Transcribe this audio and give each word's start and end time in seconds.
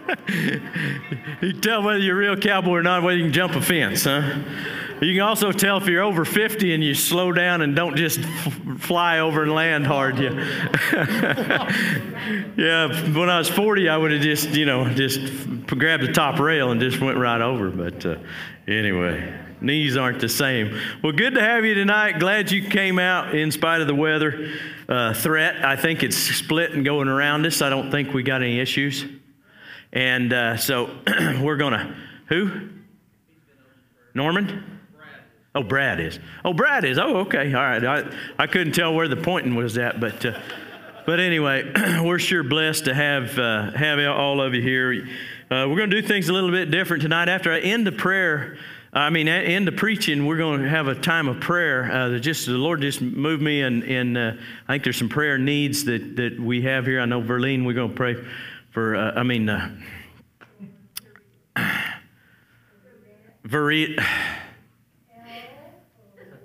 you 0.28 1.52
can 1.52 1.60
tell 1.60 1.82
whether 1.82 1.98
you're 1.98 2.16
a 2.16 2.18
real 2.18 2.36
cowboy 2.36 2.72
or 2.72 2.82
not, 2.82 3.02
whether 3.02 3.16
you 3.16 3.24
can 3.24 3.32
jump 3.32 3.54
a 3.54 3.62
fence, 3.62 4.04
huh? 4.04 4.38
You 5.02 5.14
can 5.14 5.22
also 5.22 5.50
tell 5.50 5.78
if 5.78 5.88
you're 5.88 6.02
over 6.02 6.24
50 6.24 6.74
and 6.74 6.84
you 6.84 6.94
slow 6.94 7.32
down 7.32 7.62
and 7.62 7.74
don't 7.74 7.96
just 7.96 8.20
fly 8.78 9.18
over 9.18 9.42
and 9.42 9.52
land 9.52 9.84
hard. 9.84 10.16
Yeah. 10.16 10.30
yeah, 12.56 13.12
when 13.12 13.28
I 13.28 13.38
was 13.38 13.48
40, 13.48 13.88
I 13.88 13.96
would 13.96 14.12
have 14.12 14.22
just, 14.22 14.50
you 14.50 14.64
know, 14.64 14.88
just 14.90 15.18
grabbed 15.66 16.04
the 16.04 16.12
top 16.12 16.38
rail 16.38 16.70
and 16.70 16.80
just 16.80 17.00
went 17.00 17.18
right 17.18 17.40
over. 17.40 17.70
But 17.70 18.06
uh, 18.06 18.18
anyway, 18.68 19.40
knees 19.60 19.96
aren't 19.96 20.20
the 20.20 20.28
same. 20.28 20.78
Well, 21.02 21.12
good 21.12 21.34
to 21.34 21.40
have 21.40 21.64
you 21.64 21.74
tonight. 21.74 22.20
Glad 22.20 22.52
you 22.52 22.68
came 22.68 23.00
out 23.00 23.34
in 23.34 23.50
spite 23.50 23.80
of 23.80 23.88
the 23.88 23.96
weather 23.96 24.52
uh, 24.88 25.14
threat. 25.14 25.64
I 25.64 25.74
think 25.74 26.04
it's 26.04 26.16
split 26.16 26.74
and 26.74 26.84
going 26.84 27.08
around 27.08 27.44
us. 27.44 27.60
I 27.60 27.70
don't 27.70 27.90
think 27.90 28.14
we 28.14 28.22
got 28.22 28.40
any 28.40 28.60
issues. 28.60 29.04
And 29.92 30.32
uh, 30.32 30.56
so 30.56 30.90
we're 31.40 31.56
going 31.56 31.74
to, 31.74 31.94
who? 32.28 32.68
Norman? 34.14 34.80
Oh, 35.54 35.62
Brad 35.62 36.00
is. 36.00 36.18
Oh, 36.44 36.54
Brad 36.54 36.84
is. 36.84 36.98
Oh, 36.98 37.18
okay. 37.18 37.52
All 37.52 37.62
right. 37.62 37.84
I, 37.84 38.04
I 38.38 38.46
couldn't 38.46 38.72
tell 38.72 38.94
where 38.94 39.08
the 39.08 39.16
pointing 39.16 39.54
was 39.54 39.76
at, 39.76 40.00
but 40.00 40.24
uh, 40.24 40.40
but 41.04 41.20
anyway, 41.20 41.70
we're 42.02 42.18
sure 42.18 42.42
blessed 42.42 42.86
to 42.86 42.94
have 42.94 43.38
uh, 43.38 43.72
have 43.72 43.98
all 44.16 44.40
of 44.40 44.54
you 44.54 44.62
here. 44.62 45.06
Uh, 45.50 45.68
we're 45.68 45.76
going 45.76 45.90
to 45.90 46.00
do 46.00 46.06
things 46.06 46.28
a 46.28 46.32
little 46.32 46.50
bit 46.50 46.70
different 46.70 47.02
tonight. 47.02 47.28
After 47.28 47.52
I 47.52 47.58
end 47.58 47.86
the 47.86 47.92
prayer, 47.92 48.56
I 48.94 49.10
mean, 49.10 49.28
end 49.28 49.66
the 49.66 49.72
preaching, 49.72 50.24
we're 50.24 50.38
going 50.38 50.62
to 50.62 50.68
have 50.68 50.88
a 50.88 50.94
time 50.94 51.28
of 51.28 51.40
prayer. 51.40 51.90
Uh, 51.90 52.18
just 52.18 52.46
the 52.46 52.52
Lord 52.52 52.80
just 52.80 53.02
moved 53.02 53.42
me, 53.42 53.60
and 53.60 53.82
and 53.84 54.16
uh, 54.16 54.32
I 54.68 54.72
think 54.72 54.84
there's 54.84 54.96
some 54.96 55.10
prayer 55.10 55.36
needs 55.36 55.84
that 55.84 56.16
that 56.16 56.40
we 56.40 56.62
have 56.62 56.86
here. 56.86 57.00
I 57.00 57.04
know 57.04 57.20
Verlene, 57.20 57.66
we're 57.66 57.74
going 57.74 57.90
to 57.90 57.96
pray 57.96 58.16
for. 58.72 58.96
Uh, 58.96 59.12
I 59.14 59.22
mean, 59.22 59.48
uh. 59.48 59.70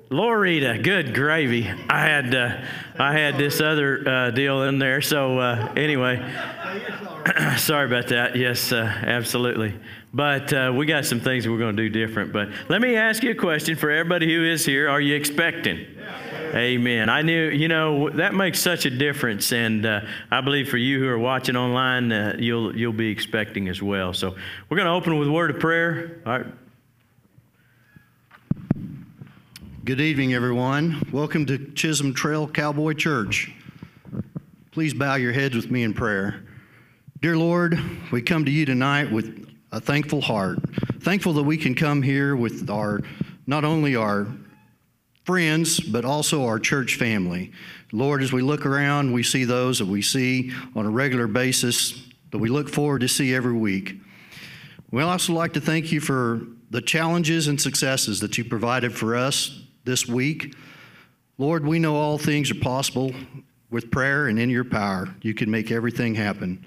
Lorita, 0.09 0.77
good 0.81 1.13
gravy. 1.13 1.69
I 1.89 2.01
had 2.01 2.33
uh, 2.33 2.61
I 2.97 3.11
had 3.11 3.37
this 3.37 3.59
other 3.59 4.07
uh, 4.07 4.31
deal 4.31 4.63
in 4.63 4.79
there. 4.79 5.01
So 5.01 5.37
uh, 5.39 5.73
anyway, 5.75 6.17
sorry 7.57 7.87
about 7.87 8.07
that. 8.07 8.37
Yes, 8.37 8.71
uh, 8.71 8.85
absolutely. 8.85 9.77
But 10.13 10.53
uh, 10.53 10.71
we 10.73 10.85
got 10.85 11.05
some 11.05 11.19
things 11.19 11.47
we're 11.47 11.57
going 11.57 11.75
to 11.75 11.89
do 11.89 11.89
different. 11.89 12.31
But 12.31 12.49
let 12.69 12.81
me 12.81 12.95
ask 12.95 13.21
you 13.21 13.31
a 13.31 13.35
question 13.35 13.75
for 13.75 13.91
everybody 13.91 14.33
who 14.33 14.45
is 14.45 14.65
here: 14.65 14.87
Are 14.87 15.01
you 15.01 15.13
expecting? 15.13 15.85
Amen. 16.55 17.09
I 17.09 17.23
knew, 17.23 17.49
you 17.49 17.67
know, 17.67 18.09
that 18.11 18.33
makes 18.33 18.61
such 18.61 18.85
a 18.85 18.89
difference, 18.89 19.51
and 19.51 19.85
uh, 19.85 19.99
I 20.31 20.39
believe 20.39 20.69
for 20.69 20.77
you 20.77 20.99
who 20.99 21.07
are 21.09 21.19
watching 21.19 21.57
online, 21.57 22.39
you'll 22.39 22.73
you'll 22.73 22.93
be 22.93 23.09
expecting 23.09 23.67
as 23.67 23.81
well. 23.81 24.13
So 24.13 24.37
we're 24.69 24.77
going 24.77 24.87
to 24.87 24.93
open 24.93 25.19
with 25.19 25.27
a 25.27 25.31
word 25.31 25.51
of 25.51 25.59
prayer. 25.59 26.21
All 26.25 26.31
right. 26.31 26.45
Good 29.87 30.01
evening, 30.01 30.33
everyone. 30.33 31.01
Welcome 31.13 31.45
to 31.45 31.71
Chisholm 31.71 32.13
Trail 32.13 32.45
Cowboy 32.45 32.91
Church. 32.91 33.53
Please 34.71 34.93
bow 34.93 35.15
your 35.15 35.31
heads 35.31 35.55
with 35.55 35.71
me 35.71 35.83
in 35.83 35.93
prayer. 35.93 36.43
Dear 37.21 37.37
Lord, 37.37 37.79
we 38.11 38.21
come 38.21 38.43
to 38.43 38.51
you 38.51 38.65
tonight 38.65 39.09
with 39.09 39.47
a 39.71 39.79
thankful 39.79 40.19
heart. 40.19 40.59
Thankful 40.99 41.31
that 41.35 41.43
we 41.43 41.55
can 41.55 41.73
come 41.73 42.01
here 42.01 42.35
with 42.35 42.69
our 42.69 42.99
not 43.45 43.63
only 43.63 43.95
our 43.95 44.27
friends, 45.23 45.79
but 45.79 46.03
also 46.03 46.43
our 46.43 46.59
church 46.59 46.95
family. 46.95 47.53
Lord, 47.93 48.21
as 48.21 48.33
we 48.33 48.41
look 48.41 48.65
around, 48.65 49.13
we 49.13 49.23
see 49.23 49.45
those 49.45 49.79
that 49.79 49.87
we 49.87 50.01
see 50.01 50.51
on 50.75 50.85
a 50.85 50.89
regular 50.89 51.27
basis 51.27 52.09
that 52.31 52.39
we 52.39 52.49
look 52.49 52.67
forward 52.67 52.99
to 52.99 53.07
see 53.07 53.33
every 53.33 53.53
week. 53.53 53.95
We'd 54.91 55.03
also 55.03 55.31
like 55.31 55.53
to 55.53 55.61
thank 55.61 55.93
you 55.93 56.01
for 56.01 56.41
the 56.71 56.81
challenges 56.81 57.47
and 57.47 57.61
successes 57.61 58.19
that 58.19 58.37
you 58.37 58.43
provided 58.43 58.93
for 58.93 59.15
us 59.15 59.63
this 59.87 60.05
week. 60.05 60.53
Lord, 61.37 61.65
we 61.65 61.79
know 61.79 61.95
all 61.95 62.17
things 62.17 62.51
are 62.51 62.59
possible 62.59 63.13
with 63.69 63.89
prayer 63.89 64.27
and 64.27 64.37
in 64.37 64.49
your 64.49 64.65
power. 64.65 65.15
You 65.21 65.33
can 65.33 65.49
make 65.49 65.71
everything 65.71 66.13
happen. 66.13 66.65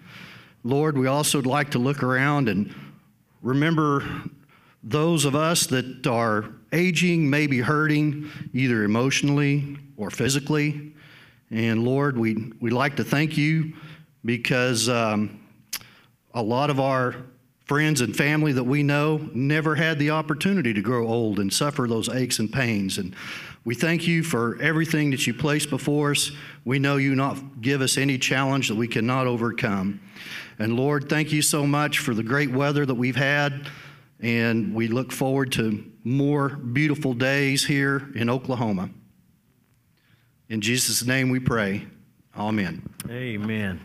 Lord, 0.65 0.97
we 0.97 1.07
also 1.07 1.39
would 1.39 1.47
like 1.47 1.71
to 1.73 1.79
look 1.79 2.03
around 2.03 2.49
and 2.49 2.75
remember 3.43 4.05
those 4.83 5.27
of 5.27 5.37
us 5.37 5.67
that 5.67 6.07
are 6.07 6.47
aging, 6.73 7.29
maybe 7.29 7.61
hurting, 7.61 8.31
either 8.55 8.85
emotionally 8.85 9.77
or 9.99 10.11
physically. 10.11 10.95
And 11.51 11.85
Lord, 11.85 12.17
we 12.17 12.53
we 12.59 12.71
like 12.71 12.97
to 12.97 13.05
thank 13.05 13.37
you 13.37 13.75
because 14.25 14.89
um, 14.89 15.41
a 16.33 16.43
lot 16.43 16.71
of 16.71 16.81
our 16.81 17.17
friends 17.71 18.01
and 18.01 18.17
family 18.17 18.51
that 18.51 18.65
we 18.65 18.83
know 18.83 19.31
never 19.33 19.77
had 19.77 19.97
the 20.01 20.11
opportunity 20.11 20.75
to 20.75 20.83
grow 20.83 21.07
old 21.07 21.39
and 21.39 21.53
suffer 21.53 21.87
those 21.87 22.09
aches 22.09 22.41
and 22.41 22.53
pains. 22.53 22.99
And 22.99 23.15
we 23.65 23.77
thank 23.77 24.09
you 24.09 24.25
for 24.25 24.61
everything 24.61 25.13
that 25.13 25.25
you 25.25 25.33
place 25.33 25.67
before 25.67 26.11
us. 26.11 26.33
We 26.65 26.81
know 26.81 26.97
you 26.97 27.15
not 27.15 27.61
give 27.61 27.81
us 27.81 27.97
any 27.97 28.19
challenge 28.19 28.67
that 28.67 28.75
we 28.75 28.89
cannot 28.89 29.29
overcome. 29.29 30.01
And 30.59 30.75
Lord, 30.75 31.09
thank 31.09 31.31
you 31.31 31.43
so 31.43 31.65
much 31.65 32.01
for 32.01 32.13
the 32.13 32.25
great 32.25 32.51
weather 32.51 32.85
that 32.85 32.97
we've 32.97 33.15
had. 33.15 33.69
And 34.19 34.75
we 34.75 34.89
look 34.89 35.13
forward 35.13 35.53
to 35.53 35.89
more 36.03 36.49
beautiful 36.49 37.15
days 37.15 37.65
here 37.65 38.11
in 38.17 38.29
Oklahoma. 38.29 38.91
In 40.49 40.61
Jesus' 40.61 41.05
name 41.05 41.31
we 41.31 41.39
pray. 41.39 41.87
Amen. 42.37 42.83
Amen. 43.09 43.81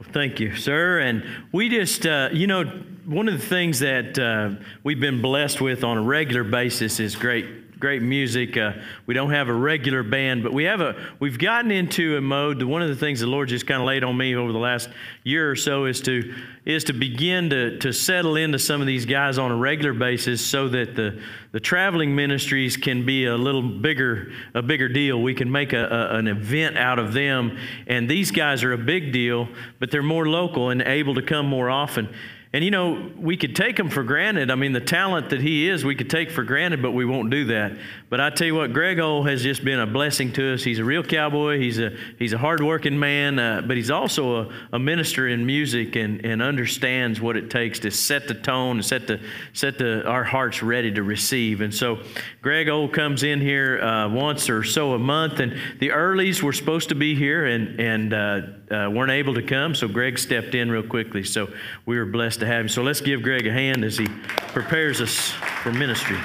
Well, 0.00 0.08
thank 0.10 0.40
you, 0.40 0.56
sir. 0.56 1.00
And 1.00 1.22
we 1.52 1.68
just, 1.68 2.06
uh, 2.06 2.30
you 2.32 2.46
know, 2.46 2.64
one 3.06 3.28
of 3.28 3.40
the 3.40 3.46
things 3.46 3.78
that 3.78 4.18
uh, 4.18 4.50
we've 4.82 4.98
been 4.98 5.22
blessed 5.22 5.60
with 5.60 5.84
on 5.84 5.96
a 5.96 6.02
regular 6.02 6.42
basis 6.42 6.98
is 6.98 7.14
great 7.14 7.46
great 7.78 8.00
music. 8.00 8.56
Uh, 8.56 8.72
we 9.04 9.12
don't 9.12 9.30
have 9.30 9.48
a 9.48 9.52
regular 9.52 10.02
band, 10.02 10.42
but 10.42 10.52
we 10.52 10.64
have 10.64 10.80
a. 10.80 10.96
We've 11.20 11.38
gotten 11.38 11.70
into 11.70 12.16
a 12.16 12.20
mode. 12.20 12.62
One 12.62 12.82
of 12.82 12.88
the 12.88 12.96
things 12.96 13.20
the 13.20 13.26
Lord 13.26 13.48
just 13.48 13.66
kind 13.66 13.80
of 13.80 13.86
laid 13.86 14.02
on 14.02 14.16
me 14.16 14.34
over 14.34 14.50
the 14.50 14.58
last 14.58 14.88
year 15.24 15.50
or 15.50 15.56
so 15.56 15.84
is 15.84 16.00
to 16.02 16.34
is 16.64 16.84
to 16.84 16.92
begin 16.92 17.50
to 17.50 17.78
to 17.78 17.92
settle 17.92 18.36
into 18.36 18.58
some 18.58 18.80
of 18.80 18.86
these 18.86 19.04
guys 19.04 19.38
on 19.38 19.52
a 19.52 19.56
regular 19.56 19.92
basis, 19.92 20.44
so 20.44 20.68
that 20.70 20.96
the 20.96 21.20
the 21.52 21.60
traveling 21.60 22.16
ministries 22.16 22.76
can 22.76 23.06
be 23.06 23.26
a 23.26 23.36
little 23.36 23.62
bigger 23.62 24.32
a 24.54 24.62
bigger 24.62 24.88
deal. 24.88 25.22
We 25.22 25.34
can 25.34 25.52
make 25.52 25.74
a, 25.74 25.84
a 25.84 26.16
an 26.16 26.28
event 26.28 26.76
out 26.76 26.98
of 26.98 27.12
them, 27.12 27.58
and 27.86 28.08
these 28.08 28.30
guys 28.30 28.64
are 28.64 28.72
a 28.72 28.78
big 28.78 29.12
deal, 29.12 29.48
but 29.78 29.90
they're 29.90 30.02
more 30.02 30.26
local 30.28 30.70
and 30.70 30.82
able 30.82 31.14
to 31.14 31.22
come 31.22 31.46
more 31.46 31.70
often. 31.70 32.08
And 32.56 32.64
you 32.64 32.70
know, 32.70 33.12
we 33.18 33.36
could 33.36 33.54
take 33.54 33.78
him 33.78 33.90
for 33.90 34.02
granted. 34.02 34.50
I 34.50 34.54
mean, 34.54 34.72
the 34.72 34.80
talent 34.80 35.28
that 35.28 35.42
he 35.42 35.68
is, 35.68 35.84
we 35.84 35.94
could 35.94 36.08
take 36.08 36.30
for 36.30 36.42
granted, 36.42 36.80
but 36.80 36.92
we 36.92 37.04
won't 37.04 37.28
do 37.28 37.44
that. 37.44 37.76
But 38.08 38.20
I 38.20 38.30
tell 38.30 38.46
you 38.46 38.54
what, 38.54 38.72
Greg 38.72 39.00
O 39.00 39.24
has 39.24 39.42
just 39.42 39.64
been 39.64 39.80
a 39.80 39.86
blessing 39.86 40.32
to 40.34 40.54
us. 40.54 40.62
He's 40.62 40.78
a 40.78 40.84
real 40.84 41.02
cowboy. 41.02 41.58
He's 41.58 41.80
a 41.80 41.90
he's 42.20 42.32
a 42.32 42.38
hardworking 42.38 42.96
man, 42.96 43.40
uh, 43.40 43.62
but 43.66 43.76
he's 43.76 43.90
also 43.90 44.42
a, 44.42 44.54
a, 44.74 44.78
minister 44.78 45.26
in 45.26 45.44
music 45.44 45.96
and, 45.96 46.24
and 46.24 46.40
understands 46.40 47.20
what 47.20 47.36
it 47.36 47.50
takes 47.50 47.80
to 47.80 47.90
set 47.90 48.28
the 48.28 48.34
tone 48.34 48.76
and 48.76 48.84
set 48.84 49.08
the 49.08 49.20
set 49.54 49.78
the 49.78 50.06
our 50.06 50.22
hearts 50.22 50.62
ready 50.62 50.92
to 50.92 51.02
receive. 51.02 51.60
And 51.62 51.74
so, 51.74 51.98
Greg 52.42 52.68
O 52.68 52.86
comes 52.86 53.24
in 53.24 53.40
here 53.40 53.80
uh, 53.80 54.08
once 54.08 54.48
or 54.48 54.62
so 54.62 54.94
a 54.94 54.98
month, 55.00 55.40
and 55.40 55.60
the 55.80 55.88
earlies 55.88 56.44
were 56.44 56.52
supposed 56.52 56.90
to 56.90 56.94
be 56.94 57.16
here 57.16 57.46
and 57.46 57.80
and 57.80 58.14
uh, 58.14 58.40
uh 58.70 58.88
weren't 58.88 59.10
able 59.10 59.34
to 59.34 59.42
come, 59.42 59.74
so 59.74 59.88
Greg 59.88 60.16
stepped 60.16 60.54
in 60.54 60.70
real 60.70 60.84
quickly. 60.84 61.24
So 61.24 61.52
we 61.86 61.98
were 61.98 62.06
blessed 62.06 62.38
to 62.38 62.46
have 62.46 62.60
him. 62.60 62.68
So 62.68 62.84
let's 62.84 63.00
give 63.00 63.24
Greg 63.24 63.48
a 63.48 63.52
hand 63.52 63.84
as 63.84 63.98
he 63.98 64.06
prepares 64.52 65.00
us 65.00 65.30
for 65.62 65.72
ministry. 65.72 66.18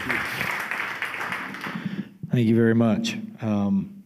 Thank 2.31 2.47
you 2.47 2.55
very 2.55 2.75
much. 2.75 3.17
Um, 3.41 4.03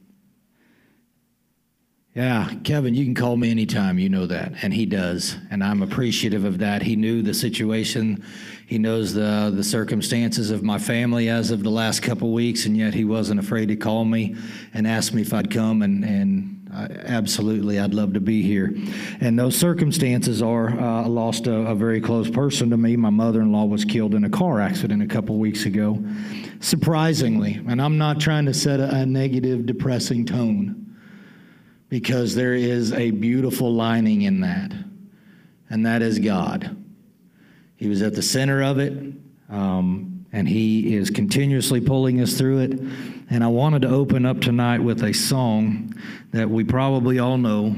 yeah, 2.16 2.52
Kevin, 2.64 2.96
you 2.96 3.04
can 3.06 3.14
call 3.14 3.38
me 3.38 3.52
anytime. 3.52 4.00
You 4.00 4.10
know 4.10 4.26
that, 4.26 4.54
and 4.64 4.74
he 4.74 4.88
does, 4.88 5.36
and 5.52 5.64
I'm 5.64 5.84
appreciative 5.84 6.44
of 6.44 6.58
that. 6.58 6.82
He 6.82 6.96
knew 6.96 7.22
the 7.22 7.36
situation, 7.36 8.24
he 8.66 8.80
knows 8.80 9.14
the 9.14 9.52
the 9.54 9.64
circumstances 9.64 10.50
of 10.50 10.64
my 10.64 10.80
family 10.80 11.30
as 11.30 11.52
of 11.52 11.62
the 11.62 11.70
last 11.70 12.02
couple 12.02 12.34
weeks, 12.34 12.66
and 12.66 12.76
yet 12.76 12.96
he 12.96 13.06
wasn't 13.06 13.40
afraid 13.40 13.68
to 13.68 13.76
call 13.76 14.06
me 14.06 14.36
and 14.74 14.88
ask 14.88 15.14
me 15.14 15.22
if 15.22 15.32
I'd 15.32 15.52
come 15.52 15.84
and 15.84 16.04
and 16.04 16.55
absolutely, 17.06 17.80
I'd 17.80 17.94
love 17.94 18.14
to 18.14 18.20
be 18.20 18.42
here. 18.42 18.76
And 19.20 19.38
those 19.38 19.58
circumstances 19.58 20.42
are 20.42 20.70
uh, 20.70 21.04
I 21.04 21.08
lost 21.08 21.48
a, 21.48 21.54
a, 21.54 21.76
very 21.76 22.02
close 22.02 22.30
person 22.30 22.70
to 22.72 22.78
me. 22.78 22.96
My 22.96 23.10
mother 23.10 23.42
in 23.42 23.52
law 23.52 23.66
was 23.66 23.86
killed 23.86 24.16
in 24.16 24.24
a 24.24 24.30
car 24.30 24.60
accident 24.60 25.02
a 25.02 25.08
couple 25.08 25.38
weeks 25.38 25.66
ago. 25.66 26.04
Surprisingly, 26.60 27.54
and 27.68 27.82
I'm 27.82 27.98
not 27.98 28.20
trying 28.20 28.46
to 28.46 28.54
set 28.54 28.80
a, 28.80 28.94
a 28.94 29.06
negative, 29.06 29.66
depressing 29.66 30.26
tone 30.26 30.98
because 31.90 32.36
there 32.36 32.56
is 32.56 32.92
a 32.94 33.12
beautiful 33.12 33.74
lining 33.74 34.24
in 34.24 34.42
that, 34.42 34.72
and 35.70 35.86
that 35.86 36.02
is 36.02 36.20
God. 36.20 36.76
He 37.78 37.88
was 37.88 38.02
at 38.02 38.16
the 38.16 38.22
center 38.22 38.64
of 38.64 38.80
it. 38.80 38.94
Um, 39.50 40.16
and 40.36 40.50
He 40.50 40.96
is 40.96 41.10
continuously 41.10 41.80
pulling 41.80 42.20
us 42.20 42.38
through 42.38 42.60
it. 42.60 42.80
And 43.30 43.44
I 43.44 43.48
wanted 43.48 43.82
to 43.84 43.90
open 43.90 44.26
up 44.26 44.40
tonight 44.40 44.80
with 44.80 45.04
a 45.04 45.14
song 45.14 45.94
that 46.32 46.50
we 46.50 46.64
probably 46.64 47.18
all 47.18 47.38
know, 47.38 47.76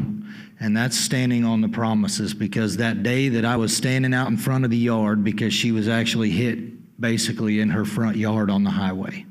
and 0.59 0.75
that's 0.75 0.97
Standing 0.97 1.45
on 1.45 1.61
the 1.61 1.69
Promises, 1.69 2.33
because 2.33 2.77
that 2.77 3.01
day 3.01 3.29
that 3.29 3.45
I 3.45 3.55
was 3.55 3.75
standing 3.75 4.13
out 4.13 4.27
in 4.27 4.37
front 4.37 4.65
of 4.65 4.71
the 4.71 4.77
yard, 4.77 5.23
because 5.23 5.53
she 5.53 5.71
was 5.71 5.87
actually 5.87 6.31
hit 6.31 6.99
basically 6.99 7.61
in 7.61 7.69
her 7.69 7.85
front 7.85 8.17
yard 8.17 8.49
on 8.49 8.63
the 8.63 8.71
highway. 8.71 9.25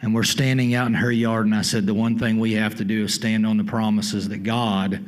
And 0.00 0.14
we're 0.14 0.24
standing 0.24 0.74
out 0.74 0.88
in 0.88 0.94
her 0.94 1.12
yard, 1.12 1.46
and 1.46 1.54
I 1.54 1.62
said, 1.62 1.86
The 1.86 1.94
one 1.94 2.18
thing 2.18 2.40
we 2.40 2.54
have 2.54 2.74
to 2.76 2.84
do 2.84 3.04
is 3.04 3.14
stand 3.14 3.46
on 3.46 3.56
the 3.56 3.64
promises 3.64 4.28
that 4.30 4.42
God 4.42 5.04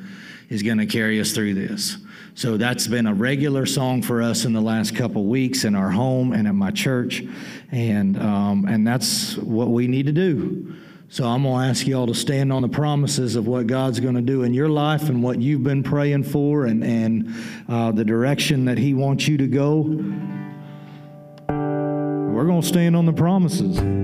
is 0.49 0.63
going 0.63 0.79
to 0.79 0.87
carry 0.87 1.21
us 1.21 1.33
through 1.33 1.55
this. 1.55 1.97
So 2.37 2.57
that's 2.57 2.89
been 2.89 3.07
a 3.07 3.15
regular 3.15 3.65
song 3.65 4.03
for 4.03 4.21
us 4.21 4.45
in 4.45 4.53
the 4.53 4.61
last 4.61 4.97
couple 4.97 5.25
weeks 5.25 5.63
in 5.63 5.77
our 5.77 5.91
home 5.91 6.33
and 6.33 6.49
at 6.49 6.55
my 6.55 6.73
church, 6.73 7.23
and 7.71 8.21
um, 8.21 8.67
and 8.67 8.85
that's 8.85 9.37
what 9.37 9.69
we 9.69 9.87
need 9.87 10.07
to 10.07 10.13
do. 10.13 10.75
So 11.11 11.27
I'm 11.27 11.45
going 11.45 11.63
to 11.63 11.71
ask 11.71 11.87
you 11.87 11.97
all 11.97 12.09
to 12.09 12.15
stand 12.15 12.53
on 12.53 12.63
the 12.63 12.69
promises 12.69 13.37
of 13.37 13.47
what 13.47 13.69
God's 13.69 14.01
going 14.01 14.17
to 14.17 14.21
do 14.21 14.43
in 14.43 14.53
your 14.53 14.69
life 14.69 15.09
and 15.09 15.23
what 15.23 15.41
you've 15.41 15.63
been 15.63 15.85
praying 15.85 16.25
for, 16.25 16.67
and 16.67 16.83
and 16.83 17.33
uh, 17.69 17.93
the 17.93 18.05
direction 18.05 18.65
that 18.65 18.79
He 18.79 18.95
wants 18.95 19.29
you 19.29 19.37
to 19.37 19.47
go. 19.47 19.83
We're 21.49 22.47
going 22.47 22.63
to 22.63 22.67
stand 22.67 22.97
on 22.97 23.07
the 23.07 23.13
promises. 23.13 24.04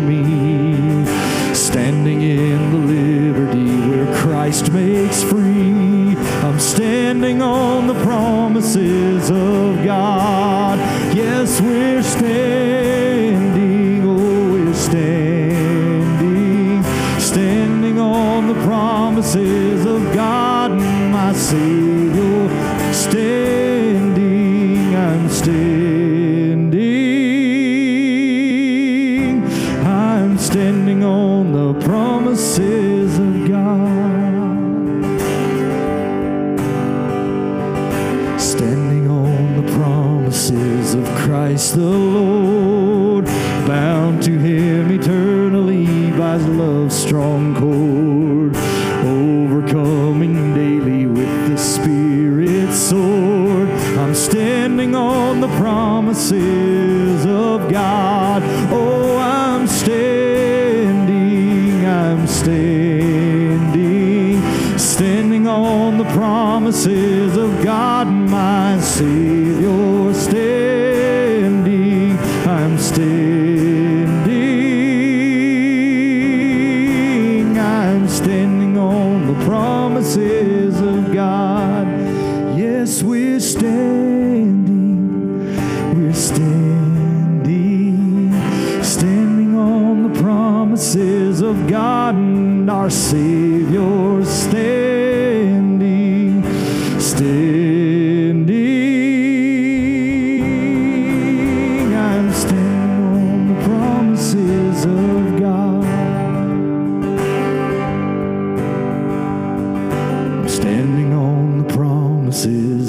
Me. 0.00 1.04
Standing 1.54 2.22
in 2.22 2.70
the 2.72 2.78
liberty 2.78 3.88
where 3.88 4.14
Christ 4.16 4.72
makes 4.72 5.22
free. 5.22 6.16
I'm 6.42 6.58
standing 6.58 7.42
on 7.42 7.86
the 7.86 7.94
promises 8.04 9.30
of 9.30 9.84
God. 9.84 10.23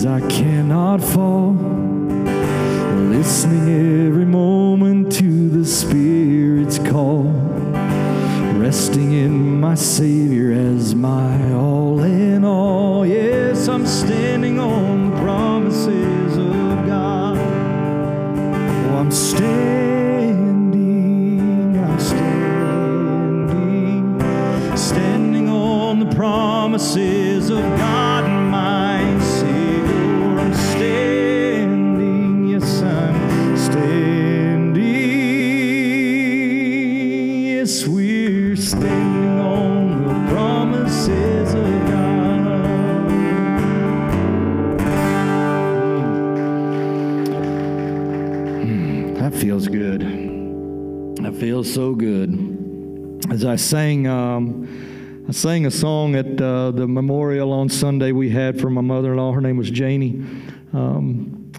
I 0.08 0.20
cannot 0.30 1.04
fall. 1.04 1.54
Listening 3.10 4.08
every 4.08 4.26
moment 4.26 5.12
to 5.14 5.50
the 5.50 5.66
Spirit's 5.66 6.78
call. 6.78 7.24
Resting 8.60 9.14
in 9.14 9.60
my 9.60 9.76
Savior 9.76 10.52
as 10.52 10.94
my 10.94 11.52
I 53.56 53.58
sang, 53.58 54.06
um, 54.06 55.26
I 55.30 55.32
sang 55.32 55.66
a 55.66 55.72
song 55.72 56.16
at 56.16 56.42
uh, 56.42 56.72
the 56.72 56.86
memorial 56.86 57.54
on 57.54 57.70
Sunday 57.70 58.12
we 58.12 58.30
had 58.30 58.60
for 58.60 58.70
my 58.70 58.82
mother-in-law. 58.82 59.32
Her 59.32 59.40
name 59.40 59.56
was 59.56 59.72
Janie. 59.72 60.26
Um, 60.74 61.54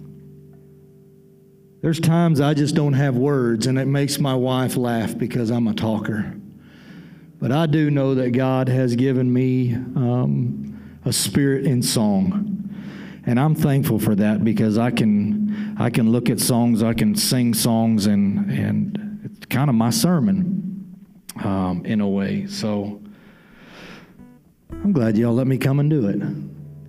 there's 1.80 1.98
times 1.98 2.42
I 2.42 2.52
just 2.52 2.74
don't 2.74 2.92
have 2.92 3.16
words, 3.16 3.66
and 3.66 3.78
it 3.78 3.86
makes 3.86 4.18
my 4.18 4.34
wife 4.34 4.76
laugh 4.76 5.16
because 5.16 5.48
I'm 5.48 5.68
a 5.68 5.72
talker. 5.72 6.34
But 7.40 7.50
I 7.50 7.64
do 7.64 7.90
know 7.90 8.14
that 8.16 8.32
God 8.32 8.68
has 8.68 8.94
given 8.94 9.32
me 9.32 9.72
um, 9.72 10.98
a 11.06 11.14
spirit 11.14 11.64
in 11.64 11.82
song. 11.82 12.74
And 13.24 13.40
I'm 13.40 13.54
thankful 13.54 13.98
for 13.98 14.14
that 14.16 14.44
because 14.44 14.76
I 14.76 14.90
can 14.90 15.74
I 15.78 15.88
can 15.88 16.12
look 16.12 16.28
at 16.28 16.40
songs, 16.40 16.82
I 16.82 16.92
can 16.92 17.16
sing 17.16 17.54
songs, 17.54 18.04
and 18.04 18.50
and 18.50 19.20
it's 19.24 19.46
kind 19.46 19.70
of 19.70 19.76
my 19.76 19.88
sermon 19.88 20.65
um, 21.44 21.84
in 21.84 22.00
a 22.00 22.08
way. 22.08 22.46
So 22.46 23.00
I'm 24.70 24.92
glad 24.92 25.16
y'all 25.16 25.34
let 25.34 25.46
me 25.46 25.58
come 25.58 25.80
and 25.80 25.90
do 25.90 26.06
it. 26.08 26.20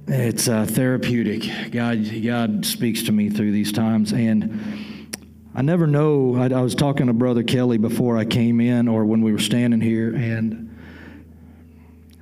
It's 0.08 0.48
uh, 0.48 0.66
therapeutic. 0.66 1.72
God 1.72 2.10
God 2.24 2.66
speaks 2.66 3.04
to 3.04 3.12
me 3.12 3.30
through 3.30 3.51
these 3.51 3.72
times, 3.72 4.13
and 4.13 5.16
I 5.54 5.62
never 5.62 5.86
know. 5.86 6.36
I, 6.36 6.46
I 6.46 6.62
was 6.62 6.75
talking 6.75 7.08
to 7.08 7.13
Brother 7.13 7.44
Kelly 7.44 7.77
before 7.77 8.18
I 8.18 8.24
came 8.24 8.62
in, 8.62 8.88
or 8.88 9.04
when 9.06 9.22
we 9.22 9.32
were 9.32 9.39
standing 9.39 9.82
here, 9.82 10.16
and. 10.16 10.63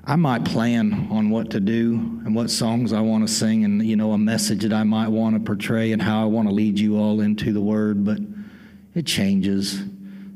I 0.08 0.16
might 0.18 0.46
plan 0.46 1.08
on 1.10 1.32
what 1.32 1.50
to 1.50 1.60
do 1.60 1.96
and 2.26 2.36
what 2.36 2.52
songs 2.52 2.94
I 2.94 3.02
want 3.02 3.28
to 3.28 3.34
sing 3.34 3.66
and 3.66 3.84
you 3.84 3.96
know 3.96 4.12
a 4.12 4.20
message 4.20 4.62
that 4.62 4.72
I 4.72 4.84
might 4.84 5.08
want 5.08 5.36
to 5.36 5.40
portray 5.40 5.94
and 5.94 6.00
how 6.00 6.22
I 6.22 6.26
want 6.26 6.48
to 6.48 6.54
lead 6.54 6.78
you 6.78 7.00
all 7.00 7.22
into 7.22 7.52
the 7.52 7.60
word 7.60 8.06
but 8.06 8.20
it 8.94 9.08
changes 9.08 9.82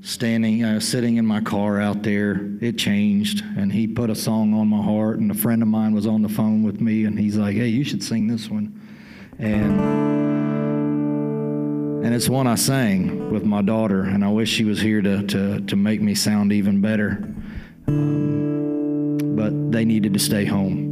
standing 0.02 0.80
sitting 0.80 1.18
in 1.18 1.26
my 1.26 1.42
car 1.42 1.80
out 1.80 2.04
there. 2.04 2.40
It 2.62 2.78
changed 2.78 3.44
and 3.58 3.72
he 3.72 3.88
put 3.88 4.10
a 4.10 4.16
song 4.16 4.54
on 4.54 4.68
my 4.68 4.82
heart 4.82 5.20
and 5.20 5.30
a 5.32 5.34
friend 5.34 5.62
of 5.62 5.68
mine 5.68 5.94
was 5.94 6.08
on 6.08 6.22
the 6.22 6.30
phone 6.30 6.64
with 6.64 6.80
me 6.80 7.06
and 7.06 7.20
he's 7.20 7.38
like 7.38 7.56
hey 7.56 7.68
you 7.68 7.84
should 7.84 8.04
sing 8.04 8.28
this 8.28 8.50
one. 8.50 8.80
And 9.38 9.80
and 12.06 12.16
it's 12.16 12.30
one 12.30 12.48
I 12.48 12.56
sang 12.56 13.32
with 13.32 13.44
my 13.44 13.62
daughter 13.62 14.04
and 14.04 14.24
I 14.24 14.30
wish 14.30 14.50
she 14.50 14.64
was 14.64 14.80
here 14.80 15.02
to 15.02 15.26
to 15.28 15.60
to 15.62 15.76
make 15.76 16.02
me 16.02 16.16
sound 16.16 16.54
even 16.54 16.82
better. 16.82 17.24
But 17.86 19.72
they 19.72 19.86
needed 19.86 20.14
to 20.14 20.20
stay 20.20 20.46
home 20.46 20.90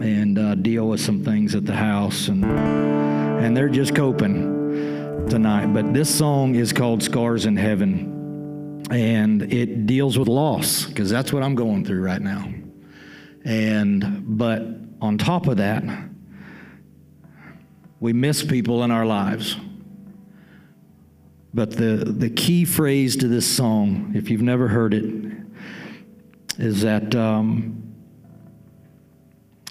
and 0.00 0.38
uh, 0.38 0.54
deal 0.56 0.88
with 0.88 1.00
some 1.00 1.24
things 1.24 1.54
at 1.54 1.64
the 1.64 1.74
house, 1.74 2.28
and 2.28 2.44
and 2.44 3.56
they're 3.56 3.68
just 3.68 3.94
coping 3.94 4.55
tonight. 5.28 5.66
But 5.66 5.92
this 5.92 6.14
song 6.14 6.54
is 6.54 6.72
called 6.72 7.02
"Scars 7.02 7.46
in 7.46 7.56
Heaven," 7.56 8.84
and 8.90 9.42
it 9.52 9.86
deals 9.86 10.18
with 10.18 10.28
loss 10.28 10.86
because 10.86 11.10
that's 11.10 11.32
what 11.32 11.42
I'm 11.42 11.54
going 11.54 11.84
through 11.84 12.02
right 12.02 12.22
now. 12.22 12.52
And 13.44 14.38
but 14.38 14.62
on 15.00 15.18
top 15.18 15.46
of 15.46 15.58
that, 15.58 15.84
we 18.00 18.12
miss 18.12 18.44
people 18.44 18.82
in 18.82 18.90
our 18.90 19.06
lives. 19.06 19.56
But 21.54 21.70
the, 21.70 22.04
the 22.04 22.28
key 22.28 22.66
phrase 22.66 23.16
to 23.16 23.28
this 23.28 23.46
song, 23.46 24.12
if 24.14 24.28
you've 24.28 24.42
never 24.42 24.68
heard 24.68 24.92
it, 24.92 25.32
is 26.58 26.82
that 26.82 27.14
um, 27.14 27.94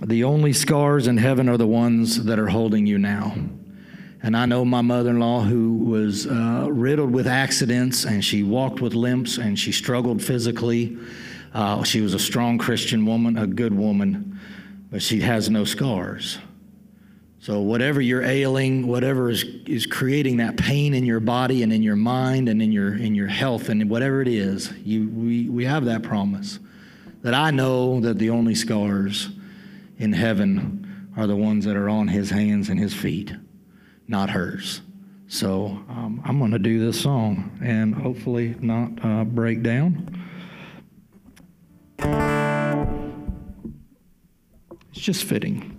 the 0.01 0.23
only 0.23 0.51
scars 0.51 1.05
in 1.05 1.17
heaven 1.17 1.47
are 1.47 1.57
the 1.57 1.67
ones 1.67 2.25
that 2.25 2.39
are 2.39 2.47
holding 2.47 2.87
you 2.87 2.97
now. 2.97 3.35
And 4.25 4.35
I 4.35 4.47
know 4.47 4.65
my 4.65 4.81
mother 4.81 5.11
in 5.11 5.19
law 5.19 5.41
who 5.41 5.73
was 5.73 6.25
uh, 6.25 6.67
riddled 6.71 7.11
with 7.11 7.27
accidents 7.27 8.05
and 8.05 8.25
she 8.25 8.41
walked 8.41 8.81
with 8.81 8.95
limps 8.95 9.37
and 9.37 9.57
she 9.57 9.71
struggled 9.71 10.19
physically. 10.19 10.97
Uh, 11.53 11.83
she 11.83 12.01
was 12.01 12.15
a 12.15 12.19
strong 12.19 12.57
Christian 12.57 13.05
woman, 13.05 13.37
a 13.37 13.45
good 13.45 13.71
woman, 13.71 14.39
but 14.89 15.03
she 15.03 15.19
has 15.21 15.47
no 15.51 15.63
scars. 15.63 16.39
So, 17.39 17.59
whatever 17.59 18.01
you're 18.01 18.23
ailing, 18.23 18.87
whatever 18.87 19.29
is, 19.29 19.43
is 19.67 19.85
creating 19.85 20.37
that 20.37 20.57
pain 20.57 20.95
in 20.95 21.05
your 21.05 21.19
body 21.19 21.61
and 21.61 21.71
in 21.71 21.83
your 21.83 21.95
mind 21.95 22.49
and 22.49 22.63
in 22.63 22.71
your, 22.71 22.95
in 22.95 23.13
your 23.13 23.27
health 23.27 23.69
and 23.69 23.87
whatever 23.91 24.23
it 24.23 24.27
is, 24.27 24.73
you, 24.83 25.07
we, 25.07 25.49
we 25.49 25.65
have 25.65 25.85
that 25.85 26.01
promise 26.01 26.57
that 27.21 27.35
I 27.35 27.51
know 27.51 27.99
that 27.99 28.17
the 28.17 28.31
only 28.31 28.55
scars 28.55 29.29
in 29.99 30.13
heaven 30.13 31.11
are 31.15 31.27
the 31.27 31.35
ones 31.35 31.65
that 31.65 31.75
are 31.75 31.89
on 31.89 32.07
his 32.07 32.31
hands 32.31 32.69
and 32.69 32.79
his 32.79 32.95
feet, 32.95 33.31
not 34.07 34.29
hers. 34.29 34.81
So 35.27 35.65
um, 35.89 36.21
I'm 36.23 36.39
going 36.39 36.51
to 36.51 36.59
do 36.59 36.79
this 36.85 37.01
song 37.01 37.57
and 37.63 37.95
hopefully 37.95 38.55
not 38.59 39.03
uh, 39.03 39.23
break 39.23 39.63
down. 39.63 40.21
It's 44.91 45.01
just 45.01 45.23
fitting. 45.23 45.71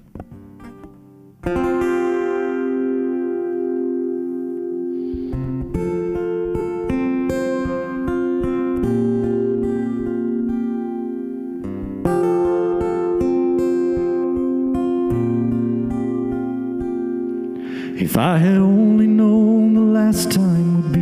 If 17.99 18.19
I 18.19 18.37
had 18.37 18.59
only 18.59 19.07
known 19.07 19.73
the 19.73 19.81
last 19.81 20.31
time 20.31 20.83
would 20.83 20.93
be 20.93 21.01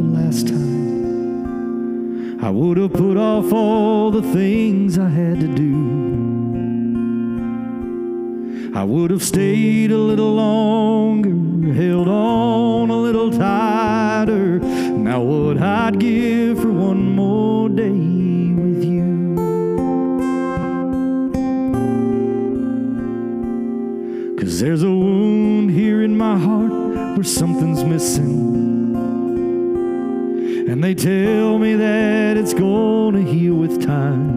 the 0.00 0.06
last 0.06 0.46
time, 0.46 2.38
I 2.40 2.48
would 2.48 2.76
have 2.76 2.92
put 2.92 3.16
off 3.16 3.52
all 3.52 4.12
the 4.12 4.22
things 4.22 5.00
I 5.00 5.08
had 5.08 5.40
to 5.40 5.48
do. 5.48 5.74
I 8.72 8.84
would 8.84 9.10
have 9.10 9.24
stayed 9.24 9.90
a 9.90 9.98
little 9.98 10.32
longer, 10.36 11.74
held 11.74 12.06
on 12.06 12.88
a 12.88 12.96
little 12.96 13.32
tighter. 13.32 14.60
Now, 14.60 15.22
what 15.22 15.58
I'd 15.58 15.98
give 15.98 16.60
for 16.60 16.70
one 16.70 17.16
more 17.16 17.68
day 17.68 18.52
with 18.54 18.84
you. 18.84 19.34
Cause 24.38 24.60
there's 24.60 24.84
a 24.84 24.88
wound 24.88 25.45
in 26.06 26.16
my 26.16 26.38
heart 26.38 26.70
where 27.16 27.24
something's 27.24 27.82
missing. 27.82 28.94
And 30.70 30.84
they 30.84 30.94
tell 30.94 31.58
me 31.58 31.74
that 31.74 32.36
it's 32.36 32.54
gonna 32.54 33.22
heal 33.22 33.54
with 33.54 33.84
time. 33.84 34.36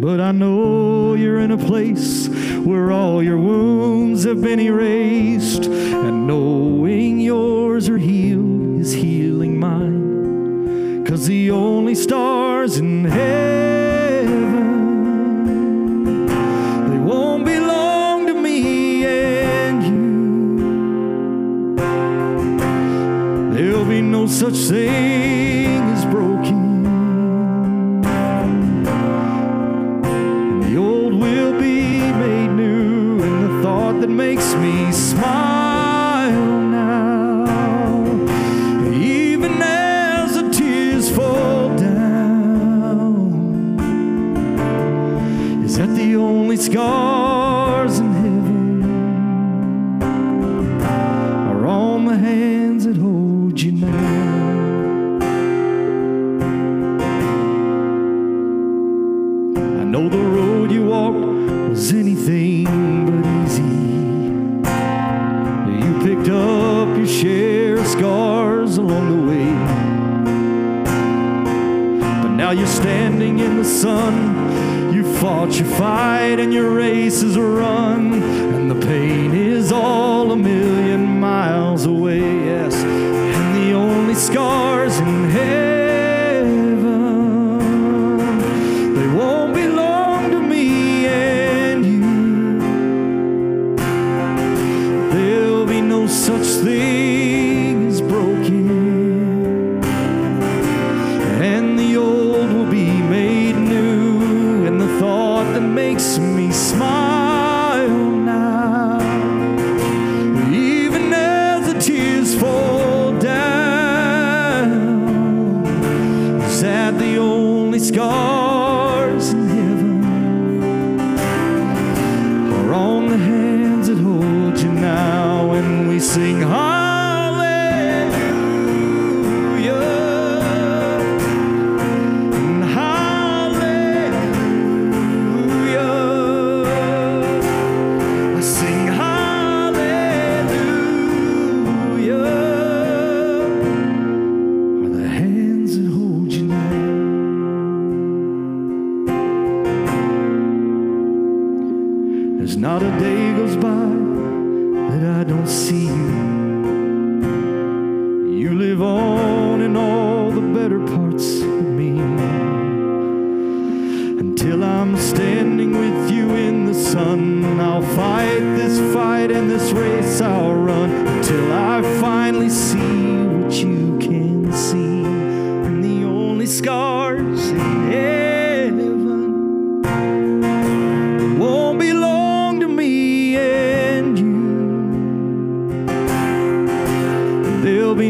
But 0.00 0.18
I 0.18 0.32
know 0.32 1.12
you're 1.12 1.40
in 1.40 1.50
a 1.50 1.58
place 1.58 2.26
where 2.64 2.90
all 2.90 3.22
your 3.22 3.36
wounds 3.36 4.24
have 4.24 4.40
been 4.40 4.60
erased. 4.60 5.66
And 5.66 6.26
knowing 6.26 7.20
yours 7.20 7.86
are 7.90 7.98
healed 7.98 8.80
is 8.80 8.92
healing 8.94 9.60
mine. 9.60 11.04
Cause 11.04 11.26
the 11.26 11.50
only 11.50 11.94
stars 11.94 12.78
in 12.78 13.04
heaven 13.04 13.63
such 24.34 24.68
thing 24.68 25.23
now 72.44 72.50
you're 72.50 72.66
standing 72.66 73.38
in 73.38 73.56
the 73.56 73.64
sun. 73.64 74.92
You 74.92 75.02
fought 75.14 75.58
your 75.58 75.66
fight 75.78 76.38
and 76.38 76.52
your 76.52 76.74
race 76.74 77.22
is 77.22 77.38
run. 77.38 78.22
And 78.22 78.70
the 78.70 78.86
pain 78.86 79.32
is 79.32 79.72
all 79.72 80.30
a 80.30 80.36
million 80.36 81.20
miles 81.20 81.86
away, 81.86 82.20
yes. 82.20 82.74
And 82.74 83.56
the 83.56 83.72
only 83.72 84.14
scars 84.14 84.63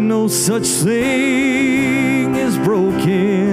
no 0.09 0.29
such 0.29 0.67
thing 0.67 2.37
as 2.37 2.59
broken, 2.59 3.44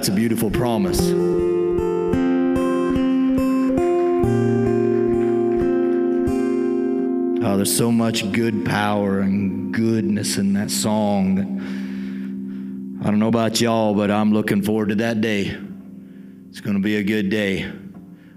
that's 0.00 0.08
a 0.08 0.12
beautiful 0.12 0.50
promise. 0.50 0.98
Oh, 7.42 7.56
there's 7.58 7.76
so 7.76 7.92
much 7.92 8.32
good 8.32 8.64
power 8.64 9.20
and 9.20 9.74
goodness 9.74 10.38
in 10.38 10.54
that 10.54 10.70
song. 10.70 11.40
I 13.02 13.10
don't 13.10 13.18
know 13.18 13.28
about 13.28 13.60
y'all, 13.60 13.94
but 13.94 14.10
I'm 14.10 14.32
looking 14.32 14.62
forward 14.62 14.88
to 14.88 14.94
that 14.94 15.20
day. 15.20 15.54
It's 16.48 16.62
going 16.62 16.76
to 16.76 16.82
be 16.82 16.96
a 16.96 17.02
good 17.02 17.28
day. 17.28 17.64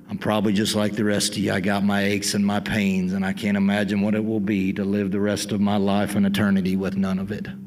I'm 0.09 0.17
probably 0.17 0.51
just 0.51 0.75
like 0.75 0.97
the 0.97 1.05
rest 1.05 1.31
of 1.31 1.37
you. 1.37 1.53
I 1.53 1.61
got 1.61 1.85
my 1.85 2.03
aches 2.03 2.33
and 2.33 2.45
my 2.45 2.59
pains, 2.59 3.13
and 3.13 3.25
I 3.25 3.31
can't 3.31 3.55
imagine 3.55 4.01
what 4.01 4.15
it 4.15 4.25
will 4.25 4.41
be 4.41 4.73
to 4.73 4.83
live 4.83 5.11
the 5.11 5.21
rest 5.21 5.53
of 5.53 5.61
my 5.61 5.77
life 5.77 6.17
in 6.17 6.25
eternity 6.25 6.75
with 6.75 6.97
none 6.97 7.19
of 7.19 7.31
it. 7.31 7.47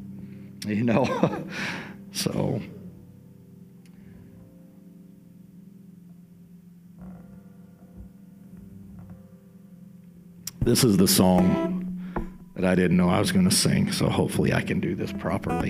You 0.67 0.83
know? 0.83 1.47
so. 2.11 2.61
This 10.67 10.83
is 10.83 10.97
the 10.97 11.07
song 11.07 12.11
that 12.55 12.65
I 12.65 12.75
didn't 12.75 12.97
know 12.97 13.07
I 13.07 13.19
was 13.19 13.31
going 13.31 13.49
to 13.49 13.55
sing, 13.55 13.93
so 13.93 14.09
hopefully 14.09 14.53
I 14.53 14.61
can 14.61 14.81
do 14.81 14.95
this 14.95 15.13
properly. 15.13 15.69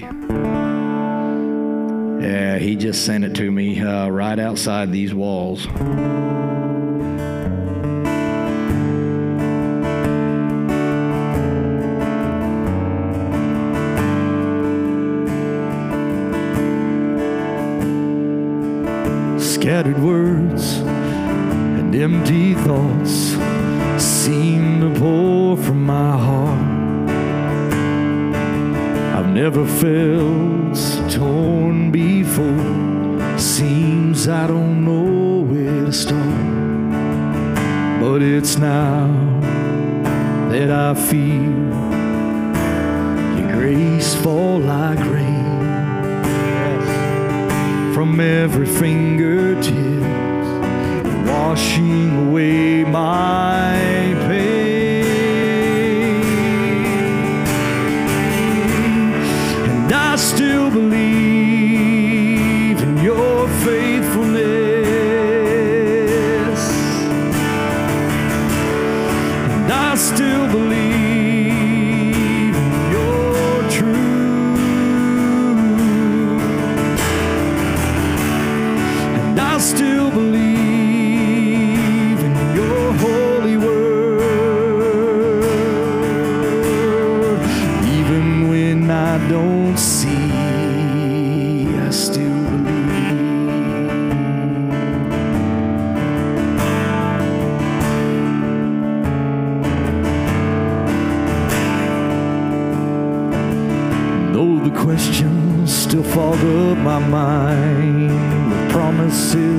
Yeah, 2.19 2.57
he 2.57 2.75
just 2.75 3.05
sent 3.05 3.23
it 3.23 3.35
to 3.35 3.51
me 3.51 3.79
uh, 3.79 4.09
right 4.09 4.39
outside 4.39 4.91
these 4.91 5.13
walls. 5.13 5.65
Scattered 19.39 19.99
words 19.99 20.77
and 20.77 21.93
empty 21.93 22.55
thoughts 22.55 23.36
seem 23.99 24.81
to 24.81 24.99
pour 24.99 25.57
from 25.57 25.85
my 25.85 26.17
heart. 26.17 27.09
I've 29.17 29.29
never 29.29 29.65
felt 29.65 30.77
so 30.77 31.09
torn 31.09 31.91
before. 31.91 33.39
Seems 33.39 34.27
I 34.27 34.47
don't 34.47 34.85
know 34.85 35.41
where 35.51 35.85
to 35.85 35.93
start. 35.93 36.21
But 38.01 38.21
it's 38.21 38.57
now 38.57 39.07
that 40.51 40.69
I 40.69 40.93
feel 40.93 41.53
your 43.37 43.51
grace 43.53 44.13
fall 44.15 44.59
like 44.59 44.99
rain 44.99 45.47
from 47.93 48.19
every 48.19 48.67
fingertip 48.67 50.06
washing 51.47 52.27
away 52.27 52.83
my 52.83 54.26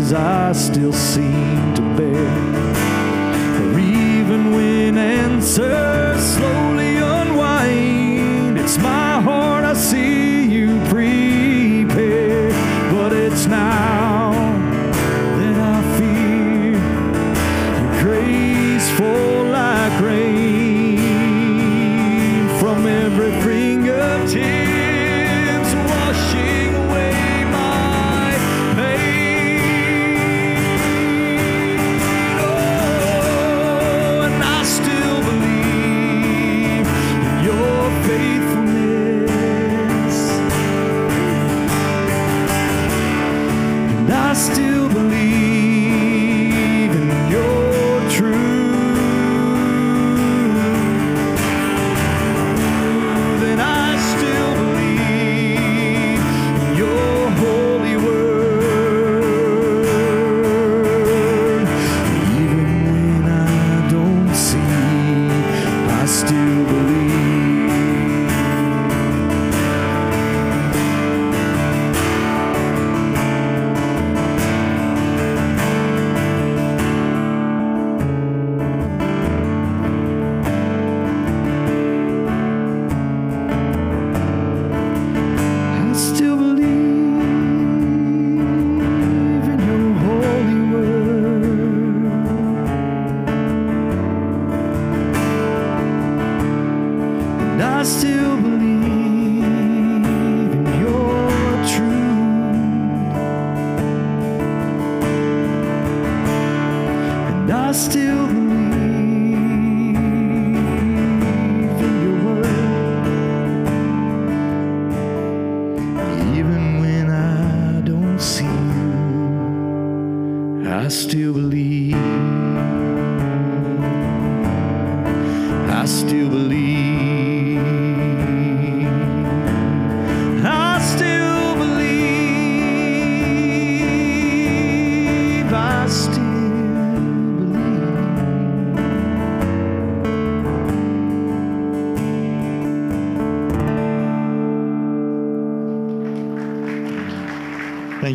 promises 0.09 0.12
I 0.12 0.53
still 0.53 0.92
seem 0.92 1.75
to 1.75 1.83
bear. 1.97 2.29
Or 3.61 3.79
even 3.79 4.53
when 4.55 4.99
answers 4.99 6.23
slowly 6.23 6.97
unwind, 6.97 8.59
it's 8.59 8.79
my 8.79 9.21
heart 9.21 9.64
I 9.64 9.75
see 9.75 10.47
you 10.47 10.79
prepare. 10.88 12.51
But 12.90 13.12
it's 13.12 13.47
now 13.47 14.33
that 15.38 15.59
I 15.59 15.83
fear 15.99 16.73
your 17.79 18.03
grace 18.03 18.90
fall 18.99 19.44
like 19.44 20.01
rain 20.01 20.99
from 22.59 22.87
every 22.87 23.33
fingertips, 23.42 24.78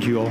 Thank 0.04 0.12
you 0.12 0.20
all. 0.20 0.30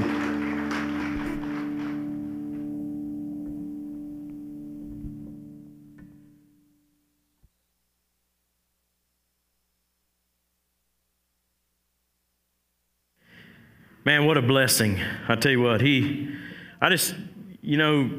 Man, 14.05 14.27
what 14.27 14.37
a 14.37 14.43
blessing. 14.43 15.01
I 15.27 15.37
tell 15.37 15.51
you 15.51 15.63
what, 15.63 15.81
he, 15.81 16.29
I 16.83 16.91
just, 16.91 17.15
you 17.63 17.79
know, 17.79 18.11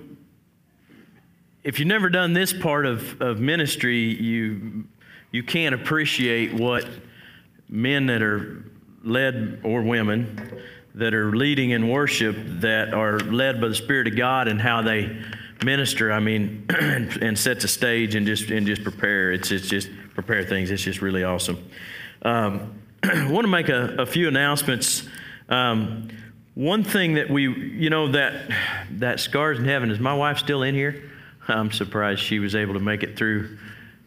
if 1.63 1.77
you've 1.77 1.87
never 1.87 2.09
done 2.09 2.33
this 2.33 2.51
part 2.51 2.87
of, 2.87 3.21
of 3.21 3.39
ministry, 3.39 3.99
you, 3.99 4.85
you 5.29 5.43
can't 5.43 5.75
appreciate 5.75 6.55
what 6.55 6.87
men 7.69 8.07
that 8.07 8.23
are 8.23 8.65
led, 9.03 9.59
or 9.63 9.83
women, 9.83 10.63
that 10.95 11.13
are 11.13 11.35
leading 11.35 11.71
in 11.71 11.89
worship, 11.89 12.35
that 12.61 12.93
are 12.93 13.19
led 13.19 13.59
by 13.59 13.67
the 13.67 13.75
Spirit 13.75 14.07
of 14.07 14.15
God 14.15 14.47
and 14.47 14.61
how 14.61 14.81
they 14.81 15.17
minister. 15.63 16.11
I 16.11 16.19
mean, 16.19 16.65
and 16.69 17.37
set 17.37 17.61
the 17.61 17.67
stage 17.67 18.15
and 18.15 18.27
just, 18.27 18.49
and 18.49 18.67
just 18.67 18.83
prepare. 18.83 19.31
It's, 19.31 19.51
it's 19.51 19.67
just 19.67 19.89
prepare 20.13 20.43
things. 20.43 20.71
It's 20.71 20.83
just 20.83 21.01
really 21.01 21.23
awesome. 21.23 21.63
Um, 22.21 22.79
I 23.03 23.29
want 23.29 23.45
to 23.45 23.51
make 23.51 23.69
a, 23.69 23.95
a 23.99 24.05
few 24.05 24.27
announcements. 24.27 25.07
Um, 25.49 26.09
one 26.55 26.83
thing 26.83 27.15
that 27.15 27.29
we, 27.29 27.43
you 27.43 27.89
know, 27.89 28.11
that 28.11 28.51
that 28.91 29.19
scars 29.19 29.57
in 29.57 29.65
heaven 29.65 29.89
is 29.89 29.99
my 29.99 30.13
wife 30.13 30.37
still 30.37 30.61
in 30.63 30.75
here? 30.75 31.09
I'm 31.47 31.71
surprised 31.71 32.21
she 32.21 32.39
was 32.39 32.55
able 32.55 32.75
to 32.75 32.79
make 32.79 33.03
it 33.03 33.17
through. 33.17 33.57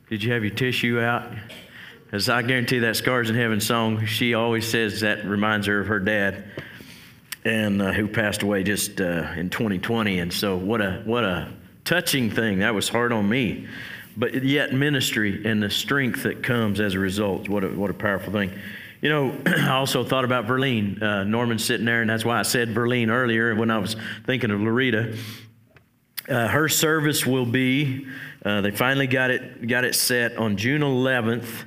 Did 0.09 0.23
you 0.23 0.33
have 0.33 0.45
your 0.45 0.55
tissue 0.55 1.01
out? 1.01 1.31
As 2.13 2.29
I 2.29 2.43
guarantee 2.43 2.79
that 2.81 2.97
scars 2.97 3.29
in 3.29 3.37
heaven 3.37 3.61
song, 3.61 4.07
she 4.07 4.35
always 4.35 4.67
says 4.67 5.01
that 5.01 5.25
reminds 5.25 5.67
her 5.67 5.81
of 5.81 5.89
her 5.89 5.99
dad, 5.99 6.45
and 7.47 7.81
uh, 7.81 7.93
who 7.93 8.09
passed 8.09 8.43
away 8.43 8.65
just 8.65 9.01
uh, 9.01 9.33
in 9.37 9.49
2020. 9.49 10.19
And 10.19 10.33
so, 10.33 10.57
what 10.57 10.83
a 10.83 11.03
what 11.05 11.25
a 11.25 11.53
touching 11.85 12.31
thing. 12.31 12.59
That 12.59 12.75
was 12.75 12.89
hard 12.89 13.13
on 13.13 13.29
me, 13.29 13.69
but 14.17 14.43
yet 14.43 14.73
ministry 14.73 15.47
and 15.47 15.63
the 15.63 15.71
strength 15.71 16.25
that 16.25 16.43
comes 16.43 16.81
as 16.81 16.95
a 16.95 16.99
result. 16.99 17.49
What 17.49 17.63
a 17.63 17.69
what 17.69 17.91
a 17.91 17.95
powerful 17.95 18.33
thing. 18.33 18.53
You 19.01 19.11
know, 19.11 19.41
I 19.47 19.71
also 19.71 20.03
thought 20.03 20.25
about 20.25 20.47
Verlene. 20.47 21.01
Uh, 21.01 21.23
Norman 21.23 21.61
sitting 21.61 21.87
there, 21.87 22.01
and 22.01 22.11
that's 22.11 22.25
why 22.25 22.41
I 22.41 22.43
said 22.43 22.71
Verlene 22.71 23.11
earlier 23.11 23.55
when 23.55 23.71
I 23.71 23.79
was 23.79 23.95
thinking 24.25 24.51
of 24.51 24.61
Loretta. 24.61 25.17
Uh, 26.29 26.49
her 26.49 26.69
service 26.69 27.25
will 27.25 27.47
be. 27.47 28.09
Uh, 28.45 28.61
they 28.61 28.73
finally 28.73 29.07
got 29.07 29.31
it 29.31 29.69
got 29.69 29.85
it 29.85 29.95
set 29.95 30.37
on 30.37 30.57
June 30.57 30.83
11th. 30.83 31.65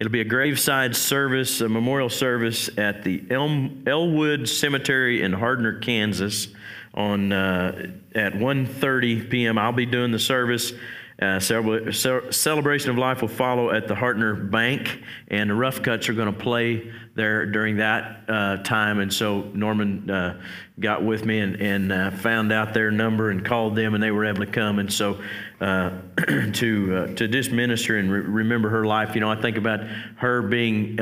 It'll 0.00 0.10
be 0.10 0.22
a 0.22 0.24
graveside 0.24 0.96
service, 0.96 1.60
a 1.60 1.68
memorial 1.68 2.08
service 2.08 2.70
at 2.78 3.04
the 3.04 3.22
Elm, 3.28 3.84
Elwood 3.86 4.48
Cemetery 4.48 5.20
in 5.20 5.32
Hardtner, 5.32 5.82
Kansas, 5.82 6.48
on 6.94 7.32
uh, 7.32 7.92
at 8.14 8.32
1:30 8.32 9.28
p.m. 9.28 9.58
I'll 9.58 9.72
be 9.72 9.84
doing 9.84 10.10
the 10.10 10.18
service. 10.18 10.72
Uh, 11.20 11.38
celebration 11.38 12.90
of 12.90 12.96
life 12.96 13.20
will 13.20 13.28
follow 13.28 13.70
at 13.70 13.86
the 13.86 13.94
Hardtner 13.94 14.50
Bank, 14.50 15.02
and 15.28 15.50
the 15.50 15.54
Rough 15.54 15.82
Cuts 15.82 16.08
are 16.08 16.14
going 16.14 16.32
to 16.32 16.38
play 16.38 16.90
there 17.14 17.44
during 17.44 17.76
that 17.76 18.24
uh, 18.26 18.56
time. 18.58 19.00
And 19.00 19.12
so 19.12 19.42
Norman 19.52 20.08
uh, 20.08 20.40
got 20.78 21.04
with 21.04 21.26
me 21.26 21.40
and, 21.40 21.56
and 21.56 21.92
uh, 21.92 22.10
found 22.12 22.52
out 22.52 22.72
their 22.72 22.90
number 22.90 23.28
and 23.28 23.44
called 23.44 23.76
them, 23.76 23.92
and 23.92 24.02
they 24.02 24.10
were 24.10 24.24
able 24.24 24.46
to 24.46 24.50
come. 24.50 24.78
And 24.78 24.90
so 24.90 25.20
uh, 25.60 25.90
to 26.54 26.96
uh, 26.96 27.14
to 27.16 27.28
just 27.28 27.52
minister 27.52 27.98
and 27.98 28.10
re- 28.10 28.20
remember 28.20 28.70
her 28.70 28.86
life, 28.86 29.14
you 29.14 29.20
know, 29.20 29.30
I 29.30 29.38
think 29.38 29.58
about 29.58 29.80
her 30.16 30.40
being 30.40 30.96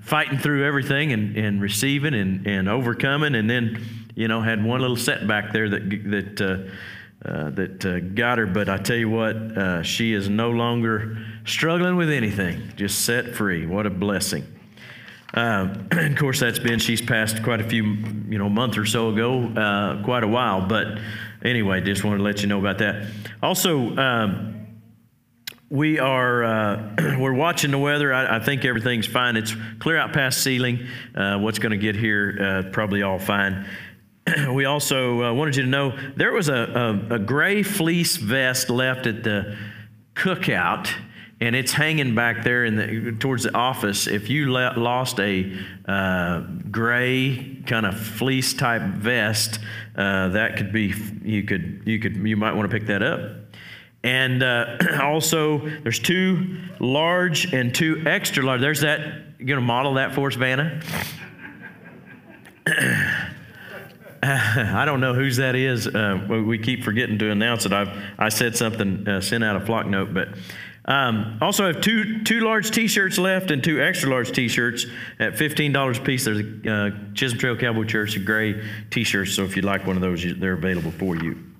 fighting 0.00 0.38
through 0.38 0.66
everything 0.66 1.12
and, 1.12 1.36
and 1.36 1.62
receiving 1.62 2.14
and, 2.14 2.48
and 2.48 2.68
overcoming, 2.68 3.36
and 3.36 3.48
then 3.48 3.80
you 4.16 4.26
know 4.26 4.40
had 4.40 4.64
one 4.64 4.80
little 4.80 4.96
setback 4.96 5.52
there 5.52 5.68
that 5.68 5.88
that. 5.88 6.70
Uh, 7.24 7.50
that 7.50 7.86
uh, 7.86 8.00
got 8.00 8.38
her, 8.38 8.46
but 8.46 8.68
I 8.68 8.78
tell 8.78 8.96
you 8.96 9.08
what, 9.08 9.36
uh, 9.36 9.84
she 9.84 10.12
is 10.12 10.28
no 10.28 10.50
longer 10.50 11.18
struggling 11.44 11.94
with 11.94 12.10
anything, 12.10 12.72
just 12.74 13.04
set 13.04 13.36
free. 13.36 13.64
What 13.64 13.86
a 13.86 13.90
blessing. 13.90 14.44
Uh, 15.32 15.72
of 15.92 16.16
course, 16.16 16.40
that's 16.40 16.58
been, 16.58 16.80
she's 16.80 17.00
passed 17.00 17.44
quite 17.44 17.60
a 17.60 17.68
few, 17.68 17.84
you 18.28 18.38
know, 18.38 18.48
month 18.48 18.76
or 18.76 18.84
so 18.84 19.10
ago, 19.10 19.44
uh, 19.44 20.02
quite 20.02 20.24
a 20.24 20.28
while, 20.28 20.66
but 20.66 20.98
anyway, 21.44 21.80
just 21.80 22.02
wanted 22.02 22.18
to 22.18 22.24
let 22.24 22.42
you 22.42 22.48
know 22.48 22.58
about 22.58 22.78
that. 22.78 23.06
Also, 23.40 23.96
um, 23.96 24.66
we 25.72 25.98
are 25.98 26.44
uh, 26.44 26.94
we're 27.18 27.32
watching 27.32 27.70
the 27.70 27.78
weather. 27.78 28.12
I, 28.12 28.36
I, 28.36 28.40
think 28.40 28.64
everything's 28.64 29.06
fine. 29.06 29.36
It's 29.36 29.54
clear 29.78 29.96
out 29.96 30.12
past 30.12 30.42
ceiling. 30.42 30.86
Uh, 31.14 31.38
what's 31.38 31.58
going 31.58 31.72
to 31.72 31.78
get 31.78 31.96
here? 31.96 32.64
Uh, 32.66 32.70
probably 32.70 33.02
all 33.02 33.18
fine. 33.18 33.66
we 34.52 34.64
also 34.64 35.22
uh, 35.22 35.32
wanted 35.32 35.56
you 35.56 35.62
to 35.62 35.68
know 35.68 35.96
there 36.16 36.32
was 36.32 36.48
a, 36.48 36.54
a, 37.10 37.14
a, 37.14 37.18
gray 37.18 37.62
fleece 37.62 38.16
vest 38.16 38.70
left 38.70 39.06
at 39.06 39.24
the 39.24 39.56
cookout, 40.14 40.92
and 41.40 41.56
it's 41.56 41.72
hanging 41.72 42.14
back 42.14 42.44
there 42.44 42.64
in 42.64 42.76
the 42.76 43.16
towards 43.18 43.42
the 43.42 43.54
office. 43.54 44.06
If 44.06 44.30
you 44.30 44.46
lost 44.50 45.18
a 45.18 45.52
uh, 45.86 46.40
gray 46.70 47.62
kind 47.66 47.84
of 47.84 47.98
fleece 47.98 48.54
type 48.54 48.82
vest, 48.82 49.58
uh, 49.96 50.28
that 50.28 50.56
could 50.56 50.72
be 50.72 50.94
you 51.24 51.42
could 51.42 51.82
you 51.84 51.98
could 51.98 52.16
you 52.16 52.36
might 52.36 52.52
want 52.52 52.70
to 52.70 52.78
pick 52.78 52.86
that 52.86 53.02
up. 53.02 53.38
And 54.04 54.42
uh, 54.42 54.78
also, 55.02 55.68
there's 55.82 55.98
two 55.98 56.58
large 56.78 57.52
and 57.52 57.74
two 57.74 58.04
extra 58.06 58.44
large. 58.44 58.60
There's 58.60 58.82
that. 58.82 59.00
You 59.40 59.46
gonna 59.46 59.60
model 59.60 59.94
that 59.94 60.14
for 60.14 60.28
us, 60.28 60.36
Vanna? 60.36 60.80
I 64.24 64.84
don't 64.84 65.00
know 65.00 65.14
whose 65.14 65.38
that 65.38 65.56
is. 65.56 65.88
Uh, 65.88 66.26
we 66.46 66.56
keep 66.56 66.84
forgetting 66.84 67.18
to 67.18 67.30
announce 67.30 67.66
it. 67.66 67.72
I've 67.72 67.90
I 68.18 68.28
said 68.28 68.56
something, 68.56 69.08
uh, 69.08 69.20
sent 69.20 69.42
out 69.42 69.56
a 69.56 69.60
Flocknote, 69.60 70.14
but 70.14 70.28
um, 70.84 71.38
also 71.40 71.66
have 71.66 71.80
two 71.80 72.22
two 72.22 72.40
large 72.40 72.70
T-shirts 72.70 73.18
left 73.18 73.50
and 73.50 73.64
two 73.64 73.82
extra 73.82 74.10
large 74.10 74.30
T-shirts 74.30 74.86
at 75.18 75.36
fifteen 75.36 75.72
dollars 75.72 75.98
a 75.98 76.02
piece. 76.02 76.24
There's 76.24 76.38
a 76.38 76.72
uh, 76.72 76.90
Chisholm 77.14 77.40
Trail 77.40 77.56
Cowboy 77.56 77.84
Church, 77.84 78.14
a 78.14 78.20
gray 78.20 78.64
T-shirt. 78.90 79.26
So 79.28 79.42
if 79.42 79.56
you'd 79.56 79.64
like 79.64 79.86
one 79.86 79.96
of 79.96 80.02
those, 80.02 80.24
they're 80.38 80.52
available 80.52 80.92
for 80.92 81.16
you. 81.16 81.51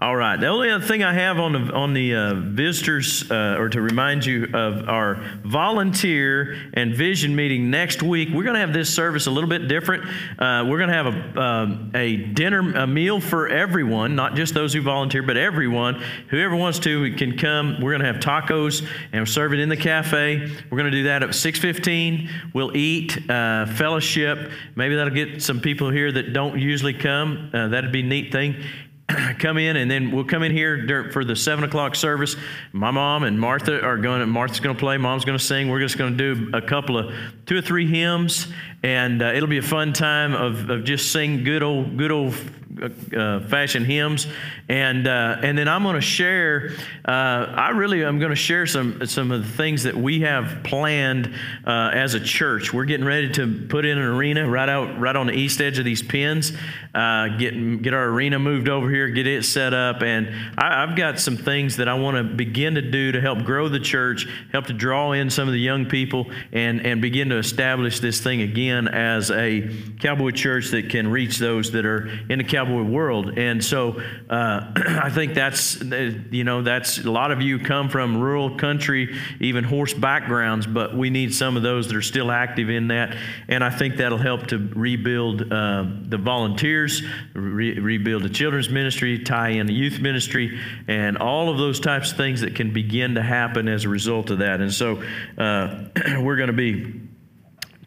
All 0.00 0.16
right. 0.16 0.40
The 0.40 0.46
only 0.46 0.70
other 0.70 0.82
thing 0.82 1.02
I 1.02 1.12
have 1.12 1.38
on 1.38 1.52
the 1.52 1.74
on 1.74 1.92
the 1.92 2.14
uh, 2.14 2.34
visitors, 2.34 3.30
uh, 3.30 3.56
or 3.58 3.68
to 3.68 3.82
remind 3.82 4.24
you 4.24 4.48
of 4.54 4.88
our 4.88 5.22
volunteer 5.44 6.56
and 6.72 6.94
vision 6.94 7.36
meeting 7.36 7.68
next 7.70 8.02
week. 8.02 8.30
We're 8.30 8.44
going 8.44 8.54
to 8.54 8.60
have 8.60 8.72
this 8.72 8.88
service 8.88 9.26
a 9.26 9.30
little 9.30 9.50
bit 9.50 9.68
different. 9.68 10.04
Uh, 10.38 10.64
we're 10.66 10.78
going 10.78 10.88
to 10.88 10.94
have 10.94 11.06
a 11.06 11.38
um, 11.38 11.90
a 11.94 12.16
dinner, 12.16 12.60
a 12.76 12.86
meal 12.86 13.20
for 13.20 13.48
everyone, 13.48 14.16
not 14.16 14.36
just 14.36 14.54
those 14.54 14.72
who 14.72 14.80
volunteer, 14.80 15.22
but 15.22 15.36
everyone. 15.36 16.02
Whoever 16.30 16.56
wants 16.56 16.78
to 16.78 17.14
can 17.16 17.36
come. 17.36 17.82
We're 17.82 17.90
going 17.90 18.00
to 18.00 18.10
have 18.10 18.22
tacos 18.22 18.88
and 19.12 19.28
serve 19.28 19.52
it 19.52 19.60
in 19.60 19.68
the 19.68 19.76
cafe. 19.76 20.50
We're 20.70 20.78
going 20.78 20.90
to 20.90 20.96
do 20.96 21.02
that 21.02 21.22
at 21.22 21.28
6:15. 21.34 22.54
We'll 22.54 22.74
eat, 22.74 23.18
uh, 23.30 23.66
fellowship. 23.66 24.50
Maybe 24.76 24.96
that'll 24.96 25.12
get 25.12 25.42
some 25.42 25.60
people 25.60 25.90
here 25.90 26.10
that 26.10 26.32
don't 26.32 26.58
usually 26.58 26.94
come. 26.94 27.50
Uh, 27.52 27.68
that'd 27.68 27.92
be 27.92 28.00
a 28.00 28.02
neat 28.02 28.32
thing. 28.32 28.64
come 29.38 29.58
in, 29.58 29.76
and 29.76 29.90
then 29.90 30.10
we'll 30.10 30.24
come 30.24 30.42
in 30.42 30.52
here 30.52 31.10
for 31.12 31.24
the 31.24 31.36
seven 31.36 31.64
o'clock 31.64 31.94
service. 31.94 32.36
My 32.72 32.90
mom 32.90 33.24
and 33.24 33.38
Martha 33.38 33.82
are 33.82 33.96
going. 33.96 34.20
To, 34.20 34.26
Martha's 34.26 34.60
going 34.60 34.74
to 34.74 34.80
play. 34.80 34.96
Mom's 34.96 35.24
going 35.24 35.38
to 35.38 35.44
sing. 35.44 35.68
We're 35.68 35.80
just 35.80 35.98
going 35.98 36.16
to 36.16 36.34
do 36.34 36.50
a 36.52 36.62
couple 36.62 36.98
of 36.98 37.14
two 37.46 37.56
or 37.56 37.62
three 37.62 37.86
hymns, 37.86 38.46
and 38.82 39.22
uh, 39.22 39.32
it'll 39.34 39.48
be 39.48 39.58
a 39.58 39.62
fun 39.62 39.92
time 39.92 40.34
of, 40.34 40.68
of 40.70 40.84
just 40.84 41.12
sing 41.12 41.44
good 41.44 41.62
old 41.62 41.96
good 41.96 42.10
old 42.10 42.34
uh, 42.80 43.40
fashion 43.48 43.84
hymns, 43.84 44.26
and 44.68 45.06
uh, 45.06 45.38
and 45.42 45.56
then 45.56 45.68
I'm 45.68 45.82
going 45.82 45.96
to 45.96 46.00
share. 46.00 46.70
Uh, 47.04 47.10
I 47.10 47.70
really 47.70 48.04
am 48.04 48.18
going 48.18 48.30
to 48.30 48.36
share 48.36 48.66
some 48.66 49.06
some 49.06 49.30
of 49.30 49.42
the 49.44 49.52
things 49.52 49.82
that 49.82 49.96
we 49.96 50.20
have 50.20 50.62
planned 50.64 51.34
uh, 51.66 51.90
as 51.92 52.14
a 52.14 52.20
church. 52.20 52.72
We're 52.72 52.84
getting 52.84 53.06
ready 53.06 53.30
to 53.32 53.66
put 53.68 53.84
in 53.84 53.98
an 53.98 54.04
arena 54.04 54.48
right 54.48 54.68
out 54.68 54.98
right 54.98 55.16
on 55.16 55.26
the 55.26 55.34
east 55.34 55.60
edge 55.60 55.78
of 55.78 55.84
these 55.84 56.02
pins. 56.02 56.52
Uh, 56.94 57.28
get 57.36 57.82
get 57.82 57.94
our 57.94 58.06
arena 58.06 58.38
moved 58.38 58.68
over 58.68 58.90
here, 58.90 59.08
get 59.08 59.26
it 59.26 59.44
set 59.44 59.74
up, 59.74 60.02
and 60.02 60.28
I, 60.58 60.82
I've 60.82 60.96
got 60.96 61.20
some 61.20 61.36
things 61.36 61.76
that 61.76 61.88
I 61.88 61.94
want 61.94 62.16
to 62.16 62.24
begin 62.24 62.74
to 62.76 62.82
do 62.82 63.12
to 63.12 63.20
help 63.20 63.44
grow 63.44 63.68
the 63.68 63.80
church, 63.80 64.26
help 64.52 64.66
to 64.66 64.72
draw 64.72 65.12
in 65.12 65.30
some 65.30 65.48
of 65.48 65.52
the 65.52 65.60
young 65.60 65.86
people, 65.86 66.30
and 66.52 66.84
and 66.84 67.02
begin 67.02 67.28
to 67.28 67.36
establish 67.36 68.00
this 68.00 68.20
thing 68.20 68.42
again 68.42 68.88
as 68.88 69.30
a 69.30 69.70
cowboy 70.00 70.30
church 70.30 70.70
that 70.70 70.88
can 70.88 71.08
reach 71.08 71.38
those 71.38 71.70
that 71.72 71.84
are 71.84 72.08
in 72.28 72.38
the 72.38 72.44
cowboy 72.44 72.69
cowboy 72.70 72.88
world. 72.88 73.38
And 73.38 73.64
so 73.64 74.00
uh, 74.28 74.72
I 75.02 75.10
think 75.10 75.34
that's, 75.34 75.80
you 75.80 76.44
know, 76.44 76.62
that's 76.62 76.98
a 76.98 77.10
lot 77.10 77.30
of 77.30 77.40
you 77.40 77.58
come 77.58 77.88
from 77.88 78.20
rural 78.20 78.56
country, 78.56 79.16
even 79.40 79.64
horse 79.64 79.94
backgrounds, 79.94 80.66
but 80.66 80.96
we 80.96 81.10
need 81.10 81.34
some 81.34 81.56
of 81.56 81.62
those 81.62 81.88
that 81.88 81.96
are 81.96 82.02
still 82.02 82.30
active 82.30 82.70
in 82.70 82.88
that. 82.88 83.16
And 83.48 83.64
I 83.64 83.70
think 83.70 83.96
that'll 83.96 84.18
help 84.18 84.48
to 84.48 84.58
rebuild 84.74 85.52
uh, 85.52 85.86
the 86.02 86.18
volunteers, 86.18 87.02
re- 87.34 87.78
rebuild 87.78 88.22
the 88.22 88.30
children's 88.30 88.70
ministry, 88.70 89.18
tie 89.18 89.50
in 89.50 89.66
the 89.66 89.74
youth 89.74 90.00
ministry, 90.00 90.58
and 90.88 91.18
all 91.18 91.50
of 91.50 91.58
those 91.58 91.80
types 91.80 92.12
of 92.12 92.16
things 92.16 92.40
that 92.42 92.54
can 92.54 92.72
begin 92.72 93.14
to 93.14 93.22
happen 93.22 93.68
as 93.68 93.84
a 93.84 93.88
result 93.88 94.30
of 94.30 94.38
that. 94.38 94.60
And 94.60 94.72
so 94.72 95.02
uh, 95.38 95.84
we're 96.20 96.36
going 96.36 96.48
to 96.48 96.52
be 96.52 97.09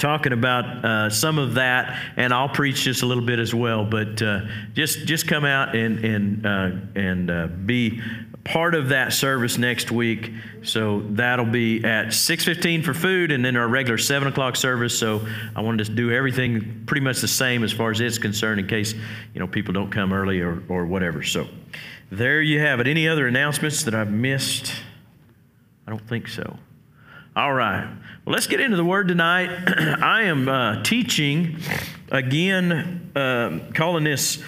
talking 0.03 0.33
about 0.33 0.65
uh, 0.83 1.09
some 1.09 1.39
of 1.39 1.53
that, 1.53 1.97
and 2.17 2.33
I'll 2.33 2.49
preach 2.49 2.81
just 2.81 3.03
a 3.03 3.05
little 3.05 3.23
bit 3.23 3.39
as 3.39 3.55
well. 3.55 3.85
But 3.85 4.21
uh, 4.21 4.41
just 4.73 5.05
just 5.05 5.29
come 5.29 5.45
out 5.45 5.75
and 5.75 6.03
and 6.03 6.45
uh, 6.45 6.71
and 6.95 7.31
uh, 7.31 7.47
be 7.47 8.01
part 8.43 8.75
of 8.75 8.89
that 8.89 9.13
service 9.13 9.57
next 9.57 9.91
week. 9.91 10.33
So 10.63 10.99
that'll 11.11 11.45
be 11.45 11.85
at 11.85 12.07
6:15 12.07 12.83
for 12.83 12.93
food, 12.93 13.31
and 13.31 13.45
then 13.45 13.55
our 13.55 13.67
regular 13.67 13.97
seven 13.97 14.27
o'clock 14.27 14.57
service. 14.57 14.97
So 14.99 15.25
I 15.55 15.61
wanted 15.61 15.85
to 15.85 15.93
do 15.93 16.11
everything 16.11 16.83
pretty 16.85 17.01
much 17.01 17.21
the 17.21 17.27
same 17.29 17.63
as 17.63 17.71
far 17.71 17.89
as 17.89 18.01
it's 18.01 18.17
concerned, 18.17 18.59
in 18.59 18.67
case 18.67 18.93
you 19.33 19.39
know 19.39 19.47
people 19.47 19.73
don't 19.73 19.89
come 19.89 20.11
early 20.11 20.41
or 20.41 20.61
or 20.67 20.85
whatever. 20.85 21.23
So 21.23 21.47
there 22.11 22.41
you 22.41 22.59
have 22.59 22.81
it. 22.81 22.87
Any 22.87 23.07
other 23.07 23.25
announcements 23.25 23.83
that 23.83 23.95
I've 23.95 24.11
missed? 24.11 24.73
I 25.87 25.91
don't 25.91 26.07
think 26.09 26.27
so. 26.27 26.57
All 27.35 27.51
right. 27.51 27.87
Well, 28.25 28.33
let's 28.33 28.45
get 28.45 28.59
into 28.59 28.77
the 28.77 28.85
word 28.85 29.07
tonight. 29.07 29.49
I 30.03 30.23
am 30.25 30.47
uh, 30.47 30.83
teaching 30.83 31.57
again, 32.11 33.11
uh, 33.15 33.57
calling 33.73 34.03
this 34.03 34.43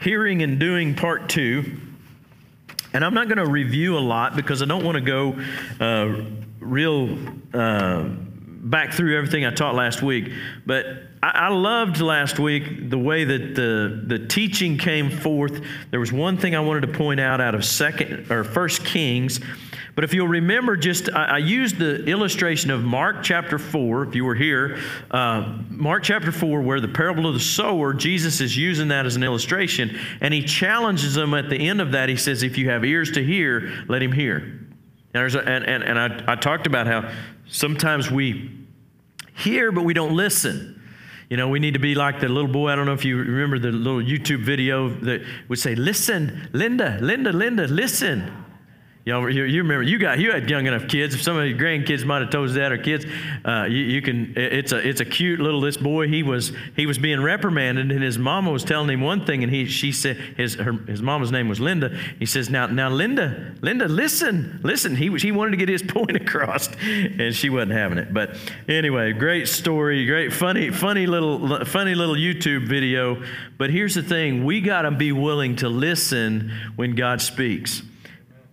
Hearing 0.00 0.40
and 0.40 0.60
Doing 0.60 0.94
Part 0.94 1.28
2. 1.28 1.80
And 2.92 3.04
I'm 3.04 3.14
not 3.14 3.26
going 3.26 3.38
to 3.38 3.46
review 3.46 3.98
a 3.98 4.00
lot 4.00 4.36
because 4.36 4.62
I 4.62 4.66
don't 4.66 4.84
want 4.84 4.94
to 4.94 5.00
go 5.00 5.36
uh, 5.80 6.24
real 6.60 7.18
uh, 7.52 8.04
back 8.04 8.92
through 8.92 9.16
everything 9.16 9.44
I 9.44 9.50
taught 9.50 9.74
last 9.74 10.00
week. 10.00 10.30
But 10.64 10.86
I, 11.24 11.30
I 11.30 11.48
loved 11.48 12.00
last 12.00 12.38
week 12.38 12.88
the 12.88 12.98
way 12.98 13.24
that 13.24 13.56
the, 13.56 14.00
the 14.06 14.28
teaching 14.28 14.78
came 14.78 15.10
forth. 15.10 15.60
There 15.90 15.98
was 15.98 16.12
one 16.12 16.36
thing 16.36 16.54
I 16.54 16.60
wanted 16.60 16.82
to 16.82 16.96
point 16.96 17.18
out 17.18 17.40
out 17.40 17.56
of 17.56 17.64
second 17.64 18.30
or 18.30 18.44
First 18.44 18.84
Kings 18.84 19.40
but 19.94 20.04
if 20.04 20.14
you'll 20.14 20.28
remember, 20.28 20.76
just 20.76 21.10
I, 21.12 21.24
I 21.24 21.38
used 21.38 21.76
the 21.76 22.04
illustration 22.04 22.70
of 22.70 22.82
Mark 22.82 23.22
chapter 23.22 23.58
4, 23.58 24.04
if 24.04 24.14
you 24.14 24.24
were 24.24 24.34
here, 24.34 24.78
uh, 25.10 25.58
Mark 25.68 26.02
chapter 26.02 26.32
4, 26.32 26.62
where 26.62 26.80
the 26.80 26.88
parable 26.88 27.26
of 27.26 27.34
the 27.34 27.40
sower, 27.40 27.92
Jesus 27.92 28.40
is 28.40 28.56
using 28.56 28.88
that 28.88 29.04
as 29.04 29.16
an 29.16 29.22
illustration, 29.22 29.98
and 30.20 30.32
he 30.32 30.42
challenges 30.42 31.14
them 31.14 31.34
at 31.34 31.50
the 31.50 31.56
end 31.56 31.80
of 31.80 31.92
that. 31.92 32.08
He 32.08 32.16
says, 32.16 32.42
If 32.42 32.56
you 32.56 32.70
have 32.70 32.84
ears 32.84 33.12
to 33.12 33.24
hear, 33.24 33.84
let 33.88 34.02
him 34.02 34.12
hear. 34.12 34.60
And, 35.14 35.34
a, 35.34 35.38
and, 35.40 35.64
and, 35.64 35.82
and 35.84 35.98
I, 35.98 36.32
I 36.32 36.36
talked 36.36 36.66
about 36.66 36.86
how 36.86 37.12
sometimes 37.46 38.10
we 38.10 38.50
hear, 39.36 39.72
but 39.72 39.84
we 39.84 39.92
don't 39.92 40.16
listen. 40.16 40.80
You 41.28 41.36
know, 41.36 41.48
we 41.48 41.60
need 41.60 41.74
to 41.74 41.80
be 41.80 41.94
like 41.94 42.20
the 42.20 42.28
little 42.28 42.50
boy. 42.50 42.68
I 42.68 42.76
don't 42.76 42.86
know 42.86 42.92
if 42.92 43.04
you 43.04 43.18
remember 43.18 43.58
the 43.58 43.72
little 43.72 44.00
YouTube 44.00 44.44
video 44.44 44.88
that 44.88 45.22
would 45.48 45.58
say, 45.58 45.74
Listen, 45.74 46.48
Linda, 46.52 46.98
Linda, 47.00 47.32
Linda, 47.32 47.66
listen. 47.66 48.30
Know, 49.04 49.26
you, 49.26 49.42
you, 49.42 49.62
remember 49.62 49.82
you 49.82 49.98
got 49.98 50.20
you 50.20 50.30
had 50.30 50.48
young 50.48 50.66
enough 50.66 50.86
kids. 50.86 51.12
If 51.16 51.22
some 51.22 51.36
of 51.36 51.44
your 51.44 51.58
grandkids 51.58 52.04
might 52.04 52.22
have 52.22 52.30
told 52.30 52.50
you 52.50 52.54
that 52.54 52.70
or 52.70 52.78
kids, 52.78 53.04
uh, 53.44 53.64
you, 53.64 53.78
you, 53.78 54.00
can. 54.00 54.32
It's 54.36 54.70
a 54.70 54.88
it's 54.88 55.00
a 55.00 55.04
cute 55.04 55.40
little 55.40 55.60
this 55.60 55.76
boy. 55.76 56.06
He 56.06 56.22
was 56.22 56.52
he 56.76 56.86
was 56.86 56.98
being 56.98 57.20
reprimanded, 57.20 57.90
and 57.90 58.00
his 58.00 58.16
mama 58.16 58.52
was 58.52 58.62
telling 58.62 58.88
him 58.88 59.00
one 59.00 59.26
thing, 59.26 59.42
and 59.42 59.52
he 59.52 59.66
she 59.66 59.90
said 59.90 60.16
his 60.36 60.54
her, 60.54 60.72
his 60.72 61.02
mama's 61.02 61.32
name 61.32 61.48
was 61.48 61.58
Linda. 61.58 61.98
He 62.20 62.26
says 62.26 62.48
now 62.48 62.68
now 62.68 62.90
Linda 62.90 63.56
Linda 63.60 63.88
listen 63.88 64.60
listen. 64.62 64.94
He 64.94 65.10
was 65.10 65.20
he 65.20 65.32
wanted 65.32 65.50
to 65.50 65.56
get 65.56 65.68
his 65.68 65.82
point 65.92 66.14
across, 66.14 66.68
and 66.80 67.34
she 67.34 67.50
wasn't 67.50 67.72
having 67.72 67.98
it. 67.98 68.14
But 68.14 68.36
anyway, 68.68 69.12
great 69.14 69.48
story, 69.48 70.06
great 70.06 70.32
funny 70.32 70.70
funny 70.70 71.08
little 71.08 71.64
funny 71.64 71.96
little 71.96 72.14
YouTube 72.14 72.68
video. 72.68 73.20
But 73.58 73.70
here's 73.70 73.96
the 73.96 74.02
thing: 74.04 74.44
we 74.44 74.60
got 74.60 74.82
to 74.82 74.92
be 74.92 75.10
willing 75.10 75.56
to 75.56 75.68
listen 75.68 76.52
when 76.76 76.94
God 76.94 77.20
speaks. 77.20 77.82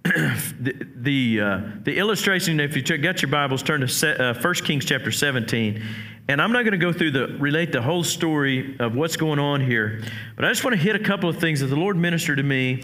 the 0.04 0.88
the, 0.96 1.42
uh, 1.42 1.62
the, 1.84 1.98
illustration, 1.98 2.60
if 2.60 2.76
you 2.76 2.98
got 2.98 3.22
your 3.22 3.30
Bibles, 3.30 3.62
turn 3.62 3.86
to 3.86 4.30
uh, 4.30 4.42
1 4.42 4.54
Kings 4.56 4.86
chapter 4.86 5.12
17. 5.12 5.84
And 6.30 6.42
I'm 6.42 6.54
not 6.54 6.62
going 6.62 6.72
to 6.72 6.78
go 6.78 6.94
through 6.94 7.12
the 7.12 7.28
relate 7.40 7.72
the 7.74 7.82
whole 7.82 8.04
story 8.04 8.78
of 8.80 8.96
what's 8.96 9.18
going 9.18 9.40
on 9.40 9.60
here, 9.60 10.02
but 10.36 10.46
I 10.46 10.50
just 10.50 10.64
want 10.64 10.76
to 10.76 10.82
hit 10.82 10.96
a 10.96 11.00
couple 11.00 11.30
of 11.30 11.38
things 11.40 11.60
that 11.60 11.68
the 11.68 11.76
Lord 11.76 11.98
ministered 11.98 12.38
to 12.38 12.44
me. 12.44 12.84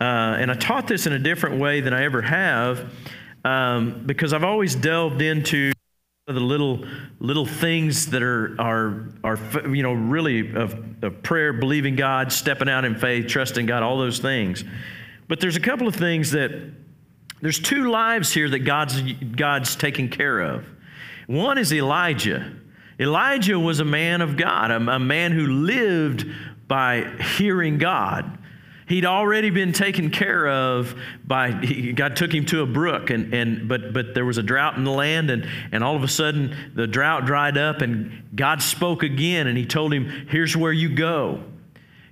Uh, 0.00 0.04
and 0.38 0.50
I 0.50 0.54
taught 0.54 0.88
this 0.88 1.06
in 1.06 1.12
a 1.12 1.18
different 1.18 1.60
way 1.60 1.80
than 1.80 1.92
I 1.92 2.04
ever 2.04 2.22
have 2.22 2.90
um, 3.44 4.02
because 4.06 4.32
I've 4.32 4.44
always 4.44 4.74
delved 4.74 5.20
into 5.20 5.72
the 6.26 6.40
little 6.40 6.86
little 7.20 7.44
things 7.44 8.06
that 8.06 8.22
are 8.22 8.56
are 8.58 9.10
are 9.22 9.38
you 9.68 9.82
know 9.82 9.92
really 9.92 10.54
of, 10.54 10.74
of 11.02 11.22
prayer, 11.22 11.52
believing 11.52 11.94
God, 11.94 12.32
stepping 12.32 12.70
out 12.70 12.86
in 12.86 12.94
faith, 12.94 13.26
trusting 13.26 13.66
God, 13.66 13.82
all 13.82 13.98
those 13.98 14.18
things. 14.18 14.64
But 15.28 15.40
there's 15.40 15.56
a 15.56 15.60
couple 15.60 15.88
of 15.88 15.94
things 15.94 16.30
that 16.32 16.50
There's 17.40 17.58
two 17.58 17.90
lives 17.90 18.32
here 18.32 18.48
that 18.48 18.60
God's, 18.60 19.02
God's 19.02 19.76
taking 19.76 20.08
care 20.08 20.40
of. 20.40 20.64
One 21.26 21.58
is 21.58 21.72
Elijah. 21.72 22.52
Elijah 22.98 23.58
was 23.58 23.80
a 23.80 23.84
man 23.84 24.20
of 24.20 24.36
God, 24.36 24.70
a, 24.70 24.76
a 24.76 24.98
man 24.98 25.32
who 25.32 25.46
lived 25.46 26.26
by 26.68 27.04
hearing 27.36 27.78
God. 27.78 28.38
He'd 28.86 29.06
already 29.06 29.50
been 29.50 29.72
taken 29.72 30.10
care 30.10 30.46
of 30.46 30.94
by 31.24 31.52
he, 31.52 31.92
God 31.92 32.16
took 32.16 32.32
him 32.32 32.44
to 32.46 32.60
a 32.60 32.66
brook 32.66 33.08
and, 33.10 33.32
and 33.32 33.66
but 33.66 33.94
but 33.94 34.14
there 34.14 34.26
was 34.26 34.36
a 34.36 34.42
drought 34.42 34.76
in 34.76 34.84
the 34.84 34.90
land 34.90 35.30
and, 35.30 35.48
and 35.72 35.82
all 35.82 35.96
of 35.96 36.02
a 36.02 36.08
sudden 36.08 36.54
the 36.74 36.86
drought 36.86 37.24
dried 37.24 37.56
up 37.56 37.80
and 37.80 38.24
God 38.34 38.62
spoke 38.62 39.02
again 39.02 39.46
and 39.46 39.56
he 39.56 39.64
told 39.64 39.92
him, 39.92 40.26
Here's 40.28 40.54
where 40.54 40.72
you 40.72 40.94
go. 40.94 41.42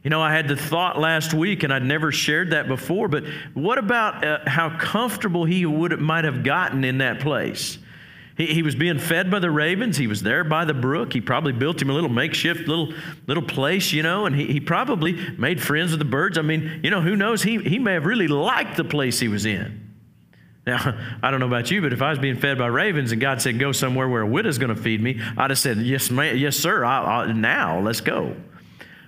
You 0.03 0.11
know, 0.11 0.21
I 0.21 0.33
had 0.33 0.49
the 0.49 0.57
thought 0.57 0.99
last 0.99 1.33
week, 1.33 1.63
and 1.63 1.73
I'd 1.73 1.85
never 1.85 2.11
shared 2.11 2.51
that 2.51 2.67
before, 2.67 3.07
but 3.07 3.25
what 3.55 3.79
about 3.79 4.25
uh, 4.25 4.39
how 4.47 4.77
comfortable 4.77 5.45
he 5.45 5.65
would 5.65 5.99
might 6.01 6.25
have 6.25 6.43
gotten 6.43 6.83
in 6.85 6.99
that 6.99 7.21
place? 7.21 7.79
He, 8.37 8.47
he 8.47 8.63
was 8.63 8.75
being 8.75 8.99
fed 8.99 9.31
by 9.31 9.39
the 9.39 9.51
ravens. 9.51 9.97
He 9.97 10.09
was 10.09 10.23
there 10.23 10.43
by 10.43 10.65
the 10.65 10.75
brook. 10.75 11.13
He 11.13 11.21
probably 11.21 11.53
built 11.53 11.81
him 11.81 11.91
a 11.91 11.93
little 11.93 12.11
makeshift 12.11 12.67
little 12.67 12.93
little 13.29 13.43
place, 13.43 13.93
you 13.93 14.03
know, 14.03 14.27
and 14.27 14.35
he, 14.35 14.47
he 14.47 14.61
probably 14.61 15.13
made 15.37 15.63
friends 15.63 15.93
with 15.93 16.01
the 16.01 16.05
birds. 16.05 16.37
I 16.37 16.43
mean, 16.43 16.81
you 16.83 16.91
know, 16.91 17.01
who 17.01 17.15
knows? 17.15 17.43
He, 17.43 17.59
he 17.59 17.79
may 17.79 17.95
have 17.95 18.07
really 18.07 18.29
liked 18.29 18.77
the 18.77 18.85
place 18.85 19.21
he 19.21 19.29
was 19.29 19.47
in. 19.47 19.91
Now, 20.67 20.99
I 21.23 21.31
don't 21.31 21.39
know 21.39 21.47
about 21.47 21.71
you, 21.71 21.81
but 21.81 21.93
if 21.93 22.03
I 22.03 22.11
was 22.11 22.19
being 22.19 22.37
fed 22.37 22.59
by 22.59 22.67
ravens 22.67 23.13
and 23.13 23.21
God 23.21 23.41
said, 23.41 23.59
go 23.59 23.71
somewhere 23.71 24.09
where 24.09 24.23
a 24.23 24.27
widow's 24.27 24.59
going 24.59 24.75
to 24.75 24.81
feed 24.81 25.01
me, 25.01 25.21
I'd 25.37 25.51
have 25.51 25.59
said, 25.59 25.79
yes, 25.79 26.11
ma'am, 26.11 26.37
yes, 26.37 26.57
sir, 26.57 26.85
I, 26.85 27.23
I, 27.23 27.33
now 27.33 27.81
let's 27.81 28.01
go. 28.01 28.35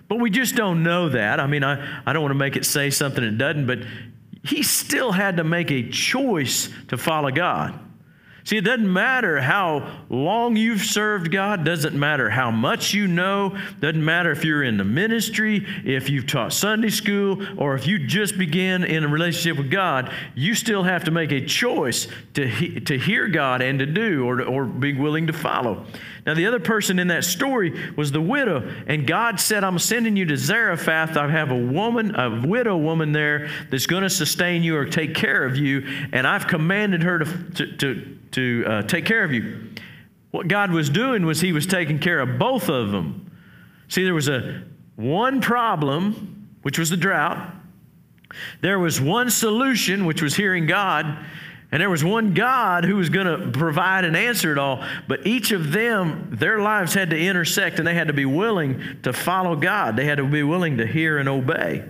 But 0.08 0.20
we 0.20 0.30
just 0.30 0.54
don't 0.54 0.82
know 0.82 1.08
that. 1.08 1.40
I 1.40 1.46
mean, 1.46 1.64
I, 1.64 2.02
I 2.06 2.12
don't 2.12 2.22
want 2.22 2.32
to 2.32 2.38
make 2.38 2.56
it 2.56 2.64
say 2.64 2.90
something 2.90 3.24
it 3.24 3.38
doesn't, 3.38 3.66
but 3.66 3.80
he 4.44 4.62
still 4.62 5.12
had 5.12 5.38
to 5.38 5.44
make 5.44 5.70
a 5.70 5.88
choice 5.88 6.68
to 6.88 6.98
follow 6.98 7.30
God. 7.30 7.80
See, 8.44 8.58
it 8.58 8.64
doesn't 8.64 8.92
matter 8.92 9.40
how 9.40 10.04
long 10.10 10.54
you've 10.54 10.82
served 10.82 11.32
God, 11.32 11.64
doesn't 11.64 11.98
matter 11.98 12.28
how 12.28 12.50
much 12.50 12.92
you 12.92 13.06
know, 13.06 13.56
doesn't 13.80 14.04
matter 14.04 14.30
if 14.32 14.44
you're 14.44 14.62
in 14.62 14.76
the 14.76 14.84
ministry, 14.84 15.66
if 15.82 16.10
you've 16.10 16.26
taught 16.26 16.52
Sunday 16.52 16.90
school, 16.90 17.42
or 17.58 17.74
if 17.74 17.86
you 17.86 18.06
just 18.06 18.36
began 18.36 18.84
in 18.84 19.02
a 19.02 19.08
relationship 19.08 19.56
with 19.56 19.70
God, 19.70 20.12
you 20.34 20.54
still 20.54 20.82
have 20.82 21.04
to 21.04 21.10
make 21.10 21.32
a 21.32 21.46
choice 21.46 22.06
to, 22.34 22.46
he, 22.46 22.80
to 22.80 22.98
hear 22.98 23.28
God 23.28 23.62
and 23.62 23.78
to 23.78 23.86
do 23.86 24.26
or, 24.26 24.36
to, 24.36 24.44
or 24.44 24.66
be 24.66 24.92
willing 24.92 25.26
to 25.28 25.32
follow. 25.32 25.86
Now, 26.26 26.32
the 26.32 26.46
other 26.46 26.60
person 26.60 26.98
in 26.98 27.08
that 27.08 27.24
story 27.24 27.92
was 27.96 28.10
the 28.10 28.20
widow, 28.20 28.66
and 28.86 29.06
God 29.06 29.38
said, 29.38 29.62
I'm 29.62 29.78
sending 29.78 30.16
you 30.16 30.24
to 30.26 30.36
Zarephath. 30.38 31.18
I 31.18 31.30
have 31.30 31.50
a 31.50 31.56
woman, 31.56 32.14
a 32.18 32.46
widow 32.46 32.78
woman 32.78 33.12
there 33.12 33.50
that's 33.70 33.84
going 33.86 34.04
to 34.04 34.10
sustain 34.10 34.62
you 34.62 34.74
or 34.76 34.86
take 34.86 35.14
care 35.14 35.44
of 35.44 35.58
you, 35.58 35.86
and 36.12 36.26
I've 36.26 36.46
commanded 36.46 37.02
her 37.02 37.18
to, 37.18 37.26
to, 37.26 37.76
to, 37.76 38.18
to 38.32 38.64
uh, 38.66 38.82
take 38.82 39.04
care 39.04 39.22
of 39.22 39.32
you. 39.32 39.70
What 40.30 40.48
God 40.48 40.72
was 40.72 40.88
doing 40.88 41.26
was 41.26 41.42
He 41.42 41.52
was 41.52 41.66
taking 41.66 41.98
care 41.98 42.20
of 42.20 42.38
both 42.38 42.70
of 42.70 42.90
them. 42.90 43.30
See, 43.88 44.02
there 44.02 44.14
was 44.14 44.28
a 44.28 44.62
one 44.96 45.42
problem, 45.42 46.48
which 46.62 46.78
was 46.78 46.88
the 46.88 46.96
drought. 46.96 47.52
There 48.62 48.78
was 48.78 49.00
one 49.00 49.30
solution, 49.30 50.06
which 50.06 50.22
was 50.22 50.34
hearing 50.34 50.66
God. 50.66 51.18
And 51.74 51.80
there 51.80 51.90
was 51.90 52.04
one 52.04 52.34
God 52.34 52.84
who 52.84 52.94
was 52.94 53.08
going 53.08 53.26
to 53.26 53.50
provide 53.50 54.04
and 54.04 54.16
answer 54.16 54.52
it 54.52 54.58
all, 54.58 54.84
but 55.08 55.26
each 55.26 55.50
of 55.50 55.72
them, 55.72 56.28
their 56.30 56.60
lives 56.60 56.94
had 56.94 57.10
to 57.10 57.18
intersect 57.18 57.80
and 57.80 57.88
they 57.88 57.94
had 57.94 58.06
to 58.06 58.12
be 58.12 58.24
willing 58.24 58.80
to 59.02 59.12
follow 59.12 59.56
God. 59.56 59.96
They 59.96 60.04
had 60.04 60.18
to 60.18 60.24
be 60.24 60.44
willing 60.44 60.76
to 60.76 60.86
hear 60.86 61.18
and 61.18 61.28
obey. 61.28 61.84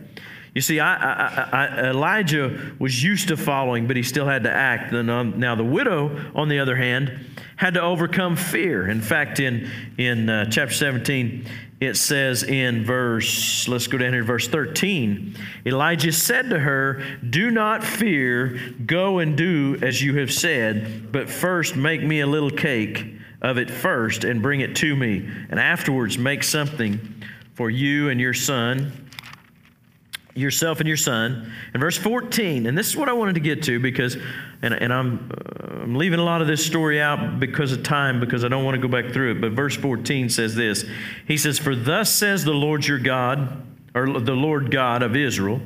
You 0.55 0.63
see, 0.63 0.81
I, 0.81 0.95
I, 0.95 1.49
I, 1.53 1.91
Elijah 1.91 2.73
was 2.79 3.03
used 3.03 3.29
to 3.29 3.37
following, 3.37 3.87
but 3.87 3.99
he 3.99 4.03
still 4.03 4.25
had 4.25 4.45
to 4.45 4.51
act. 4.51 4.91
Now, 4.91 5.55
the 5.55 5.63
widow, 5.63 6.33
on 6.35 6.49
the 6.49 6.61
other 6.61 6.77
hand, 6.77 7.13
had 7.57 7.75
to 7.75 7.83
overcome 7.83 8.37
fear. 8.37 8.89
In 8.89 9.03
fact, 9.03 9.39
in, 9.39 9.71
in 9.99 10.31
uh, 10.31 10.47
chapter 10.47 10.75
17, 10.75 11.47
it 11.85 11.97
says 11.97 12.43
in 12.43 12.85
verse, 12.85 13.69
let's 13.69 13.87
go 13.87 13.99
down 13.99 14.13
here 14.13 14.25
verse 14.25 14.49
13. 14.49 15.37
Elijah 15.67 16.13
said 16.13 16.51
to 16.51 16.59
her, 16.59 17.03
Do 17.29 17.51
not 17.51 17.85
fear, 17.85 18.59
go 18.85 19.19
and 19.19 19.37
do 19.37 19.79
as 19.83 20.03
you 20.03 20.19
have 20.19 20.33
said, 20.33 21.13
but 21.13 21.31
first 21.31 21.77
make 21.77 22.03
me 22.03 22.21
a 22.21 22.27
little 22.27 22.51
cake 22.51 23.15
of 23.43 23.59
it 23.59 23.71
first 23.71 24.25
and 24.25 24.43
bring 24.43 24.61
it 24.61 24.77
to 24.77 24.97
me, 24.97 25.29
and 25.51 25.61
afterwards 25.61 26.17
make 26.17 26.43
something 26.43 27.23
for 27.55 27.71
you 27.71 28.09
and 28.09 28.21
your 28.21 28.35
son 28.35 29.04
yourself 30.35 30.81
and 30.81 30.89
your 30.89 30.97
son. 30.97 31.53
In 31.75 31.81
verse 31.81 31.97
14, 31.97 32.67
and 32.67 32.77
this 32.77 32.89
is 32.89 32.97
what 32.97 33.09
I 33.09 33.13
wanted 33.13 33.35
to 33.35 33.41
get 33.41 33.63
to 33.65 33.79
because, 33.79 34.17
and, 34.63 34.75
and 34.75 34.93
I'm, 34.93 35.31
uh, 35.31 35.83
I'm 35.83 35.95
leaving 35.95 36.19
a 36.19 36.25
lot 36.25 36.41
of 36.41 36.47
this 36.47 36.65
story 36.65 37.01
out 37.01 37.39
because 37.39 37.73
of 37.73 37.83
time, 37.83 38.21
because 38.21 38.45
I 38.45 38.49
don't 38.49 38.65
want 38.65 38.75
to 38.75 38.81
go 38.81 38.89
back 38.89 39.13
through 39.13 39.33
it. 39.33 39.41
But 39.41 39.53
verse 39.53 39.77
14 39.77 40.29
says 40.29 40.55
this 40.55 40.85
He 41.27 41.37
says, 41.37 41.59
For 41.59 41.77
thus 41.77 42.13
says 42.13 42.45
the 42.45 42.53
Lord 42.53 42.87
your 42.87 42.99
God, 42.99 43.65
or 43.95 44.19
the 44.21 44.33
Lord 44.33 44.71
God 44.71 45.03
of 45.03 45.15
Israel, 45.15 45.61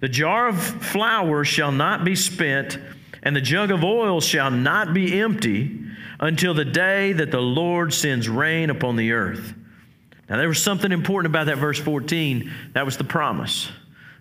the 0.00 0.08
jar 0.08 0.48
of 0.48 0.60
flour 0.62 1.44
shall 1.44 1.72
not 1.72 2.04
be 2.04 2.14
spent, 2.14 2.78
and 3.22 3.34
the 3.34 3.40
jug 3.40 3.72
of 3.72 3.82
oil 3.82 4.20
shall 4.20 4.50
not 4.50 4.94
be 4.94 5.20
empty 5.20 5.80
until 6.20 6.54
the 6.54 6.64
day 6.64 7.12
that 7.12 7.32
the 7.32 7.40
Lord 7.40 7.92
sends 7.92 8.28
rain 8.28 8.70
upon 8.70 8.96
the 8.96 9.12
earth. 9.12 9.54
Now, 10.28 10.36
there 10.36 10.48
was 10.48 10.62
something 10.62 10.92
important 10.92 11.32
about 11.32 11.46
that 11.46 11.58
verse 11.58 11.80
14. 11.80 12.52
That 12.74 12.84
was 12.84 12.96
the 12.96 13.04
promise. 13.04 13.70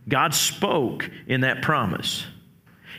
God 0.08 0.34
spoke 0.34 1.10
in 1.28 1.42
that 1.42 1.62
promise. 1.62 2.26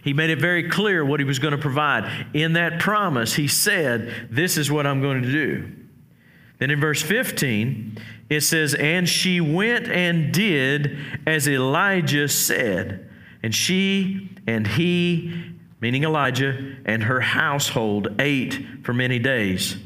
He 0.03 0.12
made 0.12 0.31
it 0.31 0.40
very 0.40 0.68
clear 0.68 1.05
what 1.05 1.21
he 1.21 1.25
was 1.25 1.38
going 1.38 1.53
to 1.53 1.59
provide. 1.59 2.27
In 2.35 2.55
that 2.55 2.81
promise, 2.81 3.35
he 3.35 3.49
said, 3.49 4.29
This 4.31 4.57
is 4.57 4.71
what 4.71 4.87
I'm 4.87 5.01
going 5.01 5.23
to 5.23 5.31
do. 5.31 5.73
Then 6.59 6.71
in 6.71 6.81
verse 6.81 7.03
15, 7.03 7.99
it 8.31 8.40
says, 8.42 8.75
And 8.75 9.09
she 9.09 9.40
went 9.40 9.88
and 9.88 10.33
did 10.33 10.99
as 11.27 11.49
Elijah 11.49 12.29
said. 12.29 13.09
And 13.42 13.55
she 13.55 14.31
and 14.47 14.66
he, 14.66 15.55
meaning 15.81 16.05
Elijah, 16.05 16.77
and 16.85 17.03
her 17.05 17.21
household 17.21 18.14
ate 18.18 18.66
for 18.83 18.92
many 18.92 19.18
days. 19.18 19.77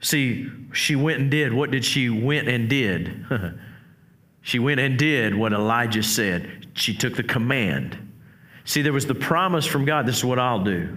See, 0.00 0.50
she 0.72 0.94
went 0.94 1.20
and 1.20 1.30
did. 1.30 1.52
What 1.52 1.70
did 1.70 1.84
she 1.84 2.08
went 2.10 2.48
and 2.48 2.68
did? 2.68 3.24
She 4.42 4.58
went 4.58 4.80
and 4.80 4.98
did 4.98 5.34
what 5.34 5.52
Elijah 5.52 6.02
said. 6.02 6.68
She 6.74 6.94
took 6.94 7.16
the 7.16 7.22
command. 7.22 7.98
See, 8.64 8.82
there 8.82 8.92
was 8.92 9.06
the 9.06 9.14
promise 9.14 9.66
from 9.66 9.84
God 9.84 10.06
this 10.06 10.18
is 10.18 10.24
what 10.24 10.38
I'll 10.38 10.64
do. 10.64 10.96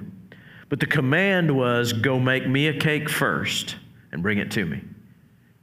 But 0.70 0.80
the 0.80 0.86
command 0.86 1.56
was 1.56 1.92
go 1.92 2.20
make 2.20 2.48
me 2.48 2.68
a 2.68 2.80
cake 2.80 3.10
first 3.10 3.76
and 4.12 4.24
bring 4.24 4.38
it 4.38 4.52
to 4.52 4.66
me. 4.66 4.82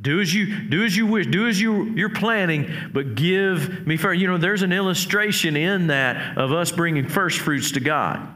Do 0.00 0.20
as 0.20 0.32
you 0.32 0.68
do 0.68 0.84
as 0.84 0.96
you 0.96 1.06
wish, 1.06 1.26
do 1.26 1.48
as 1.48 1.60
you 1.60 1.84
you're 1.96 2.08
planning, 2.08 2.70
but 2.92 3.14
give 3.14 3.86
me 3.86 3.96
first. 3.96 4.20
You 4.20 4.28
know, 4.28 4.38
there's 4.38 4.62
an 4.62 4.72
illustration 4.72 5.56
in 5.56 5.88
that 5.88 6.38
of 6.38 6.52
us 6.52 6.70
bringing 6.70 7.08
first 7.08 7.38
fruits 7.38 7.72
to 7.72 7.80
God. 7.80 8.26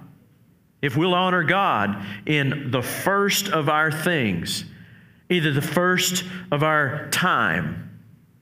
If 0.81 0.97
we'll 0.97 1.15
honor 1.15 1.45
God 1.45 2.05
in 2.27 2.73
the 2.73 2.83
first 2.83 3.49
of 3.49 3.69
our 3.69 3.93
things, 3.93 4.65
either 5.31 5.53
the 5.53 5.63
first 5.63 6.25
of 6.51 6.65
our 6.65 7.09
time, 7.11 7.92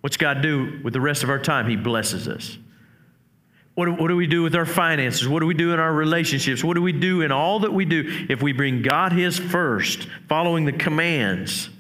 What's 0.00 0.16
God 0.16 0.42
do 0.42 0.80
with 0.82 0.92
the 0.92 1.00
rest 1.00 1.22
of 1.22 1.30
our 1.30 1.38
time? 1.38 1.68
He 1.68 1.76
blesses 1.76 2.26
us. 2.28 2.56
What 3.74 3.86
do, 3.86 3.92
what 3.92 4.08
do 4.08 4.16
we 4.16 4.26
do 4.26 4.42
with 4.42 4.54
our 4.54 4.66
finances? 4.66 5.28
What 5.28 5.40
do 5.40 5.46
we 5.46 5.54
do 5.54 5.72
in 5.72 5.80
our 5.80 5.92
relationships? 5.92 6.64
What 6.64 6.74
do 6.74 6.82
we 6.82 6.92
do 6.92 7.22
in 7.22 7.32
all 7.32 7.60
that 7.60 7.72
we 7.72 7.84
do 7.84 8.26
if 8.28 8.42
we 8.42 8.52
bring 8.52 8.82
God 8.82 9.12
His 9.12 9.38
first, 9.38 10.08
following 10.28 10.64
the 10.64 10.72
commands? 10.72 11.70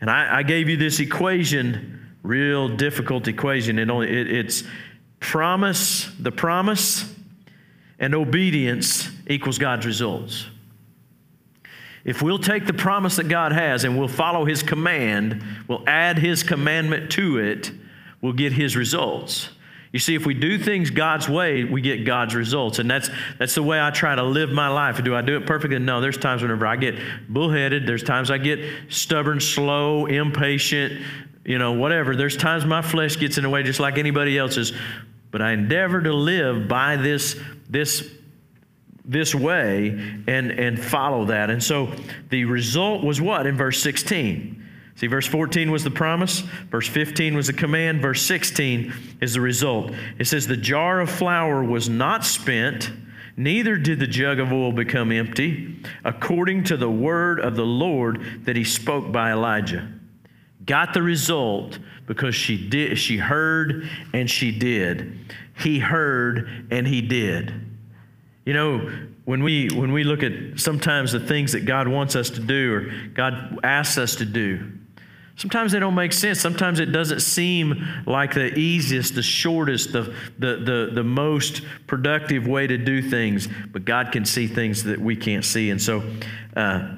And 0.00 0.10
I, 0.10 0.38
I 0.38 0.42
gave 0.42 0.68
you 0.68 0.76
this 0.76 0.98
equation, 0.98 2.16
real 2.22 2.68
difficult 2.68 3.28
equation. 3.28 3.78
It 3.78 3.88
only, 3.88 4.08
it, 4.08 4.30
it's 4.30 4.64
promise, 5.20 6.10
the 6.18 6.32
promise, 6.32 7.14
and 7.98 8.14
obedience 8.14 9.08
equals 9.28 9.58
God's 9.58 9.86
results. 9.86 10.46
If 12.04 12.20
we'll 12.20 12.38
take 12.38 12.66
the 12.66 12.72
promise 12.72 13.16
that 13.16 13.28
God 13.28 13.52
has 13.52 13.84
and 13.84 13.98
we'll 13.98 14.08
follow 14.08 14.44
His 14.44 14.62
command, 14.62 15.42
we'll 15.68 15.84
add 15.86 16.18
His 16.18 16.42
commandment 16.42 17.12
to 17.12 17.38
it, 17.38 17.70
we'll 18.20 18.32
get 18.32 18.52
His 18.52 18.76
results. 18.76 19.50
You 19.92 19.98
see, 19.98 20.14
if 20.14 20.24
we 20.24 20.32
do 20.32 20.58
things 20.58 20.90
God's 20.90 21.28
way, 21.28 21.64
we 21.64 21.82
get 21.82 22.06
God's 22.06 22.34
results. 22.34 22.78
And 22.78 22.90
that's, 22.90 23.10
that's 23.38 23.54
the 23.54 23.62
way 23.62 23.78
I 23.78 23.90
try 23.90 24.14
to 24.14 24.22
live 24.22 24.50
my 24.50 24.68
life. 24.68 25.02
Do 25.04 25.14
I 25.14 25.20
do 25.20 25.36
it 25.36 25.46
perfectly? 25.46 25.78
No, 25.78 26.00
there's 26.00 26.16
times 26.16 26.40
whenever 26.40 26.66
I 26.66 26.76
get 26.76 26.98
bullheaded. 27.28 27.86
There's 27.86 28.02
times 28.02 28.30
I 28.30 28.38
get 28.38 28.60
stubborn, 28.88 29.38
slow, 29.38 30.06
impatient, 30.06 31.02
you 31.44 31.58
know, 31.58 31.72
whatever. 31.72 32.16
There's 32.16 32.38
times 32.38 32.64
my 32.64 32.80
flesh 32.80 33.18
gets 33.18 33.36
in 33.36 33.42
the 33.42 33.50
way 33.50 33.62
just 33.62 33.80
like 33.80 33.98
anybody 33.98 34.38
else's. 34.38 34.72
But 35.30 35.42
I 35.42 35.52
endeavor 35.52 36.00
to 36.00 36.12
live 36.14 36.68
by 36.68 36.96
this, 36.96 37.38
this 37.68 38.10
this 39.04 39.34
way 39.34 39.88
and, 40.26 40.50
and 40.50 40.82
follow 40.82 41.24
that. 41.26 41.50
And 41.50 41.62
so 41.62 41.92
the 42.30 42.44
result 42.44 43.04
was 43.04 43.20
what 43.20 43.46
in 43.46 43.56
verse 43.56 43.82
16? 43.82 44.62
See, 44.94 45.06
verse 45.06 45.26
14 45.26 45.70
was 45.70 45.84
the 45.84 45.90
promise, 45.90 46.40
verse 46.70 46.86
15 46.86 47.34
was 47.34 47.46
the 47.46 47.52
command, 47.52 48.02
verse 48.02 48.22
16 48.22 48.92
is 49.20 49.34
the 49.34 49.40
result. 49.40 49.92
It 50.18 50.26
says, 50.26 50.46
The 50.46 50.56
jar 50.56 51.00
of 51.00 51.10
flour 51.10 51.64
was 51.64 51.88
not 51.88 52.24
spent, 52.24 52.92
neither 53.36 53.76
did 53.76 53.98
the 53.98 54.06
jug 54.06 54.38
of 54.38 54.52
oil 54.52 54.70
become 54.70 55.10
empty, 55.10 55.82
according 56.04 56.64
to 56.64 56.76
the 56.76 56.90
word 56.90 57.40
of 57.40 57.56
the 57.56 57.66
Lord 57.66 58.44
that 58.44 58.54
he 58.54 58.64
spoke 58.64 59.10
by 59.10 59.32
Elijah. 59.32 59.88
Got 60.66 60.94
the 60.94 61.02
result 61.02 61.78
because 62.06 62.34
she 62.34 62.68
did 62.68 62.98
she 62.98 63.16
heard 63.16 63.88
and 64.12 64.30
she 64.30 64.56
did. 64.56 65.18
He 65.58 65.78
heard 65.78 66.66
and 66.70 66.86
he 66.86 67.00
did. 67.00 67.52
You 68.44 68.54
know, 68.54 68.90
when 69.24 69.42
we 69.42 69.68
when 69.68 69.92
we 69.92 70.02
look 70.02 70.22
at 70.22 70.58
sometimes 70.58 71.12
the 71.12 71.20
things 71.20 71.52
that 71.52 71.64
God 71.64 71.86
wants 71.86 72.16
us 72.16 72.30
to 72.30 72.40
do 72.40 72.74
or 72.74 72.92
God 73.14 73.58
asks 73.62 73.98
us 73.98 74.16
to 74.16 74.24
do, 74.24 74.72
sometimes 75.36 75.70
they 75.70 75.78
don't 75.78 75.94
make 75.94 76.12
sense. 76.12 76.40
Sometimes 76.40 76.80
it 76.80 76.86
doesn't 76.86 77.20
seem 77.20 77.86
like 78.04 78.34
the 78.34 78.52
easiest, 78.58 79.14
the 79.14 79.22
shortest, 79.22 79.92
the 79.92 80.14
the 80.38 80.56
the, 80.56 80.90
the 80.92 81.04
most 81.04 81.62
productive 81.86 82.48
way 82.48 82.66
to 82.66 82.76
do 82.76 83.00
things. 83.00 83.48
But 83.72 83.84
God 83.84 84.10
can 84.10 84.24
see 84.24 84.48
things 84.48 84.82
that 84.84 85.00
we 85.00 85.16
can't 85.16 85.44
see, 85.44 85.70
and 85.70 85.80
so. 85.80 86.02
Uh, 86.56 86.96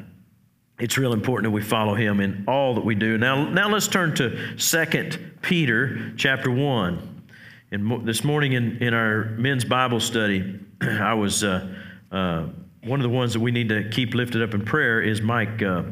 it's 0.80 0.98
real 0.98 1.12
important 1.12 1.44
that 1.44 1.54
we 1.54 1.62
follow 1.62 1.94
him 1.94 2.18
in 2.18 2.44
all 2.48 2.74
that 2.74 2.84
we 2.84 2.96
do. 2.96 3.16
Now, 3.16 3.48
now 3.48 3.68
let's 3.68 3.86
turn 3.86 4.12
to 4.16 4.56
2 4.56 5.08
Peter 5.40 6.12
chapter 6.16 6.50
1. 6.50 7.22
And 7.70 7.84
mo- 7.84 8.00
this 8.00 8.24
morning 8.24 8.54
in, 8.54 8.82
in 8.82 8.92
our 8.92 9.26
men's 9.36 9.64
Bible 9.64 10.00
study, 10.00 10.58
I 10.80 11.14
was 11.14 11.44
uh, 11.44 11.74
uh, 12.10 12.46
one 12.84 13.00
of 13.00 13.04
the 13.04 13.14
ones 13.16 13.32
that 13.32 13.40
we 13.40 13.50
need 13.50 13.68
to 13.70 13.88
keep 13.90 14.14
lifted 14.14 14.42
up 14.42 14.54
in 14.54 14.64
prayer 14.64 15.00
is 15.00 15.20
Mike 15.22 15.62
uh, 15.62 15.84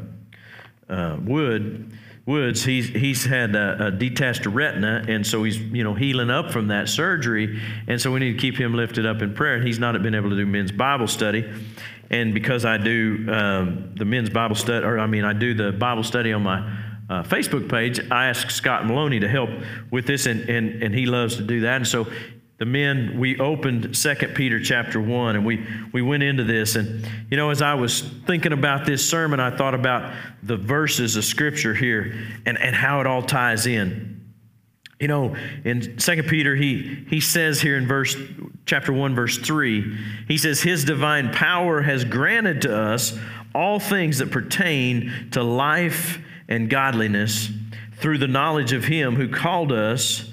uh 0.89 1.17
Wood. 1.23 1.97
Woods. 2.25 2.63
He's 2.63 2.87
he's 2.87 3.25
had 3.25 3.53
a, 3.53 3.87
a, 3.87 3.91
detached 3.91 4.45
retina, 4.45 5.03
and 5.09 5.27
so 5.27 5.43
he's 5.43 5.59
you 5.59 5.83
know 5.83 5.93
healing 5.93 6.29
up 6.29 6.51
from 6.51 6.69
that 6.69 6.87
surgery, 6.87 7.61
and 7.87 7.99
so 7.99 8.13
we 8.13 8.21
need 8.21 8.33
to 8.33 8.37
keep 8.39 8.55
him 8.55 8.73
lifted 8.73 9.05
up 9.05 9.21
in 9.21 9.33
prayer. 9.33 9.55
And 9.55 9.67
he's 9.67 9.77
not 9.77 10.01
been 10.01 10.15
able 10.15 10.29
to 10.29 10.37
do 10.37 10.45
men's 10.45 10.71
Bible 10.71 11.07
study, 11.07 11.45
and 12.09 12.33
because 12.33 12.63
I 12.63 12.77
do 12.77 13.27
um, 13.29 13.91
the 13.95 14.05
men's 14.05 14.29
Bible 14.29 14.55
study, 14.55 14.85
or 14.85 14.99
I 14.99 15.07
mean 15.07 15.25
I 15.25 15.33
do 15.33 15.53
the 15.53 15.73
Bible 15.73 16.03
study 16.03 16.31
on 16.31 16.43
my 16.43 16.59
uh, 17.09 17.23
Facebook 17.23 17.69
page, 17.69 17.99
I 18.09 18.27
asked 18.27 18.51
Scott 18.51 18.85
Maloney 18.85 19.19
to 19.19 19.27
help 19.27 19.49
with 19.91 20.07
this, 20.07 20.25
and, 20.25 20.49
and, 20.49 20.81
and 20.81 20.95
he 20.95 21.05
loves 21.05 21.35
to 21.35 21.43
do 21.43 21.61
that. 21.61 21.75
And 21.75 21.87
so 21.87 22.07
the 22.63 22.69
men, 22.69 23.19
we 23.19 23.37
opened 23.39 23.93
Second 23.93 24.35
Peter 24.35 24.57
chapter 24.57 25.01
1, 25.01 25.35
and 25.35 25.45
we, 25.45 25.67
we 25.91 26.01
went 26.01 26.23
into 26.23 26.45
this. 26.45 26.77
And, 26.77 27.05
you 27.29 27.35
know, 27.35 27.49
as 27.49 27.61
I 27.61 27.73
was 27.73 27.99
thinking 28.25 28.53
about 28.53 28.85
this 28.85 29.05
sermon, 29.05 29.41
I 29.41 29.53
thought 29.53 29.75
about 29.75 30.13
the 30.43 30.55
verses 30.55 31.17
of 31.17 31.25
Scripture 31.25 31.73
here 31.73 32.17
and, 32.45 32.57
and 32.57 32.73
how 32.73 33.01
it 33.01 33.05
all 33.05 33.21
ties 33.21 33.67
in. 33.67 34.31
You 34.97 35.09
know, 35.09 35.35
in 35.65 35.99
Second 35.99 36.29
Peter, 36.29 36.55
he, 36.55 37.03
he 37.09 37.19
says 37.19 37.59
here 37.59 37.75
in 37.75 37.85
verse 37.85 38.15
chapter 38.65 38.93
1, 38.93 39.13
verse 39.13 39.37
3, 39.39 39.97
he 40.29 40.37
says, 40.37 40.61
His 40.61 40.85
divine 40.85 41.33
power 41.33 41.81
has 41.81 42.05
granted 42.05 42.61
to 42.61 42.73
us 42.73 43.19
all 43.53 43.77
things 43.77 44.19
that 44.19 44.31
pertain 44.31 45.11
to 45.31 45.43
life 45.43 46.17
and 46.47 46.69
godliness 46.69 47.49
through 47.97 48.19
the 48.19 48.27
knowledge 48.29 48.71
of 48.71 48.85
Him 48.85 49.17
who 49.17 49.27
called 49.27 49.73
us 49.73 50.29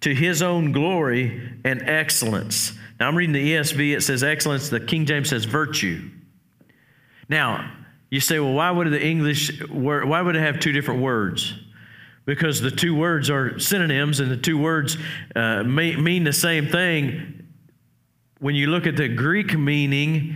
to 0.00 0.14
His 0.14 0.42
own 0.42 0.72
glory 0.72 1.52
and 1.64 1.82
excellence. 1.82 2.72
Now, 2.98 3.08
I'm 3.08 3.16
reading 3.16 3.32
the 3.32 3.54
ESV, 3.54 3.96
it 3.96 4.02
says 4.02 4.22
excellence, 4.22 4.68
the 4.68 4.80
King 4.80 5.06
James 5.06 5.30
says 5.30 5.44
virtue. 5.44 6.10
Now, 7.28 7.72
you 8.10 8.20
say, 8.20 8.38
well, 8.40 8.52
why 8.52 8.70
would 8.70 8.90
the 8.90 9.02
English, 9.02 9.62
why 9.70 10.20
would 10.20 10.36
it 10.36 10.40
have 10.40 10.60
two 10.60 10.72
different 10.72 11.00
words? 11.00 11.54
Because 12.26 12.60
the 12.60 12.70
two 12.70 12.94
words 12.94 13.30
are 13.30 13.58
synonyms 13.58 14.20
and 14.20 14.30
the 14.30 14.36
two 14.36 14.58
words 14.58 14.98
uh, 15.34 15.62
mean 15.62 16.24
the 16.24 16.32
same 16.32 16.68
thing. 16.68 17.48
When 18.40 18.54
you 18.54 18.66
look 18.66 18.86
at 18.86 18.96
the 18.96 19.08
Greek 19.08 19.56
meaning, 19.56 20.34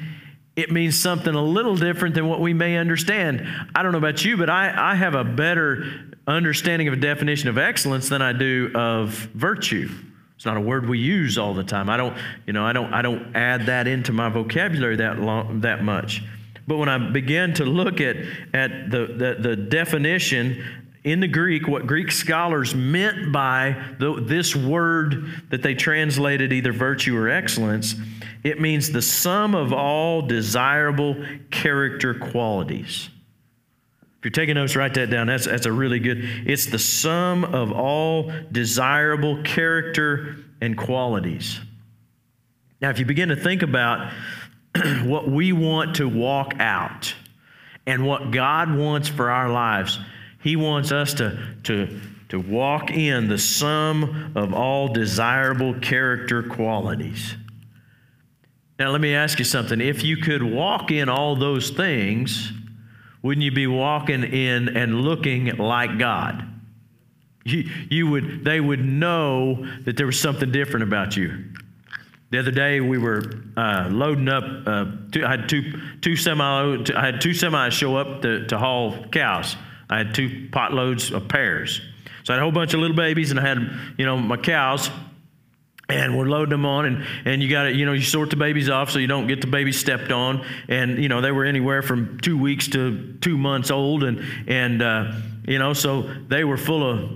it 0.56 0.70
means 0.70 0.98
something 0.98 1.34
a 1.34 1.42
little 1.42 1.76
different 1.76 2.14
than 2.14 2.28
what 2.28 2.40
we 2.40 2.54
may 2.54 2.76
understand. 2.76 3.46
I 3.74 3.82
don't 3.82 3.92
know 3.92 3.98
about 3.98 4.24
you, 4.24 4.36
but 4.36 4.48
I, 4.48 4.92
I 4.92 4.94
have 4.94 5.14
a 5.14 5.24
better 5.24 5.84
understanding 6.26 6.88
of 6.88 6.94
a 6.94 6.98
definition 6.98 7.48
of 7.48 7.58
excellence 7.58 8.08
than 8.08 8.22
I 8.22 8.32
do 8.32 8.70
of 8.74 9.10
virtue. 9.34 9.90
It's 10.36 10.44
not 10.44 10.56
a 10.56 10.60
word 10.60 10.88
we 10.88 10.98
use 10.98 11.38
all 11.38 11.54
the 11.54 11.64
time. 11.64 11.90
I 11.90 11.96
don't, 11.96 12.16
you 12.46 12.52
know, 12.52 12.64
I 12.64 12.72
don't, 12.72 12.92
I 12.92 13.02
don't 13.02 13.34
add 13.36 13.66
that 13.66 13.86
into 13.86 14.12
my 14.12 14.28
vocabulary 14.28 14.96
that 14.96 15.18
long, 15.18 15.60
that 15.60 15.82
much. 15.82 16.22
But 16.66 16.78
when 16.78 16.88
I 16.88 16.98
began 16.98 17.54
to 17.54 17.64
look 17.64 18.00
at, 18.00 18.16
at 18.52 18.90
the, 18.90 19.06
the, 19.06 19.48
the 19.48 19.56
definition 19.56 20.64
in 21.04 21.20
the 21.20 21.28
Greek, 21.28 21.68
what 21.68 21.86
Greek 21.86 22.10
scholars 22.10 22.74
meant 22.74 23.30
by 23.30 23.76
the, 23.98 24.20
this 24.22 24.56
word 24.56 25.42
that 25.50 25.62
they 25.62 25.74
translated 25.74 26.50
either 26.50 26.72
virtue 26.72 27.16
or 27.16 27.28
excellence, 27.28 27.94
it 28.42 28.58
means 28.58 28.90
the 28.90 29.02
sum 29.02 29.54
of 29.54 29.72
all 29.72 30.22
desirable 30.22 31.22
character 31.50 32.14
qualities. 32.14 33.10
If 34.18 34.24
you're 34.24 34.30
taking 34.30 34.54
notes, 34.54 34.74
write 34.74 34.94
that 34.94 35.10
down. 35.10 35.26
That's, 35.26 35.44
that's 35.44 35.66
a 35.66 35.72
really 35.72 35.98
good. 35.98 36.24
It's 36.46 36.66
the 36.66 36.78
sum 36.78 37.44
of 37.44 37.70
all 37.72 38.32
desirable 38.50 39.42
character 39.42 40.36
and 40.62 40.74
qualities. 40.74 41.60
Now, 42.80 42.88
if 42.88 42.98
you 42.98 43.04
begin 43.04 43.28
to 43.28 43.36
think 43.36 43.60
about 43.62 44.10
what 45.02 45.28
we 45.28 45.52
want 45.52 45.96
to 45.96 46.08
walk 46.08 46.54
out 46.58 47.14
and 47.86 48.06
what 48.06 48.30
God 48.30 48.74
wants 48.74 49.08
for 49.08 49.30
our 49.30 49.50
lives, 49.50 49.98
He 50.44 50.56
wants 50.56 50.92
us 50.92 51.14
to, 51.14 51.56
to, 51.62 51.98
to 52.28 52.38
walk 52.38 52.90
in 52.90 53.28
the 53.28 53.38
sum 53.38 54.32
of 54.36 54.52
all 54.52 54.88
desirable 54.88 55.72
character 55.80 56.42
qualities. 56.42 57.34
Now, 58.78 58.90
let 58.90 59.00
me 59.00 59.14
ask 59.14 59.38
you 59.38 59.46
something. 59.46 59.80
If 59.80 60.04
you 60.04 60.18
could 60.18 60.42
walk 60.42 60.90
in 60.90 61.08
all 61.08 61.34
those 61.34 61.70
things, 61.70 62.52
wouldn't 63.22 63.42
you 63.42 63.52
be 63.52 63.66
walking 63.66 64.22
in 64.22 64.76
and 64.76 65.00
looking 65.00 65.46
like 65.56 65.98
God? 65.98 66.46
You, 67.46 67.70
you 67.88 68.10
would, 68.10 68.44
they 68.44 68.60
would 68.60 68.84
know 68.84 69.66
that 69.86 69.96
there 69.96 70.04
was 70.04 70.20
something 70.20 70.52
different 70.52 70.82
about 70.82 71.16
you. 71.16 71.42
The 72.32 72.38
other 72.38 72.50
day 72.50 72.80
we 72.80 72.98
were 72.98 73.22
uh, 73.56 73.88
loading 73.90 74.28
up. 74.28 74.44
Uh, 74.66 74.84
two, 75.10 75.24
I 75.24 75.30
had 75.30 75.48
two 75.48 75.80
two 76.02 76.16
semi. 76.16 76.44
I 76.94 77.04
had 77.04 77.20
two 77.20 77.30
semis 77.30 77.70
show 77.72 77.96
up 77.96 78.22
to, 78.22 78.46
to 78.46 78.58
haul 78.58 79.06
cows. 79.12 79.56
I 79.88 79.98
had 79.98 80.14
two 80.14 80.48
pot 80.50 80.72
loads 80.72 81.10
of 81.10 81.28
pairs. 81.28 81.80
So 82.24 82.32
I 82.32 82.36
had 82.36 82.40
a 82.40 82.42
whole 82.42 82.52
bunch 82.52 82.74
of 82.74 82.80
little 82.80 82.96
babies, 82.96 83.30
and 83.30 83.40
I 83.40 83.46
had 83.46 83.58
you 83.98 84.06
know 84.06 84.16
my 84.16 84.36
cows 84.36 84.90
and 85.88 86.16
we're 86.16 86.24
loading 86.24 86.50
them 86.50 86.64
on 86.64 86.86
and, 86.86 87.04
and 87.24 87.42
you 87.42 87.50
got 87.50 87.64
to 87.64 87.74
you 87.74 87.84
know 87.84 87.92
you 87.92 88.02
sort 88.02 88.30
the 88.30 88.36
babies 88.36 88.70
off 88.70 88.90
so 88.90 88.98
you 88.98 89.06
don't 89.06 89.26
get 89.26 89.40
the 89.40 89.46
babies 89.46 89.78
stepped 89.78 90.10
on. 90.10 90.44
And 90.68 91.02
you 91.02 91.08
know 91.08 91.20
they 91.20 91.32
were 91.32 91.44
anywhere 91.44 91.82
from 91.82 92.18
two 92.20 92.38
weeks 92.38 92.68
to 92.68 93.14
two 93.20 93.36
months 93.36 93.70
old 93.70 94.04
and 94.04 94.24
and 94.48 94.82
uh, 94.82 95.12
you 95.46 95.58
know 95.58 95.72
so 95.72 96.02
they 96.02 96.44
were 96.44 96.56
full 96.56 96.90
of 96.90 97.10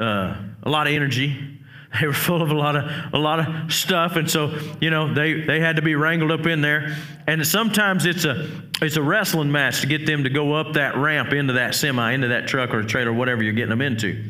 uh, 0.00 0.36
a 0.62 0.70
lot 0.70 0.86
of 0.86 0.92
energy. 0.92 1.36
They 1.98 2.06
were 2.06 2.12
full 2.12 2.42
of 2.42 2.50
a 2.50 2.54
lot 2.54 2.76
of 2.76 3.14
a 3.14 3.18
lot 3.18 3.40
of 3.40 3.72
stuff. 3.72 4.16
And 4.16 4.30
so 4.30 4.54
you 4.78 4.90
know 4.90 5.14
they 5.14 5.40
they 5.40 5.58
had 5.58 5.76
to 5.76 5.82
be 5.82 5.94
wrangled 5.94 6.30
up 6.30 6.44
in 6.44 6.60
there. 6.60 6.94
And 7.26 7.46
sometimes 7.46 8.04
it's 8.04 8.26
a 8.26 8.46
it's 8.80 8.96
a 8.96 9.02
wrestling 9.02 9.50
match 9.50 9.80
to 9.80 9.86
get 9.86 10.06
them 10.06 10.24
to 10.24 10.30
go 10.30 10.54
up 10.54 10.74
that 10.74 10.96
ramp 10.96 11.32
into 11.32 11.54
that 11.54 11.74
semi 11.74 12.12
into 12.12 12.28
that 12.28 12.46
truck 12.46 12.72
or 12.72 12.82
trailer 12.82 13.12
whatever 13.12 13.42
you're 13.42 13.52
getting 13.52 13.70
them 13.70 13.80
into. 13.80 14.24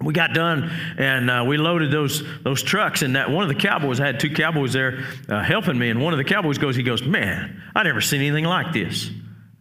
We 0.00 0.14
got 0.14 0.32
done 0.32 0.70
and 0.96 1.30
uh, 1.30 1.44
we 1.46 1.58
loaded 1.58 1.90
those 1.90 2.22
those 2.42 2.62
trucks 2.62 3.02
and 3.02 3.16
that 3.16 3.30
one 3.30 3.42
of 3.42 3.48
the 3.48 3.60
cowboys 3.60 4.00
I 4.00 4.06
had 4.06 4.18
two 4.18 4.30
cowboys 4.30 4.72
there 4.72 5.04
uh, 5.28 5.42
helping 5.42 5.78
me 5.78 5.90
and 5.90 6.02
one 6.02 6.14
of 6.14 6.18
the 6.18 6.24
cowboys 6.24 6.56
goes 6.56 6.74
he 6.74 6.82
goes 6.82 7.02
man 7.02 7.62
I 7.74 7.82
never 7.82 8.00
seen 8.00 8.22
anything 8.22 8.44
like 8.44 8.72
this. 8.72 9.10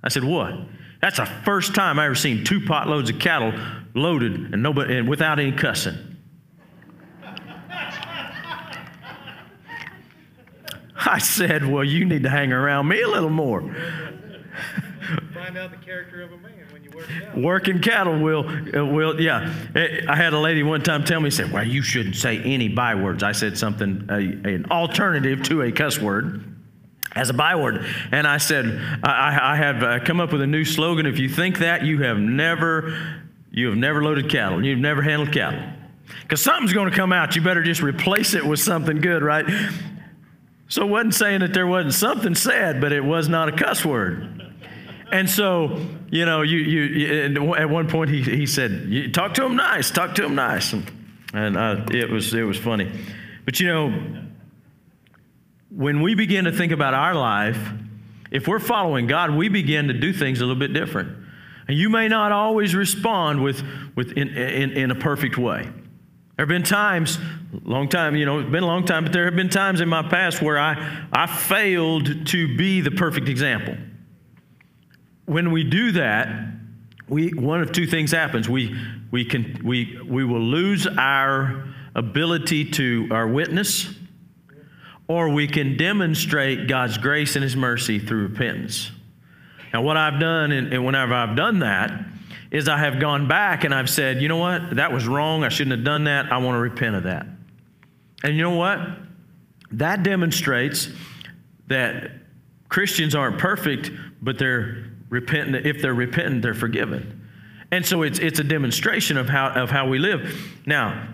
I 0.01 0.09
said 0.09 0.23
what? 0.23 0.53
That's 1.01 1.17
the 1.17 1.25
first 1.25 1.75
time 1.75 1.99
I 1.99 2.05
ever 2.05 2.15
seen 2.15 2.45
two 2.45 2.65
pot 2.65 2.87
loads 2.87 3.09
of 3.09 3.19
cattle 3.19 3.53
loaded 3.93 4.53
and 4.53 4.63
nobody 4.63 4.97
and 4.97 5.09
without 5.09 5.39
any 5.39 5.51
cussing 5.51 6.08
I 11.05 11.19
said 11.19 11.65
well 11.65 11.83
you 11.83 12.05
need 12.05 12.23
to 12.23 12.29
hang 12.29 12.51
around 12.51 12.87
me 12.87 13.01
a 13.01 13.07
little 13.07 13.29
more 13.29 13.61
find 15.33 15.57
out 15.57 15.71
the 15.71 15.77
character 15.77 16.21
of 16.21 16.31
a 16.31 16.37
man 16.37 16.67
when 16.71 16.83
you 16.83 16.91
work 16.91 17.07
out. 17.25 17.37
Working 17.37 17.79
cattle 17.79 18.19
will, 18.19 18.47
uh, 18.47 18.85
will, 18.85 19.19
yeah. 19.19 19.53
I 20.07 20.15
had 20.15 20.33
a 20.33 20.39
lady 20.39 20.63
one 20.63 20.81
time 20.83 21.03
tell 21.03 21.19
me, 21.19 21.29
said, 21.29 21.51
well, 21.51 21.67
you 21.67 21.81
shouldn't 21.81 22.15
say 22.15 22.39
any 22.39 22.67
bywords. 22.67 23.23
I 23.23 23.31
said 23.31 23.57
something, 23.57 24.05
a, 24.09 24.15
an 24.15 24.65
alternative 24.69 25.43
to 25.43 25.63
a 25.63 25.71
cuss 25.71 25.99
word 25.99 26.43
as 27.15 27.29
a 27.29 27.33
byword. 27.33 27.85
And 28.11 28.27
I 28.27 28.37
said, 28.37 28.65
I, 29.03 29.53
I 29.53 29.55
have 29.55 29.83
uh, 29.83 29.99
come 30.03 30.19
up 30.19 30.31
with 30.31 30.41
a 30.41 30.47
new 30.47 30.65
slogan. 30.65 31.05
If 31.05 31.19
you 31.19 31.29
think 31.29 31.59
that, 31.59 31.83
you 31.83 32.03
have 32.03 32.17
never, 32.17 33.21
you 33.51 33.67
have 33.69 33.77
never 33.77 34.03
loaded 34.03 34.29
cattle. 34.29 34.63
You've 34.63 34.79
never 34.79 35.01
handled 35.01 35.31
cattle. 35.31 35.63
Because 36.21 36.43
something's 36.43 36.73
going 36.73 36.89
to 36.89 36.95
come 36.95 37.11
out. 37.11 37.35
You 37.35 37.41
better 37.41 37.63
just 37.63 37.81
replace 37.81 38.33
it 38.33 38.45
with 38.45 38.59
something 38.59 38.99
good, 38.99 39.23
right? 39.23 39.45
So 40.69 40.83
it 40.83 40.89
wasn't 40.89 41.15
saying 41.15 41.39
that 41.41 41.53
there 41.53 41.67
wasn't 41.67 41.95
something 41.95 42.35
said, 42.35 42.79
but 42.79 42.91
it 42.91 43.03
was 43.03 43.27
not 43.27 43.49
a 43.49 43.51
cuss 43.51 43.83
word. 43.83 44.53
And 45.11 45.27
so, 45.27 45.83
you 46.11 46.25
know, 46.25 46.43
you, 46.43 46.57
you, 46.59 47.55
at 47.55 47.69
one 47.69 47.89
point 47.89 48.11
he, 48.11 48.21
he 48.21 48.45
said, 48.45 49.11
talk 49.13 49.33
to 49.33 49.45
him 49.45 49.55
nice, 49.55 49.89
talk 49.89 50.13
to 50.15 50.25
him 50.25 50.35
nice. 50.35 50.71
And, 50.71 50.91
and 51.33 51.57
uh, 51.57 51.85
it, 51.91 52.09
was, 52.09 52.33
it 52.35 52.43
was 52.43 52.57
funny. 52.57 52.91
But, 53.45 53.59
you 53.59 53.67
know, 53.67 54.21
when 55.71 56.01
we 56.01 56.13
begin 56.13 56.45
to 56.45 56.51
think 56.51 56.71
about 56.71 56.93
our 56.93 57.15
life, 57.15 57.57
if 58.29 58.47
we're 58.47 58.59
following 58.59 59.07
God, 59.07 59.31
we 59.31 59.49
begin 59.49 59.87
to 59.87 59.93
do 59.93 60.13
things 60.13 60.39
a 60.39 60.45
little 60.45 60.59
bit 60.59 60.73
different. 60.73 61.17
And 61.67 61.75
you 61.75 61.89
may 61.89 62.07
not 62.07 62.31
always 62.31 62.75
respond 62.75 63.43
with, 63.43 63.63
with 63.95 64.11
in, 64.11 64.29
in, 64.29 64.71
in 64.71 64.91
a 64.91 64.95
perfect 64.95 65.37
way. 65.39 65.67
There 66.39 66.45
have 66.45 66.47
been 66.47 66.63
times, 66.63 67.19
long 67.65 67.89
time, 67.89 68.15
you 68.15 68.25
know, 68.25 68.39
it's 68.39 68.49
been 68.49 68.63
a 68.63 68.65
long 68.65 68.85
time, 68.85 69.03
but 69.03 69.11
there 69.11 69.25
have 69.25 69.35
been 69.35 69.49
times 69.49 69.81
in 69.81 69.89
my 69.89 70.03
past 70.03 70.41
where 70.41 70.57
I, 70.57 71.05
I 71.11 71.27
failed 71.27 72.27
to 72.27 72.55
be 72.55 72.79
the 72.79 72.91
perfect 72.91 73.27
example. 73.27 73.75
When 75.25 75.51
we 75.51 75.65
do 75.65 75.91
that, 75.91 76.29
we, 77.09 77.31
one 77.31 77.59
of 77.59 77.73
two 77.73 77.85
things 77.85 78.13
happens. 78.13 78.47
We, 78.47 78.73
we, 79.11 79.25
can, 79.25 79.59
we, 79.65 79.99
we 80.07 80.23
will 80.23 80.39
lose 80.39 80.87
our 80.87 81.65
ability 81.93 82.71
to 82.71 83.09
our 83.11 83.27
witness, 83.27 83.93
or 85.09 85.27
we 85.27 85.45
can 85.45 85.75
demonstrate 85.75 86.69
God's 86.69 86.97
grace 86.97 87.35
and 87.35 87.43
His 87.43 87.57
mercy 87.57 87.99
through 87.99 88.29
repentance. 88.29 88.91
Now, 89.73 89.81
what 89.81 89.97
I've 89.97 90.21
done, 90.21 90.53
and, 90.53 90.71
and 90.71 90.85
whenever 90.85 91.13
I've 91.13 91.35
done 91.35 91.59
that, 91.59 91.91
is 92.51 92.67
I 92.67 92.77
have 92.77 92.99
gone 92.99 93.27
back 93.27 93.63
and 93.63 93.73
I've 93.73 93.89
said, 93.89 94.21
you 94.21 94.27
know 94.27 94.37
what, 94.37 94.75
that 94.75 94.91
was 94.91 95.07
wrong. 95.07 95.43
I 95.43 95.49
shouldn't 95.49 95.75
have 95.75 95.85
done 95.85 96.05
that. 96.05 96.31
I 96.31 96.37
want 96.37 96.55
to 96.55 96.59
repent 96.59 96.95
of 96.95 97.03
that. 97.03 97.25
And 98.23 98.35
you 98.35 98.41
know 98.41 98.55
what? 98.55 98.79
That 99.71 100.03
demonstrates 100.03 100.89
that 101.67 102.11
Christians 102.69 103.15
aren't 103.15 103.37
perfect, 103.39 103.91
but 104.21 104.37
they're 104.37 104.91
repentant. 105.09 105.65
If 105.65 105.81
they're 105.81 105.93
repentant, 105.93 106.41
they're 106.41 106.53
forgiven. 106.53 107.27
And 107.71 107.85
so 107.85 108.01
it's, 108.01 108.19
it's 108.19 108.39
a 108.39 108.43
demonstration 108.43 109.17
of 109.17 109.29
how, 109.29 109.49
of 109.49 109.69
how 109.69 109.87
we 109.87 109.99
live. 109.99 110.59
Now, 110.65 111.07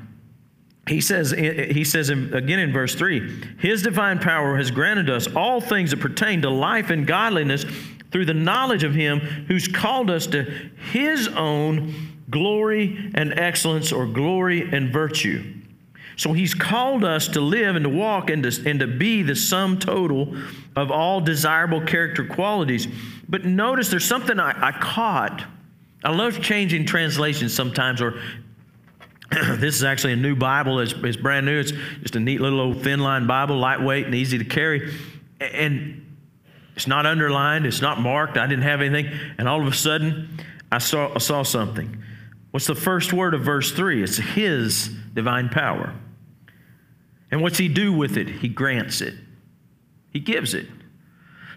he 0.87 1.01
says, 1.01 1.31
he 1.31 1.83
says 1.83 2.09
again 2.09 2.59
in 2.59 2.71
verse 2.71 2.93
3 2.93 3.55
His 3.59 3.81
divine 3.81 4.19
power 4.19 4.55
has 4.55 4.69
granted 4.69 5.09
us 5.09 5.27
all 5.35 5.59
things 5.59 5.89
that 5.91 5.99
pertain 5.99 6.43
to 6.43 6.49
life 6.49 6.91
and 6.91 7.07
godliness 7.07 7.65
through 8.11 8.25
the 8.25 8.33
knowledge 8.33 8.83
of 8.83 8.93
Him 8.93 9.19
who's 9.19 9.67
called 9.67 10.09
us 10.09 10.27
to 10.27 10.43
His 10.91 11.27
own 11.29 11.93
glory 12.29 13.11
and 13.13 13.37
excellence 13.37 13.91
or 13.91 14.05
glory 14.05 14.69
and 14.71 14.91
virtue. 14.91 15.53
So 16.17 16.33
He's 16.33 16.53
called 16.53 17.03
us 17.03 17.27
to 17.29 17.41
live 17.41 17.75
and 17.75 17.83
to 17.83 17.89
walk 17.89 18.29
and 18.29 18.43
to, 18.43 18.69
and 18.69 18.79
to 18.79 18.87
be 18.87 19.21
the 19.21 19.35
sum 19.35 19.79
total 19.79 20.35
of 20.75 20.91
all 20.91 21.21
desirable 21.21 21.81
character 21.81 22.25
qualities. 22.25 22.87
But 23.27 23.45
notice 23.45 23.89
there's 23.89 24.05
something 24.05 24.39
I, 24.39 24.69
I 24.69 24.71
caught. 24.71 25.43
I 26.03 26.11
love 26.11 26.41
changing 26.41 26.85
translations 26.85 27.53
sometimes, 27.53 28.01
or 28.01 28.19
this 29.31 29.75
is 29.75 29.83
actually 29.83 30.13
a 30.13 30.17
new 30.17 30.35
Bible. 30.35 30.79
It's, 30.79 30.93
it's 30.93 31.17
brand 31.17 31.45
new. 31.45 31.59
It's 31.59 31.73
just 32.01 32.15
a 32.15 32.19
neat 32.19 32.39
little 32.39 32.59
old 32.59 32.83
thin 32.83 32.99
line 32.99 33.27
Bible, 33.27 33.57
lightweight 33.57 34.05
and 34.05 34.15
easy 34.15 34.37
to 34.37 34.45
carry. 34.45 34.93
And 35.39 36.04
it's 36.75 36.87
not 36.87 37.05
underlined, 37.05 37.65
it's 37.65 37.81
not 37.81 37.99
marked. 37.99 38.37
I 38.37 38.47
didn't 38.47 38.63
have 38.63 38.81
anything. 38.81 39.11
And 39.37 39.47
all 39.47 39.61
of 39.61 39.67
a 39.67 39.75
sudden, 39.75 40.39
I 40.71 40.79
saw, 40.79 41.13
I 41.15 41.19
saw 41.19 41.43
something. 41.43 42.03
What's 42.51 42.67
the 42.67 42.75
first 42.75 43.13
word 43.13 43.33
of 43.33 43.41
verse 43.41 43.71
3? 43.71 44.03
It's 44.03 44.17
His 44.17 44.89
divine 45.13 45.49
power. 45.49 45.93
And 47.31 47.41
what's 47.41 47.57
He 47.57 47.67
do 47.67 47.93
with 47.93 48.17
it? 48.17 48.27
He 48.27 48.49
grants 48.49 49.01
it, 49.01 49.15
He 50.11 50.19
gives 50.19 50.53
it. 50.53 50.67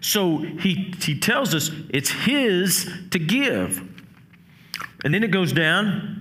So 0.01 0.37
he, 0.37 0.93
he 1.01 1.19
tells 1.19 1.53
us 1.53 1.71
it's 1.89 2.09
His 2.09 2.89
to 3.11 3.19
give. 3.19 3.83
And 5.03 5.13
then 5.13 5.23
it 5.23 5.31
goes 5.31 5.51
down 5.51 6.19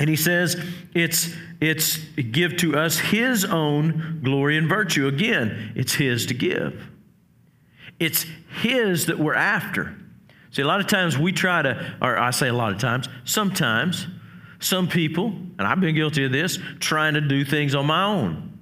and 0.00 0.08
he 0.08 0.16
says 0.16 0.56
it's 0.94 1.28
it's 1.60 1.98
give 1.98 2.56
to 2.56 2.76
us 2.76 2.98
his 2.98 3.44
own 3.44 4.20
glory 4.24 4.56
and 4.56 4.68
virtue 4.68 5.06
again 5.06 5.72
it's 5.76 5.94
his 5.94 6.26
to 6.26 6.34
give 6.34 6.88
it's 8.00 8.24
his 8.62 9.06
that 9.06 9.18
we're 9.18 9.34
after. 9.34 9.94
See 10.50 10.62
a 10.62 10.66
lot 10.66 10.80
of 10.80 10.88
times 10.88 11.16
we 11.16 11.30
try 11.30 11.62
to 11.62 11.94
or 12.02 12.18
i 12.18 12.32
say 12.32 12.48
a 12.48 12.52
lot 12.52 12.72
of 12.72 12.78
times 12.78 13.08
sometimes 13.24 14.08
some 14.58 14.88
people 14.88 15.28
and 15.28 15.60
i've 15.60 15.80
been 15.80 15.94
guilty 15.94 16.24
of 16.24 16.32
this 16.32 16.58
trying 16.80 17.14
to 17.14 17.20
do 17.20 17.44
things 17.44 17.74
on 17.74 17.86
my 17.86 18.02
own. 18.02 18.58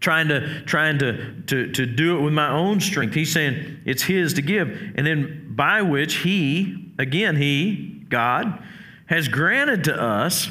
Trying 0.00 0.28
to 0.28 0.62
trying 0.64 0.98
to, 0.98 1.42
to, 1.42 1.70
to 1.72 1.86
do 1.86 2.18
it 2.18 2.22
with 2.22 2.32
my 2.32 2.50
own 2.50 2.80
strength. 2.80 3.14
He's 3.14 3.32
saying 3.32 3.78
it's 3.84 4.02
his 4.02 4.34
to 4.34 4.42
give. 4.42 4.68
And 4.96 5.06
then 5.06 5.54
by 5.54 5.80
which 5.82 6.16
he 6.16 6.92
again 6.98 7.36
he 7.36 8.04
god 8.08 8.62
has 9.06 9.28
granted 9.28 9.84
to 9.84 9.98
us 9.98 10.50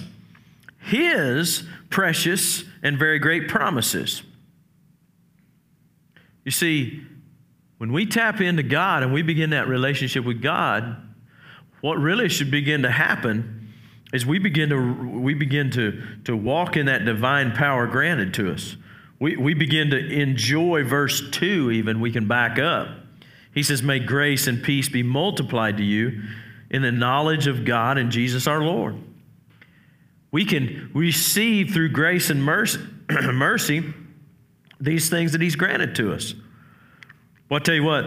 his 0.80 1.64
precious 1.90 2.64
and 2.82 2.98
very 2.98 3.20
great 3.20 3.48
promises. 3.48 4.24
You 6.44 6.52
see, 6.52 7.04
when 7.82 7.92
we 7.92 8.06
tap 8.06 8.40
into 8.42 8.62
God 8.62 9.02
and 9.02 9.12
we 9.12 9.24
begin 9.24 9.50
that 9.50 9.68
relationship 9.68 10.24
with 10.24 10.40
God, 10.40 10.98
what 11.82 11.98
really 11.98 12.30
should 12.30 12.52
begin 12.52 12.84
to 12.84 12.92
happen 12.92 13.74
is 14.14 14.24
we 14.24 14.38
begin 14.38 14.70
to, 14.70 14.78
we 15.20 15.34
begin 15.34 15.72
to, 15.72 16.00
to 16.26 16.38
walk 16.38 16.78
in 16.78 16.86
that 16.86 17.06
divine 17.06 17.54
power 17.54 17.88
granted 17.88 18.36
to 18.36 18.54
us. 18.54 18.78
We, 19.20 19.36
we 19.36 19.56
begin 19.56 19.90
to 19.90 19.98
enjoy 19.98 20.84
verse 20.84 21.28
2, 21.32 21.72
even. 21.72 22.00
We 22.00 22.12
can 22.12 22.28
back 22.28 22.60
up. 22.60 22.88
He 23.52 23.64
says, 23.64 23.82
May 23.82 23.98
grace 23.98 24.46
and 24.46 24.62
peace 24.62 24.88
be 24.88 25.02
multiplied 25.02 25.78
to 25.78 25.84
you 25.84 26.22
in 26.70 26.84
the 26.84 26.92
knowledge 26.92 27.48
of 27.48 27.66
God 27.66 27.98
and 27.98 28.12
Jesus 28.12 28.46
our 28.46 28.62
Lord. 28.62 28.96
We 30.30 30.46
can 30.46 30.92
receive 30.94 31.72
through 31.72 31.90
grace 31.90 32.30
and 32.30 32.44
mercy, 32.44 32.80
mercy 33.10 33.92
these 34.80 35.10
things 35.10 35.32
that 35.32 35.42
He's 35.42 35.56
granted 35.56 35.96
to 35.96 36.14
us. 36.14 36.36
Well, 37.52 37.58
I'll 37.58 37.66
tell 37.66 37.76
you 37.76 37.84
what, 37.84 38.06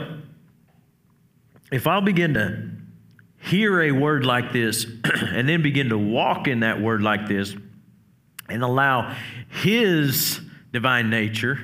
if 1.70 1.86
I'll 1.86 2.00
begin 2.00 2.32
to 2.32 2.70
hear 3.46 3.82
a 3.82 3.92
word 3.92 4.24
like 4.24 4.54
this 4.54 4.86
and 5.04 5.46
then 5.46 5.60
begin 5.60 5.90
to 5.90 5.98
walk 5.98 6.48
in 6.48 6.60
that 6.60 6.80
word 6.80 7.02
like 7.02 7.28
this 7.28 7.54
and 8.48 8.62
allow 8.62 9.14
His 9.50 10.40
divine 10.72 11.10
nature 11.10 11.58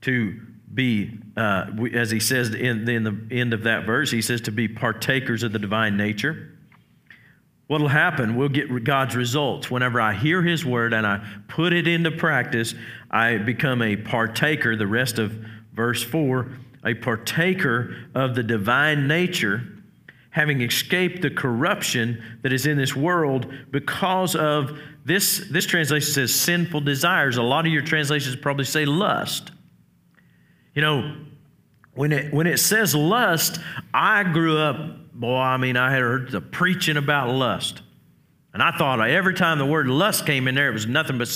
to 0.00 0.40
be, 0.74 1.16
uh, 1.36 1.66
as 1.92 2.10
he 2.10 2.18
says 2.18 2.52
in, 2.52 2.88
in 2.88 3.04
the 3.04 3.28
end 3.30 3.54
of 3.54 3.62
that 3.62 3.86
verse, 3.86 4.10
he 4.10 4.20
says 4.20 4.40
to 4.40 4.50
be 4.50 4.66
partakers 4.66 5.44
of 5.44 5.52
the 5.52 5.60
divine 5.60 5.96
nature. 5.96 6.58
What 7.68 7.82
will 7.82 7.86
happen? 7.86 8.34
We'll 8.34 8.48
get 8.48 8.82
God's 8.82 9.14
results. 9.14 9.70
Whenever 9.70 10.00
I 10.00 10.12
hear 10.12 10.42
His 10.42 10.64
word 10.64 10.92
and 10.92 11.06
I 11.06 11.24
put 11.46 11.72
it 11.72 11.86
into 11.86 12.10
practice, 12.10 12.74
I 13.12 13.38
become 13.38 13.80
a 13.80 13.94
partaker, 13.94 14.74
the 14.74 14.88
rest 14.88 15.20
of 15.20 15.38
verse 15.72 16.02
4, 16.02 16.50
a 16.84 16.94
partaker 16.94 17.96
of 18.14 18.34
the 18.34 18.42
divine 18.42 19.06
nature, 19.06 19.62
having 20.30 20.60
escaped 20.60 21.22
the 21.22 21.30
corruption 21.30 22.22
that 22.42 22.52
is 22.52 22.66
in 22.66 22.76
this 22.76 22.94
world 22.94 23.52
because 23.70 24.34
of 24.34 24.78
this. 25.04 25.46
This 25.50 25.66
translation 25.66 26.12
says 26.12 26.34
sinful 26.34 26.80
desires. 26.80 27.36
A 27.36 27.42
lot 27.42 27.66
of 27.66 27.72
your 27.72 27.82
translations 27.82 28.36
probably 28.36 28.64
say 28.64 28.84
lust. 28.84 29.52
You 30.74 30.82
know, 30.82 31.16
when 31.94 32.12
it, 32.12 32.34
when 32.34 32.46
it 32.46 32.58
says 32.58 32.94
lust, 32.94 33.60
I 33.92 34.24
grew 34.24 34.58
up 34.58 35.04
boy, 35.14 35.36
I 35.36 35.56
mean, 35.56 35.76
I 35.76 35.90
had 35.90 36.00
heard 36.00 36.30
the 36.30 36.40
preaching 36.40 36.96
about 36.96 37.30
lust. 37.30 37.82
And 38.52 38.62
I 38.62 38.76
thought 38.76 39.00
every 39.08 39.34
time 39.34 39.58
the 39.58 39.66
word 39.66 39.88
lust 39.88 40.26
came 40.26 40.46
in 40.48 40.54
there, 40.54 40.68
it 40.68 40.72
was 40.72 40.86
nothing 40.86 41.18
but 41.18 41.28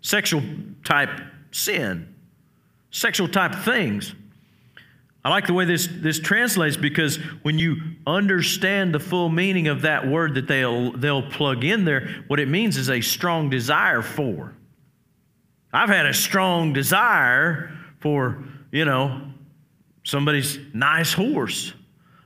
sexual 0.00 0.42
type 0.84 1.10
sin, 1.50 2.14
sexual 2.90 3.28
type 3.28 3.54
things. 3.54 4.14
I 5.28 5.30
like 5.30 5.46
the 5.46 5.52
way 5.52 5.66
this, 5.66 5.86
this 5.92 6.18
translates 6.18 6.78
because 6.78 7.16
when 7.42 7.58
you 7.58 7.76
understand 8.06 8.94
the 8.94 8.98
full 8.98 9.28
meaning 9.28 9.68
of 9.68 9.82
that 9.82 10.08
word 10.08 10.36
that 10.36 10.48
they'll, 10.48 10.92
they'll 10.92 11.28
plug 11.28 11.64
in 11.64 11.84
there, 11.84 12.24
what 12.28 12.40
it 12.40 12.48
means 12.48 12.78
is 12.78 12.88
a 12.88 13.02
strong 13.02 13.50
desire 13.50 14.00
for. 14.00 14.54
I've 15.70 15.90
had 15.90 16.06
a 16.06 16.14
strong 16.14 16.72
desire 16.72 17.76
for, 17.98 18.42
you 18.72 18.86
know, 18.86 19.20
somebody's 20.02 20.58
nice 20.72 21.12
horse. 21.12 21.74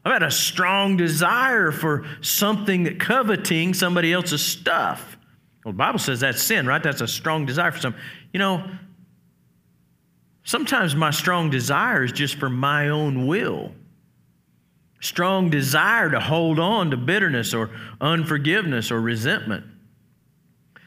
I've 0.05 0.13
had 0.13 0.23
a 0.23 0.31
strong 0.31 0.97
desire 0.97 1.73
for 1.73 2.07
something 2.21 3.01
coveting 3.01 3.75
somebody 3.75 4.13
else's 4.13 4.47
stuff. 4.47 5.17
Well, 5.65 5.73
the 5.73 5.79
Bible 5.79 5.99
says 5.99 6.21
that's 6.21 6.41
sin, 6.41 6.69
right? 6.69 6.81
That's 6.81 7.01
a 7.01 7.09
strong 7.09 7.47
desire 7.47 7.73
for 7.73 7.81
something. 7.81 8.01
You 8.33 8.39
know, 8.39 8.65
sometimes 10.45 10.95
my 10.95 11.11
strong 11.11 11.51
desire 11.51 12.05
is 12.05 12.13
just 12.13 12.37
for 12.37 12.49
my 12.49 12.89
own 12.89 13.27
will. 13.27 13.73
Strong 15.01 15.51
desire 15.51 16.11
to 16.11 16.21
hold 16.21 16.59
on 16.59 16.91
to 16.91 16.97
bitterness 16.97 17.55
or 17.55 17.71
unforgiveness 18.01 18.91
or 18.91 19.01
resentment. 19.01 19.65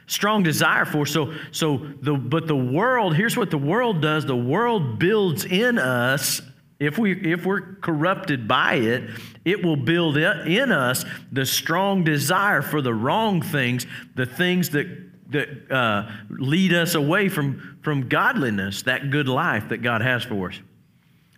Strong 0.07 0.43
desire 0.43 0.85
for 0.85 1.05
so 1.05 1.33
so 1.51 1.77
the 2.01 2.13
but 2.13 2.47
the 2.47 2.55
world 2.55 3.15
here's 3.15 3.35
what 3.35 3.49
the 3.49 3.57
world 3.57 4.01
does 4.01 4.25
the 4.25 4.35
world 4.35 4.99
builds 4.99 5.45
in 5.45 5.79
us 5.79 6.41
if, 6.79 6.97
we, 6.97 7.13
if 7.31 7.45
we're 7.45 7.75
corrupted 7.75 8.47
by 8.47 8.75
it, 8.75 9.09
it 9.45 9.63
will 9.63 9.77
build 9.77 10.17
in 10.17 10.71
us 10.71 11.05
the 11.31 11.45
strong 11.45 12.03
desire 12.03 12.61
for 12.61 12.81
the 12.81 12.93
wrong 12.93 13.41
things, 13.41 13.85
the 14.15 14.25
things 14.25 14.71
that 14.71 15.04
that 15.29 15.71
uh, 15.71 16.09
lead 16.29 16.73
us 16.73 16.95
away 16.95 17.29
from, 17.29 17.79
from 17.81 18.07
godliness, 18.07 18.83
that 18.83 19.09
good 19.09 19.27
life 19.27 19.69
that 19.69 19.81
God 19.81 20.01
has 20.01 20.23
for 20.23 20.49
us. 20.49 20.59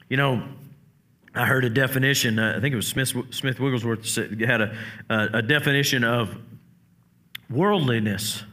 You 0.09 0.17
know, 0.17 0.43
I 1.33 1.45
heard 1.45 1.65
a 1.65 1.69
definition, 1.69 2.39
uh, 2.39 2.55
I 2.57 2.59
think 2.59 2.73
it 2.73 2.75
was 2.75 2.88
Smith, 2.88 3.13
Smith 3.29 3.59
Wigglesworth 3.59 4.15
had 4.15 4.61
a, 4.61 4.77
a, 5.09 5.29
a 5.35 5.41
definition 5.41 6.03
of 6.03 6.35
worldliness. 7.49 8.43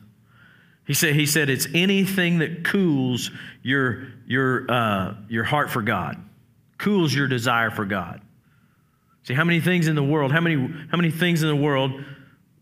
He 0.87 0.95
said, 0.95 1.15
he 1.15 1.27
said 1.27 1.49
it's 1.49 1.67
anything 1.73 2.39
that 2.39 2.65
cools 2.65 3.31
your, 3.63 4.09
your, 4.27 4.71
uh, 4.71 5.15
your 5.29 5.45
heart 5.45 5.71
for 5.71 5.83
God, 5.83 6.23
cools 6.79 7.15
your 7.15 7.27
desire 7.27 7.71
for 7.71 7.87
God. 7.87 8.21
See, 9.23 9.33
how 9.33 9.45
many 9.45 9.61
things 9.61 9.89
in 9.89 9.95
the 9.95 10.03
world, 10.03 10.31
how 10.31 10.43
many, 10.43 10.57
how 10.91 10.99
many 10.99 11.11
things 11.11 11.43
in 11.43 11.49
the 11.49 11.57
world, 11.57 12.05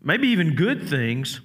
maybe 0.01 0.29
even 0.29 0.55
good 0.55 0.87
things, 0.87 1.41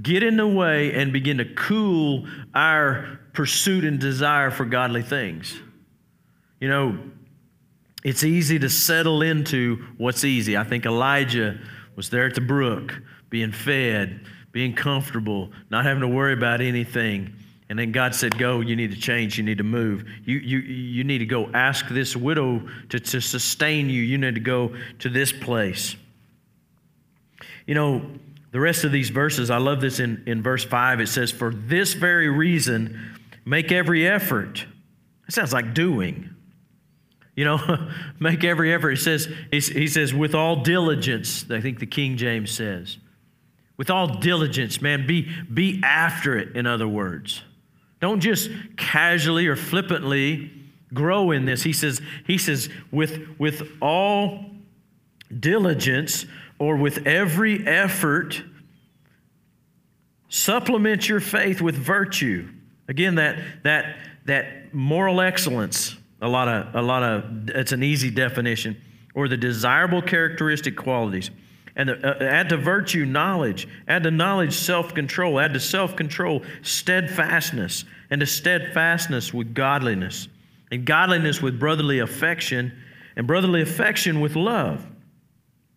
get 0.00 0.22
in 0.22 0.36
the 0.36 0.46
way 0.46 0.92
and 0.94 1.12
begin 1.12 1.38
to 1.38 1.44
cool 1.54 2.26
our 2.54 3.20
pursuit 3.32 3.84
and 3.84 3.98
desire 3.98 4.50
for 4.50 4.64
godly 4.64 5.02
things? 5.02 5.58
You 6.60 6.68
know, 6.68 6.98
it's 8.04 8.24
easy 8.24 8.58
to 8.58 8.68
settle 8.68 9.22
into 9.22 9.84
what's 9.96 10.24
easy. 10.24 10.56
I 10.56 10.64
think 10.64 10.86
Elijah 10.86 11.60
was 11.96 12.10
there 12.10 12.26
at 12.26 12.34
the 12.34 12.40
brook, 12.40 13.00
being 13.30 13.52
fed, 13.52 14.26
being 14.50 14.74
comfortable, 14.74 15.50
not 15.70 15.84
having 15.84 16.00
to 16.00 16.08
worry 16.08 16.32
about 16.32 16.60
anything. 16.60 17.34
And 17.68 17.78
then 17.78 17.90
God 17.90 18.14
said, 18.14 18.36
Go, 18.36 18.60
you 18.60 18.76
need 18.76 18.90
to 18.90 18.98
change, 18.98 19.38
you 19.38 19.44
need 19.44 19.58
to 19.58 19.64
move. 19.64 20.04
You, 20.24 20.38
you, 20.38 20.58
you 20.58 21.04
need 21.04 21.18
to 21.18 21.26
go 21.26 21.48
ask 21.54 21.88
this 21.88 22.14
widow 22.14 22.68
to, 22.90 23.00
to 23.00 23.20
sustain 23.20 23.88
you. 23.88 24.02
You 24.02 24.18
need 24.18 24.34
to 24.34 24.40
go 24.40 24.76
to 24.98 25.08
this 25.08 25.32
place. 25.32 25.96
You 27.66 27.74
know, 27.74 28.02
the 28.52 28.60
rest 28.60 28.84
of 28.84 28.92
these 28.92 29.08
verses, 29.08 29.50
I 29.50 29.56
love 29.56 29.80
this 29.80 29.98
in, 29.98 30.22
in 30.26 30.42
verse 30.42 30.62
5. 30.62 31.00
It 31.00 31.08
says, 31.08 31.30
For 31.30 31.52
this 31.52 31.94
very 31.94 32.28
reason, 32.28 33.18
make 33.46 33.72
every 33.72 34.06
effort. 34.06 34.66
It 35.26 35.32
sounds 35.32 35.54
like 35.54 35.72
doing. 35.72 36.28
You 37.34 37.46
know, 37.46 37.90
make 38.20 38.44
every 38.44 38.72
effort. 38.74 38.90
He 38.90 38.96
says, 38.96 39.26
he 39.50 39.88
says, 39.88 40.12
with 40.12 40.34
all 40.34 40.62
diligence, 40.62 41.46
I 41.50 41.62
think 41.62 41.78
the 41.78 41.86
King 41.86 42.18
James 42.18 42.50
says. 42.50 42.98
With 43.78 43.88
all 43.88 44.06
diligence, 44.20 44.82
man, 44.82 45.06
be, 45.06 45.34
be 45.52 45.80
after 45.82 46.36
it, 46.36 46.54
in 46.54 46.66
other 46.66 46.86
words. 46.86 47.42
Don't 48.00 48.20
just 48.20 48.50
casually 48.76 49.46
or 49.46 49.56
flippantly 49.56 50.50
grow 50.92 51.30
in 51.30 51.46
this. 51.46 51.62
He 51.62 51.72
says, 51.72 52.02
he 52.26 52.36
says, 52.36 52.68
with, 52.90 53.18
with 53.38 53.66
all 53.80 54.44
diligence 55.40 56.26
or 56.62 56.76
with 56.76 57.08
every 57.08 57.66
effort, 57.66 58.40
supplement 60.28 61.08
your 61.08 61.18
faith 61.18 61.60
with 61.60 61.74
virtue. 61.74 62.48
Again, 62.86 63.16
that, 63.16 63.36
that, 63.64 63.96
that 64.26 64.72
moral 64.72 65.20
excellence 65.20 65.96
a 66.20 66.28
lot 66.28 66.46
of, 66.46 66.72
a 66.76 66.80
lot 66.80 67.02
of, 67.02 67.48
it's 67.48 67.72
an 67.72 67.82
easy 67.82 68.08
definition, 68.08 68.80
or 69.12 69.26
the 69.26 69.36
desirable 69.36 70.00
characteristic 70.00 70.76
qualities. 70.76 71.32
And 71.74 71.88
the, 71.88 71.94
uh, 71.94 72.22
add 72.22 72.50
to 72.50 72.58
virtue 72.58 73.04
knowledge, 73.06 73.66
add 73.88 74.04
to 74.04 74.12
knowledge 74.12 74.54
self 74.54 74.94
control, 74.94 75.40
add 75.40 75.54
to 75.54 75.60
self 75.60 75.96
control 75.96 76.44
steadfastness, 76.62 77.84
and 78.08 78.20
to 78.20 78.26
steadfastness 78.26 79.34
with 79.34 79.52
godliness, 79.52 80.28
and 80.70 80.84
godliness 80.84 81.42
with 81.42 81.58
brotherly 81.58 81.98
affection, 81.98 82.72
and 83.16 83.26
brotherly 83.26 83.62
affection 83.62 84.20
with 84.20 84.36
love. 84.36 84.86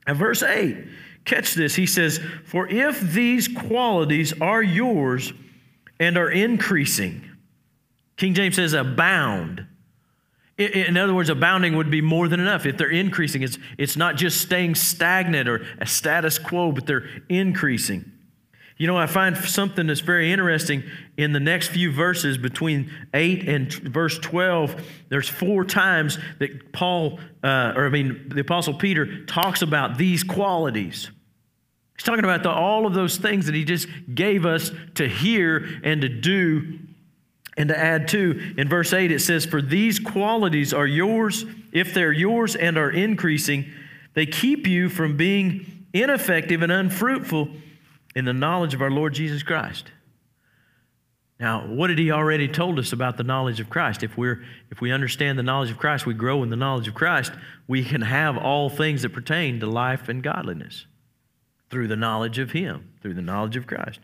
And 0.08 0.18
verse 0.18 0.44
8, 0.44 0.78
catch 1.26 1.54
this. 1.54 1.76
He 1.76 1.86
says, 1.86 2.20
For 2.46 2.68
if 2.68 3.00
these 3.02 3.48
qualities 3.48 4.40
are 4.40 4.62
yours 4.62 5.34
and 6.00 6.18
are 6.18 6.30
increasing, 6.30 7.30
King 8.18 8.34
James 8.34 8.56
says, 8.56 8.74
abound 8.74 9.66
in 10.58 10.96
other 10.96 11.14
words, 11.14 11.30
abounding 11.30 11.76
would 11.76 11.92
be 11.92 12.00
more 12.00 12.30
than 12.30 12.40
enough. 12.40 12.66
If 12.66 12.78
they're 12.78 12.90
increasing, 12.90 13.42
it's, 13.42 13.58
it's 13.78 13.98
not 13.98 14.16
just 14.16 14.40
staying 14.40 14.76
stagnant 14.76 15.50
or 15.50 15.66
a 15.80 15.86
status 15.86 16.40
quo, 16.40 16.72
but 16.72 16.86
they're 16.86 17.10
increasing. 17.28 18.10
You 18.78 18.88
know, 18.88 18.98
I 18.98 19.08
find 19.08 19.38
something 19.38 19.88
that's 19.88 20.02
very 20.02 20.34
interesting 20.34 20.84
in 21.16 21.32
the 21.32 21.40
next 21.40 21.70
few 21.70 21.94
verses 21.94 22.38
between 22.38 22.92
8 23.14 23.48
and 23.48 23.72
verse 23.72 24.20
12. 24.20 24.82
There's 25.08 25.30
four 25.30 25.64
times 25.64 26.20
that 26.40 26.74
Paul, 26.74 27.20
uh, 27.42 27.74
or 27.76 27.86
I 27.86 27.90
mean, 27.90 28.30
the 28.34 28.42
Apostle 28.42 28.74
Peter 28.74 29.24
talks 29.26 29.62
about 29.62 29.98
these 29.98 30.24
qualities. 30.24 31.10
He's 31.96 32.04
talking 32.04 32.26
about 32.26 32.44
the, 32.44 32.52
all 32.52 32.86
of 32.86 32.94
those 32.94 33.16
things 33.16 33.46
that 33.46 33.56
he 33.56 33.64
just 33.64 33.88
gave 34.14 34.46
us 34.46 34.72
to 34.96 35.08
hear 35.08 35.66
and 35.84 36.02
to 36.02 36.10
do 36.10 36.80
and 37.58 37.70
to 37.70 37.78
add 37.78 38.10
to, 38.10 38.54
in 38.58 38.68
verse 38.68 38.92
8, 38.92 39.12
it 39.12 39.20
says, 39.20 39.46
For 39.46 39.62
these 39.62 39.98
qualities 39.98 40.74
are 40.74 40.86
yours, 40.86 41.46
if 41.72 41.94
they're 41.94 42.12
yours 42.12 42.58
and 42.58 42.78
are 42.78 42.92
increasing, 42.92 43.72
they 44.14 44.26
keep 44.26 44.68
you 44.68 44.90
from 44.90 45.16
being 45.16 45.86
ineffective 45.94 46.62
and 46.62 46.72
unfruitful 46.72 47.48
in 48.16 48.26
the 48.26 48.34
knowledge 48.34 48.74
of 48.74 48.82
our 48.82 48.92
Lord 48.92 49.14
Jesus 49.14 49.44
Christ. 49.44 49.92
Now, 51.40 51.68
what 51.68 51.88
did 51.88 52.00
he 52.00 52.12
already 52.12 52.48
told 52.48 52.80
us 52.80 52.94
about 52.94 53.18
the 53.18 53.24
knowledge 53.24 53.60
of 53.60 53.70
Christ? 53.70 54.04
If 54.04 54.18
we're 54.18 54.46
if 54.72 54.80
we 54.80 54.92
understand 54.92 55.38
the 55.38 55.44
knowledge 55.44 55.70
of 55.70 55.78
Christ, 55.78 56.06
we 56.06 56.14
grow 56.14 56.44
in 56.44 56.50
the 56.50 56.56
knowledge 56.56 56.88
of 56.88 56.94
Christ, 56.94 57.34
we 57.68 57.84
can 57.84 58.02
have 58.02 58.38
all 58.38 58.70
things 58.70 59.02
that 59.02 59.10
pertain 59.10 59.60
to 59.60 59.66
life 59.66 60.08
and 60.08 60.24
godliness 60.24 60.86
through 61.70 61.88
the 61.88 61.96
knowledge 61.98 62.40
of 62.40 62.52
him, 62.52 62.94
through 63.02 63.16
the 63.16 63.22
knowledge 63.22 63.58
of 63.58 63.68
Christ. 63.68 64.00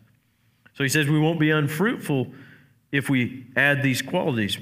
So 0.73 0.83
he 0.83 0.89
says 0.89 1.07
we 1.07 1.19
won't 1.19 1.39
be 1.39 1.51
unfruitful 1.51 2.33
if 2.91 3.09
we 3.09 3.47
add 3.55 3.83
these 3.83 4.01
qualities. 4.01 4.57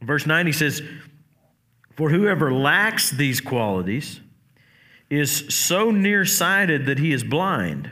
Verse 0.00 0.26
9, 0.26 0.46
he 0.46 0.52
says, 0.52 0.82
For 1.92 2.10
whoever 2.10 2.52
lacks 2.52 3.10
these 3.10 3.40
qualities 3.40 4.20
is 5.08 5.54
so 5.54 5.90
nearsighted 5.90 6.86
that 6.86 6.98
he 6.98 7.12
is 7.12 7.24
blind, 7.24 7.90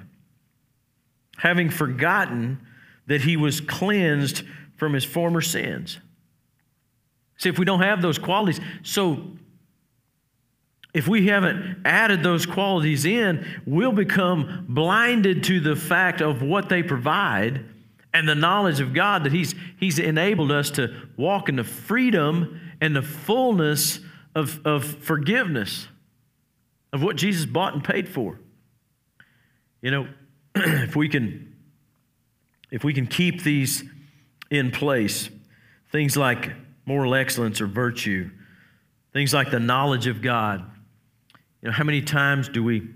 having 1.45 1.69
forgotten 1.69 2.59
that 3.07 3.21
he 3.21 3.37
was 3.37 3.61
cleansed 3.61 4.43
from 4.77 4.95
his 4.95 5.05
former 5.05 5.43
sins. 5.43 5.99
See, 7.37 7.51
if 7.51 7.59
we 7.59 7.67
don't 7.67 7.83
have 7.83 8.01
those 8.01 8.19
qualities, 8.19 8.61
so 8.83 9.23
if 10.95 11.07
we 11.07 11.27
haven't 11.27 11.83
added 11.85 12.23
those 12.23 12.47
qualities 12.47 13.05
in, 13.05 13.47
we'll 13.67 13.93
become 13.93 14.65
blinded 14.69 15.45
to 15.45 15.61
the 15.61 15.77
fact 15.77 16.23
of 16.23 16.41
what 16.41 16.71
they 16.71 16.83
provide 16.83 17.67
and 18.15 18.27
the 18.27 18.35
knowledge 18.35 18.81
of 18.81 18.95
God 18.95 19.25
that 19.25 19.33
He's, 19.33 19.55
he's 19.79 19.99
enabled 19.99 20.51
us 20.51 20.71
to 20.71 21.09
walk 21.19 21.51
in 21.51 21.57
the 21.57 21.65
freedom 21.65 22.59
and 22.81 22.97
the 22.97 23.03
fullness 23.03 24.01
of, 24.35 24.65
of 24.67 24.85
forgiveness 24.85 25.89
of 26.93 27.03
what 27.03 27.17
Jesus 27.17 27.45
bought 27.45 27.75
and 27.75 27.85
paid 27.85 28.09
for. 28.09 28.39
You 29.83 29.91
know, 29.91 30.09
if 30.85 30.95
we 30.97 31.09
can 31.09 31.55
if 32.71 32.83
we 32.83 32.93
can 32.93 33.07
keep 33.07 33.43
these 33.45 33.85
in 34.51 34.71
place, 34.71 35.31
things 35.93 36.17
like 36.17 36.53
moral 36.87 37.15
excellence 37.15 37.61
or 37.61 37.67
virtue, 37.67 38.31
things 39.13 39.33
like 39.33 39.51
the 39.51 39.61
knowledge 39.61 40.09
of 40.09 40.21
God, 40.21 40.65
you 41.63 41.69
know, 41.69 41.73
how 41.73 41.85
many 41.85 42.03
times 42.03 42.49
do 42.49 42.65
we 42.65 42.89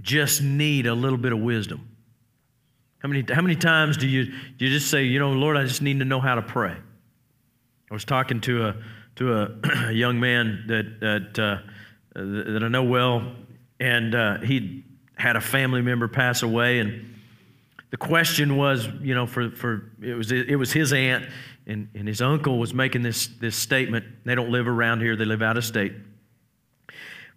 just 0.00 0.42
need 0.42 0.86
a 0.86 0.94
little 0.94 1.18
bit 1.18 1.32
of 1.32 1.40
wisdom? 1.40 1.88
How 3.00 3.08
many, 3.08 3.24
how 3.32 3.42
many 3.42 3.56
times 3.56 3.96
do 3.96 4.06
you, 4.06 4.26
do 4.26 4.64
you 4.64 4.70
just 4.70 4.90
say, 4.90 5.04
you 5.04 5.18
know, 5.18 5.32
Lord, 5.32 5.56
I 5.56 5.64
just 5.64 5.82
need 5.82 5.98
to 5.98 6.04
know 6.04 6.20
how 6.20 6.36
to 6.36 6.42
pray? 6.42 6.74
I 7.90 7.94
was 7.94 8.04
talking 8.04 8.40
to 8.42 8.68
a, 8.68 8.76
to 9.16 9.34
a, 9.34 9.88
a 9.88 9.92
young 9.92 10.18
man 10.18 10.64
that, 10.68 11.00
that, 11.00 11.38
uh, 11.38 11.58
that 12.14 12.62
I 12.64 12.68
know 12.68 12.84
well, 12.84 13.34
and 13.78 14.14
uh, 14.14 14.38
he 14.38 14.84
had 15.22 15.36
a 15.36 15.40
family 15.40 15.82
member 15.82 16.08
pass 16.08 16.42
away, 16.42 16.80
and 16.80 17.14
the 17.90 17.96
question 17.96 18.56
was, 18.56 18.88
you 19.00 19.14
know, 19.14 19.26
for, 19.26 19.50
for 19.50 19.92
it 20.02 20.14
was 20.14 20.32
it 20.32 20.56
was 20.56 20.72
his 20.72 20.92
aunt, 20.92 21.26
and, 21.66 21.88
and 21.94 22.08
his 22.08 22.20
uncle 22.20 22.58
was 22.58 22.74
making 22.74 23.02
this 23.02 23.28
this 23.40 23.54
statement. 23.54 24.04
They 24.24 24.34
don't 24.34 24.50
live 24.50 24.66
around 24.66 25.00
here; 25.00 25.14
they 25.14 25.24
live 25.24 25.42
out 25.42 25.56
of 25.56 25.64
state. 25.64 25.92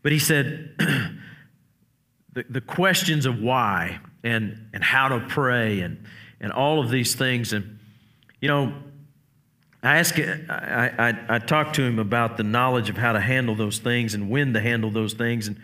But 0.01 0.11
he 0.11 0.19
said, 0.19 0.75
the, 2.33 2.45
the 2.47 2.61
questions 2.61 3.25
of 3.25 3.39
why 3.39 3.99
and, 4.23 4.69
and 4.73 4.83
how 4.83 5.07
to 5.07 5.19
pray 5.19 5.79
and, 5.79 6.03
and 6.39 6.51
all 6.51 6.79
of 6.79 6.91
these 6.91 7.15
things. 7.15 7.53
And, 7.53 7.79
you 8.39 8.47
know, 8.47 8.73
I 9.81 9.97
asked, 9.97 10.19
I, 10.19 10.91
I, 10.99 11.35
I 11.35 11.39
talked 11.39 11.75
to 11.77 11.81
him 11.81 11.97
about 11.97 12.37
the 12.37 12.43
knowledge 12.43 12.89
of 12.89 12.97
how 12.97 13.13
to 13.13 13.19
handle 13.19 13.55
those 13.55 13.79
things 13.79 14.13
and 14.13 14.29
when 14.29 14.53
to 14.53 14.61
handle 14.61 14.91
those 14.91 15.13
things. 15.13 15.47
And, 15.47 15.59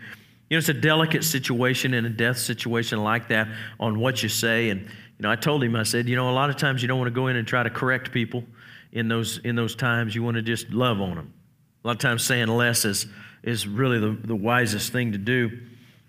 you 0.52 0.56
know, 0.56 0.58
it's 0.58 0.68
a 0.68 0.74
delicate 0.74 1.24
situation 1.24 1.94
in 1.94 2.04
a 2.04 2.10
death 2.10 2.36
situation 2.36 3.02
like 3.02 3.28
that 3.28 3.48
on 3.80 3.98
what 3.98 4.22
you 4.22 4.28
say. 4.28 4.68
And, 4.68 4.82
you 4.82 5.22
know, 5.22 5.30
I 5.30 5.36
told 5.36 5.64
him, 5.64 5.74
I 5.74 5.82
said, 5.82 6.08
you 6.10 6.14
know, 6.14 6.28
a 6.28 6.32
lot 6.32 6.50
of 6.50 6.56
times 6.56 6.82
you 6.82 6.88
don't 6.88 6.98
want 6.98 7.08
to 7.08 7.14
go 7.14 7.28
in 7.28 7.36
and 7.36 7.48
try 7.48 7.62
to 7.62 7.70
correct 7.70 8.12
people 8.12 8.44
in 8.92 9.08
those, 9.08 9.38
in 9.38 9.56
those 9.56 9.74
times. 9.74 10.14
You 10.14 10.22
want 10.22 10.36
to 10.36 10.42
just 10.42 10.68
love 10.70 11.00
on 11.00 11.16
them. 11.16 11.32
A 11.82 11.88
lot 11.88 11.92
of 11.94 12.00
times 12.00 12.22
saying 12.22 12.48
less 12.48 12.84
is, 12.84 13.06
is 13.42 13.66
really 13.66 13.98
the, 13.98 14.10
the 14.24 14.36
wisest 14.36 14.92
thing 14.92 15.12
to 15.12 15.18
do 15.18 15.58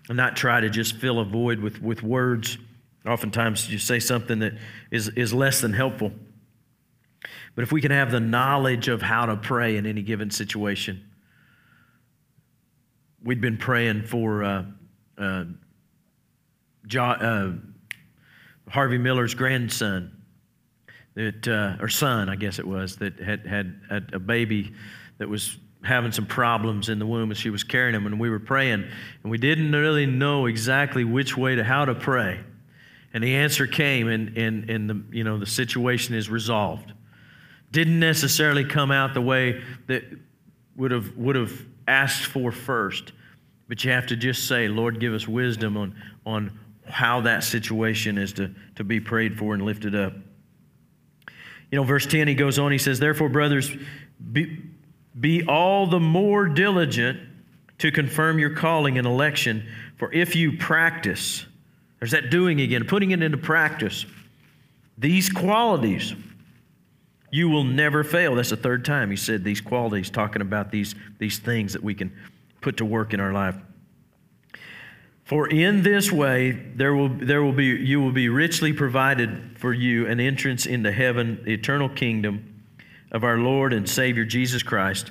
and 0.08 0.16
not 0.16 0.36
try 0.36 0.60
to 0.60 0.68
just 0.68 0.96
fill 0.96 1.20
a 1.20 1.24
void 1.24 1.58
with, 1.60 1.80
with 1.80 2.02
words 2.02 2.58
Oftentimes, 3.06 3.70
you 3.70 3.78
say 3.78 4.00
something 4.00 4.38
that 4.38 4.54
is, 4.90 5.08
is 5.10 5.34
less 5.34 5.60
than 5.60 5.74
helpful. 5.74 6.12
But 7.54 7.62
if 7.62 7.70
we 7.70 7.80
can 7.80 7.90
have 7.90 8.10
the 8.10 8.20
knowledge 8.20 8.88
of 8.88 9.02
how 9.02 9.26
to 9.26 9.36
pray 9.36 9.76
in 9.76 9.86
any 9.86 10.02
given 10.02 10.30
situation, 10.30 11.04
we'd 13.24 13.40
been 13.40 13.56
praying 13.56 14.02
for 14.02 14.44
uh, 14.44 14.64
uh, 15.18 15.44
uh, 16.96 17.50
Harvey 18.68 18.98
Miller's 18.98 19.34
grandson, 19.34 20.22
that 21.14 21.48
uh, 21.48 21.82
or 21.82 21.88
son, 21.88 22.28
I 22.28 22.36
guess 22.36 22.58
it 22.58 22.66
was, 22.66 22.96
that 22.96 23.18
had 23.18 23.46
had 23.46 24.10
a 24.12 24.18
baby 24.18 24.72
that 25.18 25.28
was 25.28 25.56
having 25.82 26.12
some 26.12 26.26
problems 26.26 26.88
in 26.88 26.98
the 26.98 27.06
womb 27.06 27.30
as 27.30 27.38
she 27.38 27.50
was 27.50 27.62
carrying 27.62 27.94
him, 27.94 28.06
and 28.06 28.18
we 28.18 28.30
were 28.30 28.40
praying, 28.40 28.84
and 29.22 29.30
we 29.30 29.38
didn't 29.38 29.72
really 29.72 30.06
know 30.06 30.46
exactly 30.46 31.04
which 31.04 31.36
way 31.36 31.54
to 31.54 31.64
how 31.64 31.84
to 31.84 31.94
pray, 31.94 32.40
and 33.12 33.24
the 33.24 33.34
answer 33.34 33.66
came, 33.66 34.08
and 34.08 34.36
and 34.36 34.68
and 34.70 34.90
the 34.90 35.02
you 35.16 35.24
know 35.24 35.38
the 35.38 35.46
situation 35.46 36.14
is 36.14 36.28
resolved. 36.28 36.92
Didn't 37.70 37.98
necessarily 37.98 38.64
come 38.64 38.90
out 38.90 39.14
the 39.14 39.22
way 39.22 39.62
that 39.86 40.04
would 40.76 40.90
have 40.90 41.16
would 41.16 41.36
have 41.36 41.52
asked 41.86 42.26
for 42.26 42.52
first, 42.52 43.12
but 43.68 43.84
you 43.84 43.90
have 43.90 44.06
to 44.06 44.16
just 44.16 44.46
say, 44.46 44.68
Lord, 44.68 45.00
give 45.00 45.14
us 45.14 45.26
wisdom 45.26 45.76
on 45.76 45.94
on 46.26 46.58
how 46.86 47.22
that 47.22 47.44
situation 47.44 48.18
is 48.18 48.32
to, 48.34 48.50
to 48.76 48.84
be 48.84 49.00
prayed 49.00 49.38
for 49.38 49.54
and 49.54 49.64
lifted 49.64 49.94
up. 49.94 50.12
You 51.70 51.78
know, 51.80 51.84
verse 51.84 52.06
10, 52.06 52.28
he 52.28 52.34
goes 52.34 52.58
on, 52.58 52.72
he 52.72 52.78
says, 52.78 52.98
Therefore, 52.98 53.28
brothers, 53.28 53.70
be, 54.32 54.62
be 55.18 55.44
all 55.46 55.86
the 55.86 56.00
more 56.00 56.46
diligent 56.46 57.20
to 57.78 57.90
confirm 57.90 58.38
your 58.38 58.50
calling 58.50 58.98
and 58.98 59.06
election, 59.06 59.66
for 59.96 60.12
if 60.12 60.36
you 60.36 60.56
practice, 60.56 61.46
there's 61.98 62.12
that 62.12 62.30
doing 62.30 62.60
again, 62.60 62.84
putting 62.84 63.10
it 63.10 63.22
into 63.22 63.38
practice, 63.38 64.06
these 64.96 65.30
qualities, 65.30 66.14
you 67.34 67.48
will 67.48 67.64
never 67.64 68.04
fail. 68.04 68.36
That's 68.36 68.50
the 68.50 68.56
third 68.56 68.84
time 68.84 69.10
he 69.10 69.16
said 69.16 69.42
these 69.42 69.60
qualities, 69.60 70.08
talking 70.08 70.40
about 70.40 70.70
these, 70.70 70.94
these 71.18 71.40
things 71.40 71.72
that 71.72 71.82
we 71.82 71.92
can 71.92 72.12
put 72.60 72.76
to 72.76 72.84
work 72.84 73.12
in 73.12 73.18
our 73.18 73.32
life. 73.32 73.56
For 75.24 75.48
in 75.48 75.82
this 75.82 76.12
way 76.12 76.52
there 76.52 76.94
will, 76.94 77.08
there 77.08 77.42
will 77.42 77.52
be, 77.52 77.64
you 77.64 78.00
will 78.00 78.12
be 78.12 78.28
richly 78.28 78.72
provided 78.72 79.58
for 79.58 79.72
you 79.72 80.06
an 80.06 80.20
entrance 80.20 80.64
into 80.64 80.92
heaven, 80.92 81.40
the 81.42 81.52
eternal 81.52 81.88
kingdom 81.88 82.62
of 83.10 83.24
our 83.24 83.38
Lord 83.38 83.72
and 83.72 83.88
Savior 83.88 84.24
Jesus 84.24 84.62
Christ. 84.62 85.10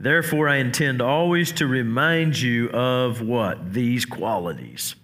Therefore, 0.00 0.48
I 0.48 0.56
intend 0.56 1.02
always 1.02 1.52
to 1.52 1.66
remind 1.66 2.40
you 2.40 2.70
of 2.70 3.20
what? 3.20 3.74
These 3.74 4.06
qualities, 4.06 4.94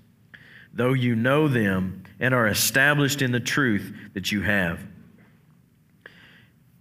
though 0.72 0.94
you 0.94 1.14
know 1.14 1.46
them 1.46 2.04
and 2.18 2.32
are 2.32 2.46
established 2.46 3.20
in 3.20 3.32
the 3.32 3.40
truth 3.40 3.94
that 4.14 4.32
you 4.32 4.40
have. 4.40 4.80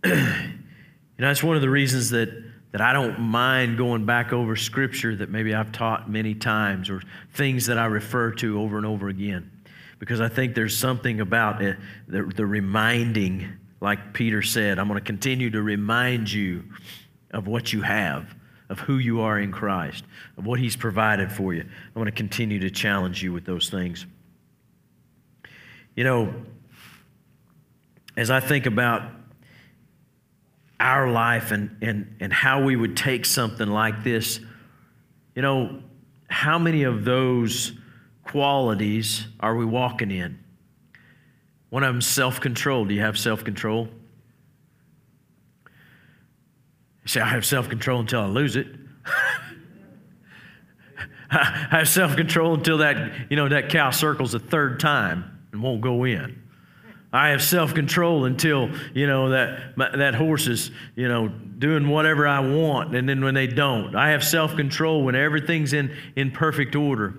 You 0.04 0.12
know, 0.12 1.28
that's 1.28 1.44
one 1.44 1.56
of 1.56 1.62
the 1.62 1.70
reasons 1.70 2.10
that 2.12 2.30
that 2.74 2.82
I 2.82 2.92
don't 2.92 3.20
mind 3.20 3.78
going 3.78 4.06
back 4.06 4.34
over 4.34 4.56
scripture 4.56 5.16
that 5.18 5.30
maybe 5.30 5.54
I've 5.54 5.72
taught 5.72 6.10
many 6.10 6.34
times 6.34 6.90
or 6.90 7.04
things 7.32 7.68
that 7.68 7.78
I 7.78 7.86
refer 7.86 8.32
to 8.32 8.60
over 8.60 8.78
and 8.78 8.86
over 8.86 9.10
again. 9.10 9.52
Because 10.00 10.20
I 10.20 10.28
think 10.28 10.56
there's 10.56 10.76
something 10.76 11.22
about 11.22 11.62
it, 11.62 11.78
the, 12.08 12.24
the 12.24 12.48
reminding, 12.48 13.48
like 13.80 14.14
Peter 14.14 14.42
said, 14.42 14.80
I'm 14.80 14.88
going 14.88 15.00
to 15.00 15.06
continue 15.06 15.52
to 15.52 15.62
remind 15.62 16.32
you 16.32 16.64
of 17.30 17.46
what 17.46 17.72
you 17.72 17.84
have, 17.84 18.34
of 18.70 18.80
who 18.80 18.98
you 18.98 19.22
are 19.22 19.40
in 19.40 19.52
Christ, 19.52 20.04
of 20.36 20.48
what 20.48 20.60
He's 20.60 20.76
provided 20.76 21.32
for 21.32 21.54
you. 21.54 21.62
I'm 21.62 21.94
going 21.94 22.06
to 22.06 22.12
continue 22.12 22.58
to 22.62 22.72
challenge 22.72 23.22
you 23.22 23.32
with 23.32 23.46
those 23.46 23.70
things. 23.70 24.08
You 25.96 26.06
know, 26.06 26.34
as 28.18 28.32
I 28.32 28.40
think 28.40 28.66
about 28.66 29.04
our 30.80 31.10
life 31.10 31.52
and, 31.52 31.78
and, 31.82 32.16
and 32.20 32.34
how 32.34 32.64
we 32.64 32.76
would 32.76 32.98
take 32.98 33.26
something 33.26 33.68
like 33.68 34.04
this, 34.04 34.40
you 35.36 35.42
know, 35.42 35.82
how 36.28 36.60
many 36.60 36.84
of 36.84 37.06
those 37.06 37.74
qualities 38.24 39.28
are 39.40 39.56
we 39.56 39.66
walking 39.66 40.12
in? 40.12 40.40
One 41.70 41.84
of 41.84 41.94
them 41.94 42.02
self 42.02 42.40
control. 42.40 42.86
Do 42.86 42.94
you 42.94 43.02
have 43.02 43.18
self 43.18 43.44
control? 43.44 43.90
You 45.66 47.08
say, 47.08 47.22
I 47.22 47.30
have 47.30 47.46
self 47.46 47.70
control 47.70 48.02
until 48.02 48.22
I 48.22 48.28
lose 48.28 48.56
it. 48.56 48.68
I 51.32 51.68
have 51.72 51.90
self 51.90 52.16
control 52.16 52.54
until 52.54 52.78
that, 52.80 53.32
you 53.32 53.36
know, 53.36 53.50
that 53.50 53.70
cow 53.70 53.90
circles 53.90 54.36
a 54.36 54.40
third 54.40 54.80
time 54.80 55.48
and 55.52 55.64
won't 55.64 55.82
go 55.82 56.04
in. 56.04 56.43
I 57.14 57.30
have 57.30 57.44
self 57.44 57.76
control 57.76 58.26
until, 58.26 58.72
you 58.96 59.06
know, 59.06 59.30
that, 59.30 59.76
that 59.78 60.16
horse 60.16 60.48
is, 60.48 60.72
you 60.96 61.08
know, 61.08 61.28
doing 61.28 61.88
whatever 61.88 62.28
I 62.28 62.40
want. 62.40 62.96
And 62.96 63.08
then 63.08 63.24
when 63.24 63.36
they 63.36 63.46
don't, 63.46 63.96
I 63.96 64.10
have 64.10 64.24
self 64.24 64.56
control 64.56 65.04
when 65.04 65.16
everything's 65.16 65.74
in, 65.74 65.96
in 66.16 66.32
perfect 66.32 66.76
order. 66.76 67.14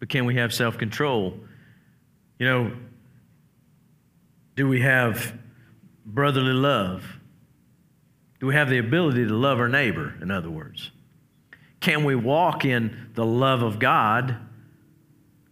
But 0.00 0.08
can 0.08 0.24
we 0.24 0.36
have 0.36 0.54
self 0.54 0.78
control? 0.78 1.38
You 2.38 2.46
know, 2.46 2.72
do 4.56 4.66
we 4.66 4.80
have 4.80 5.38
brotherly 6.06 6.54
love? 6.54 7.04
Do 8.40 8.46
we 8.46 8.54
have 8.54 8.70
the 8.70 8.78
ability 8.78 9.26
to 9.26 9.34
love 9.34 9.60
our 9.60 9.68
neighbor, 9.68 10.14
in 10.22 10.30
other 10.30 10.50
words? 10.50 10.90
Can 11.80 12.04
we 12.04 12.14
walk 12.14 12.64
in 12.64 13.10
the 13.14 13.26
love 13.26 13.62
of 13.62 13.78
God 13.78 14.36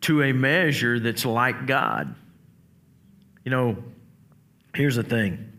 to 0.03 0.23
a 0.23 0.33
measure 0.33 0.99
that's 0.99 1.27
like 1.27 1.67
God? 1.67 2.15
You 3.45 3.51
know, 3.51 3.77
here's 4.75 4.97
the 4.97 5.03
thing 5.03 5.53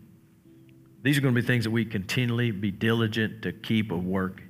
these 1.02 1.18
are 1.18 1.20
going 1.20 1.34
to 1.34 1.40
be 1.40 1.46
things 1.46 1.64
that 1.64 1.70
we 1.70 1.84
continually 1.84 2.50
be 2.50 2.70
diligent 2.70 3.42
to 3.42 3.52
keep 3.52 3.92
a 3.92 3.96
work. 3.96 4.42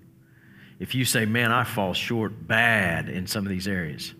If 0.78 0.94
you 0.94 1.04
say, 1.04 1.24
man, 1.24 1.50
I 1.50 1.64
fall 1.64 1.94
short 1.94 2.46
bad 2.46 3.08
in 3.08 3.26
some 3.26 3.44
of 3.44 3.50
these 3.50 3.66
areas, 3.66 4.14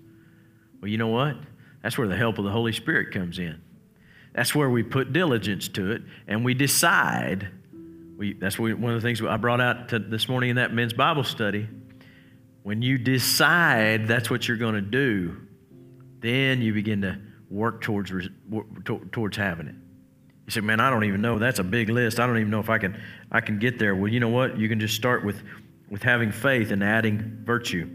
well, 0.81 0.91
you 0.91 0.99
know 0.99 1.09
what? 1.09 1.37
That's 1.83 1.97
where 1.97 2.09
the 2.09 2.17
help 2.17 2.39
of 2.39 2.45
the 2.45 2.51
Holy 2.51 2.73
Spirit 2.73 3.13
comes 3.13 3.39
in. 3.39 3.61
That's 4.33 4.53
where 4.53 4.69
we 4.69 4.83
put 4.83 5.13
diligence 5.13 5.69
to 5.69 5.93
it 5.93 6.03
and 6.27 6.45
we 6.45 6.55
decide. 6.55 7.49
We, 8.17 8.33
that's 8.33 8.59
one 8.59 8.73
of 8.73 8.81
the 8.81 9.01
things 9.01 9.23
I 9.23 9.37
brought 9.37 9.61
out 9.61 9.89
this 10.11 10.29
morning 10.29 10.51
in 10.51 10.57
that 10.57 10.73
men's 10.73 10.93
Bible 10.93 11.25
study. 11.25 11.69
When 12.65 12.83
you 12.83 12.99
decide 12.99 14.09
that's 14.09 14.29
what 14.29 14.49
you're 14.49 14.57
going 14.57 14.75
to 14.75 14.81
do, 14.81 15.37
then 16.21 16.63
you 16.63 16.73
begin 16.73 17.03
to 17.03 17.19
work 17.55 17.81
towards, 17.81 18.13
towards 19.13 19.37
having 19.37 19.69
it. 19.69 19.75
You 20.47 20.51
say, 20.51 20.61
man, 20.61 20.81
I 20.81 20.91
don't 20.91 21.05
even 21.05 21.23
know. 21.23 21.39
That's 21.39 21.61
a 21.61 21.65
big 21.65 21.89
list. 21.89 22.19
I 22.19 22.27
don't 22.27 22.37
even 22.37 22.51
know 22.51 22.61
if 22.61 22.69
I 22.69 22.79
can, 22.79 23.01
I 23.31 23.41
can 23.41 23.59
get 23.59 23.79
there. 23.79 23.95
Well, 23.95 24.13
you 24.13 24.21
know 24.21 24.29
what? 24.29 24.59
You 24.59 24.69
can 24.69 24.81
just 24.81 24.95
start 24.95 25.25
with, 25.25 25.43
with 25.89 26.03
having 26.03 26.33
faith 26.33 26.73
and 26.73 26.83
adding 26.83 27.39
virtue. 27.45 27.89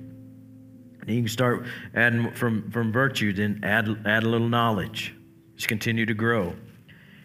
And 1.02 1.10
you 1.10 1.22
can 1.22 1.30
start 1.30 1.66
adding 1.94 2.32
from, 2.32 2.72
from 2.72 2.92
virtue, 2.92 3.34
then 3.34 3.60
add, 3.64 3.88
add 4.06 4.24
a 4.24 4.30
little 4.30 4.48
knowledge. 4.48 5.14
Just 5.56 5.68
continue 5.68 6.06
to 6.06 6.14
grow. 6.14 6.56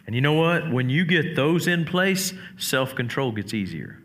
And 0.07 0.15
you 0.15 0.21
know 0.21 0.35
what? 0.35 0.71
When 0.71 0.91
you 0.91 1.05
get 1.05 1.37
those 1.37 1.67
in 1.69 1.85
place, 1.85 2.35
self 2.59 2.95
control 2.95 3.33
gets 3.33 3.55
easier. 3.55 4.03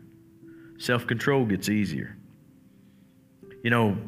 Self 0.78 1.06
control 1.06 1.44
gets 1.44 1.68
easier. 1.68 2.16
You 3.62 3.70
know, 3.70 3.98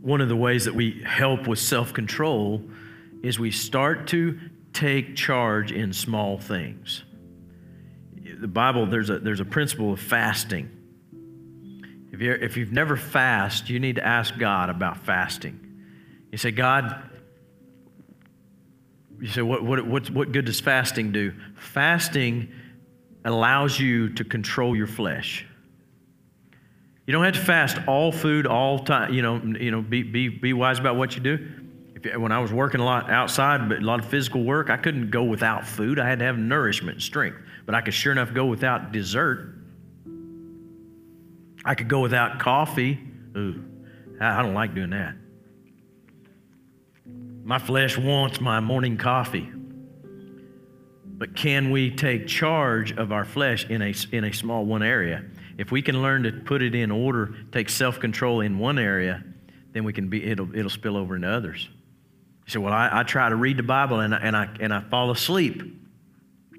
one 0.00 0.20
of 0.20 0.28
the 0.28 0.36
ways 0.36 0.64
that 0.64 0.74
we 0.74 1.02
help 1.04 1.46
with 1.46 1.58
self 1.58 1.92
control 1.92 2.62
is 3.22 3.38
we 3.38 3.50
start 3.50 4.08
to 4.08 4.38
take 4.72 5.16
charge 5.16 5.72
in 5.72 5.92
small 5.92 6.38
things. 6.38 7.04
The 8.40 8.48
Bible, 8.48 8.86
there's 8.86 9.10
a, 9.10 9.18
there's 9.18 9.40
a 9.40 9.44
principle 9.44 9.92
of 9.92 10.00
fasting. 10.00 10.70
If, 12.12 12.20
you 12.20 12.32
if 12.32 12.56
you've 12.56 12.72
never 12.72 12.96
fasted, 12.96 13.70
you 13.70 13.78
need 13.78 13.96
to 13.96 14.06
ask 14.06 14.36
God 14.36 14.70
about 14.70 15.04
fasting. 15.04 15.60
You 16.32 16.38
say, 16.38 16.50
God, 16.50 17.10
you 19.20 19.28
say, 19.28 19.42
what, 19.42 19.62
what, 19.62 19.86
what, 19.86 20.10
what 20.10 20.32
good 20.32 20.46
does 20.46 20.60
fasting 20.60 21.12
do? 21.12 21.32
Fasting 21.56 22.52
allows 23.24 23.78
you 23.78 24.08
to 24.14 24.24
control 24.24 24.74
your 24.74 24.88
flesh. 24.88 25.46
You 27.06 27.12
don't 27.12 27.24
have 27.24 27.34
to 27.34 27.40
fast 27.40 27.78
all 27.86 28.10
food 28.10 28.46
all 28.46 28.80
time. 28.80 29.12
You 29.12 29.22
know, 29.22 29.36
you 29.36 29.70
know, 29.70 29.82
be, 29.82 30.02
be, 30.02 30.28
be 30.28 30.52
wise 30.52 30.78
about 30.78 30.96
what 30.96 31.14
you 31.14 31.22
do 31.22 31.48
when 32.16 32.32
I 32.32 32.38
was 32.38 32.52
working 32.52 32.80
a 32.80 32.84
lot 32.84 33.10
outside, 33.10 33.68
but 33.68 33.78
a 33.78 33.84
lot 33.84 34.00
of 34.00 34.06
physical 34.06 34.42
work, 34.42 34.70
I 34.70 34.76
couldn't 34.76 35.10
go 35.10 35.24
without 35.24 35.66
food. 35.66 35.98
I 35.98 36.08
had 36.08 36.18
to 36.18 36.24
have 36.24 36.38
nourishment 36.38 36.96
and 36.96 37.02
strength. 37.02 37.38
But 37.66 37.74
I 37.74 37.80
could 37.80 37.94
sure 37.94 38.12
enough 38.12 38.34
go 38.34 38.46
without 38.46 38.92
dessert. 38.92 39.54
I 41.64 41.74
could 41.74 41.88
go 41.88 42.00
without 42.00 42.40
coffee. 42.40 42.98
Ooh, 43.36 43.64
I 44.20 44.42
don't 44.42 44.54
like 44.54 44.74
doing 44.74 44.90
that. 44.90 45.14
My 47.44 47.58
flesh 47.58 47.96
wants 47.98 48.40
my 48.40 48.60
morning 48.60 48.96
coffee. 48.96 49.50
But 51.04 51.36
can 51.36 51.70
we 51.70 51.90
take 51.90 52.26
charge 52.26 52.92
of 52.92 53.12
our 53.12 53.24
flesh 53.24 53.66
in 53.68 53.80
a, 53.80 53.94
in 54.10 54.24
a 54.24 54.32
small 54.32 54.64
one 54.64 54.82
area? 54.82 55.24
If 55.56 55.70
we 55.70 55.82
can 55.82 56.02
learn 56.02 56.24
to 56.24 56.32
put 56.32 56.62
it 56.62 56.74
in 56.74 56.90
order, 56.90 57.34
take 57.52 57.68
self 57.68 58.00
control 58.00 58.40
in 58.40 58.58
one 58.58 58.78
area, 58.78 59.22
then 59.72 59.84
we 59.84 59.92
can 59.92 60.08
be, 60.08 60.24
it'll, 60.24 60.54
it'll 60.56 60.70
spill 60.70 60.96
over 60.96 61.14
into 61.14 61.28
others. 61.28 61.68
You 62.46 62.52
say, 62.52 62.58
Well, 62.58 62.72
I, 62.72 62.88
I 62.92 63.02
try 63.02 63.28
to 63.28 63.36
read 63.36 63.56
the 63.56 63.62
Bible 63.62 64.00
and 64.00 64.14
I, 64.14 64.18
and, 64.18 64.36
I, 64.36 64.48
and 64.60 64.72
I 64.72 64.80
fall 64.80 65.10
asleep. 65.10 65.62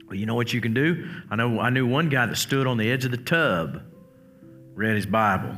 Well, 0.08 0.16
you 0.16 0.26
know 0.26 0.36
what 0.36 0.54
you 0.54 0.62
can 0.62 0.74
do? 0.74 1.10
I 1.30 1.36
know 1.36 1.60
I 1.60 1.70
knew 1.70 1.88
one 1.88 2.10
guy 2.10 2.26
that 2.26 2.36
stood 2.36 2.68
on 2.68 2.78
the 2.78 2.92
edge 2.92 3.06
of 3.06 3.12
the 3.12 3.18
tub, 3.18 3.82
read 4.76 4.96
his 4.96 5.06
Bible. 5.06 5.56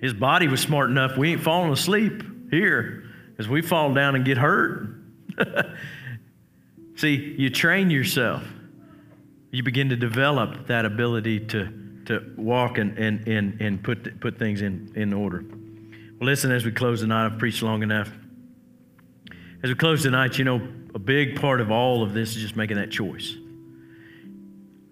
His 0.00 0.14
body 0.14 0.48
was 0.48 0.60
smart 0.60 0.90
enough. 0.90 1.16
We 1.16 1.32
ain't 1.32 1.42
falling 1.42 1.72
asleep 1.72 2.22
here 2.50 3.04
because 3.30 3.48
we 3.48 3.60
fall 3.60 3.92
down 3.92 4.14
and 4.14 4.24
get 4.24 4.38
hurt. 4.38 4.96
See, 6.96 7.34
you 7.38 7.50
train 7.50 7.90
yourself. 7.90 8.42
You 9.50 9.62
begin 9.62 9.90
to 9.90 9.96
develop 9.96 10.66
that 10.68 10.84
ability 10.84 11.40
to, 11.46 12.02
to 12.06 12.32
walk 12.36 12.78
and, 12.78 12.98
and, 12.98 13.26
and, 13.26 13.60
and 13.60 13.82
put, 13.82 14.20
put 14.20 14.38
things 14.38 14.62
in, 14.62 14.92
in 14.94 15.12
order. 15.12 15.44
Listen, 16.20 16.52
as 16.52 16.66
we 16.66 16.70
close 16.70 17.00
tonight, 17.00 17.24
I've 17.24 17.38
preached 17.38 17.62
long 17.62 17.82
enough. 17.82 18.12
As 19.62 19.70
we 19.70 19.74
close 19.74 20.02
tonight, 20.02 20.36
you 20.36 20.44
know, 20.44 20.56
a 20.94 20.98
big 20.98 21.40
part 21.40 21.62
of 21.62 21.70
all 21.70 22.02
of 22.02 22.12
this 22.12 22.36
is 22.36 22.42
just 22.42 22.56
making 22.56 22.76
that 22.76 22.90
choice. 22.90 23.34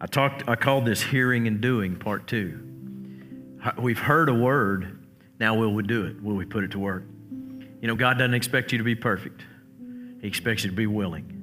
I 0.00 0.06
talked, 0.06 0.48
I 0.48 0.56
called 0.56 0.86
this 0.86 1.02
hearing 1.02 1.46
and 1.46 1.60
doing, 1.60 1.96
part 1.96 2.26
two. 2.26 2.58
We've 3.78 3.98
heard 3.98 4.30
a 4.30 4.34
word, 4.34 5.06
now 5.38 5.54
will 5.54 5.74
we 5.74 5.82
do 5.82 6.06
it? 6.06 6.22
Will 6.22 6.34
we 6.34 6.46
put 6.46 6.64
it 6.64 6.70
to 6.70 6.78
work? 6.78 7.04
You 7.82 7.88
know, 7.88 7.94
God 7.94 8.16
doesn't 8.16 8.34
expect 8.34 8.72
you 8.72 8.78
to 8.78 8.84
be 8.84 8.94
perfect, 8.94 9.44
He 10.22 10.28
expects 10.28 10.64
you 10.64 10.70
to 10.70 10.76
be 10.76 10.86
willing. 10.86 11.34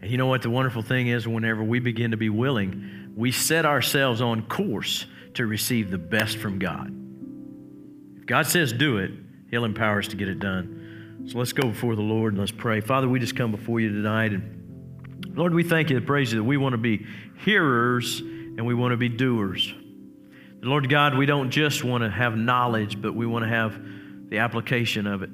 And 0.00 0.10
you 0.10 0.16
know 0.16 0.28
what 0.28 0.40
the 0.40 0.48
wonderful 0.48 0.80
thing 0.80 1.08
is? 1.08 1.28
Whenever 1.28 1.62
we 1.62 1.78
begin 1.78 2.12
to 2.12 2.16
be 2.16 2.30
willing, 2.30 3.12
we 3.14 3.32
set 3.32 3.66
ourselves 3.66 4.22
on 4.22 4.46
course 4.46 5.04
to 5.34 5.44
receive 5.44 5.90
the 5.90 5.98
best 5.98 6.38
from 6.38 6.58
God. 6.58 6.99
God 8.30 8.46
says 8.46 8.72
do 8.72 8.98
it, 8.98 9.10
He'll 9.50 9.64
empower 9.64 9.98
us 9.98 10.06
to 10.06 10.16
get 10.16 10.28
it 10.28 10.38
done. 10.38 11.26
So 11.26 11.36
let's 11.36 11.52
go 11.52 11.66
before 11.66 11.96
the 11.96 12.02
Lord 12.02 12.32
and 12.32 12.38
let's 12.38 12.52
pray. 12.52 12.80
Father, 12.80 13.08
we 13.08 13.18
just 13.18 13.34
come 13.34 13.50
before 13.50 13.80
you 13.80 13.88
tonight. 13.88 14.30
And 14.30 15.34
Lord, 15.34 15.52
we 15.52 15.64
thank 15.64 15.90
you 15.90 15.96
and 15.96 16.06
praise 16.06 16.32
you 16.32 16.38
that 16.38 16.44
we 16.44 16.56
want 16.56 16.74
to 16.74 16.78
be 16.78 17.04
hearers 17.44 18.20
and 18.20 18.64
we 18.64 18.72
want 18.72 18.92
to 18.92 18.96
be 18.96 19.08
doers. 19.08 19.74
Lord 20.62 20.88
God, 20.88 21.18
we 21.18 21.26
don't 21.26 21.50
just 21.50 21.82
want 21.82 22.04
to 22.04 22.08
have 22.10 22.36
knowledge, 22.36 23.02
but 23.02 23.16
we 23.16 23.26
want 23.26 23.42
to 23.46 23.48
have 23.48 23.82
the 24.30 24.38
application 24.38 25.08
of 25.08 25.24
it. 25.24 25.30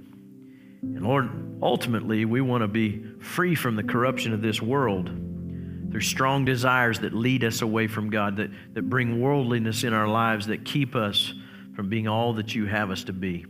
And 0.81 1.03
Lord, 1.03 1.59
ultimately, 1.61 2.25
we 2.25 2.41
want 2.41 2.63
to 2.63 2.69
be 2.69 3.05
free 3.21 3.55
from 3.55 3.77
the 3.77 3.85
corruption 3.85 4.33
of 4.33 4.41
this 4.41 4.63
world. 4.63 5.11
There's 5.13 6.07
strong 6.07 6.47
desires 6.47 7.01
that 7.01 7.13
lead 7.13 7.45
us 7.45 7.61
away 7.61 7.89
from 7.89 8.09
God, 8.09 8.39
that, 8.39 8.49
that 8.73 8.89
bring 8.89 9.21
worldliness 9.21 9.85
in 9.85 9.93
our 9.93 10.09
lives, 10.09 10.47
that 10.47 10.65
keep 10.65 10.97
us 10.97 11.35
from 11.77 11.91
being 11.91 12.09
all 12.09 12.33
that 12.33 12.55
you 12.55 12.65
have 12.65 12.91
us 12.91 13.05
to 13.05 13.13
be. 13.13 13.45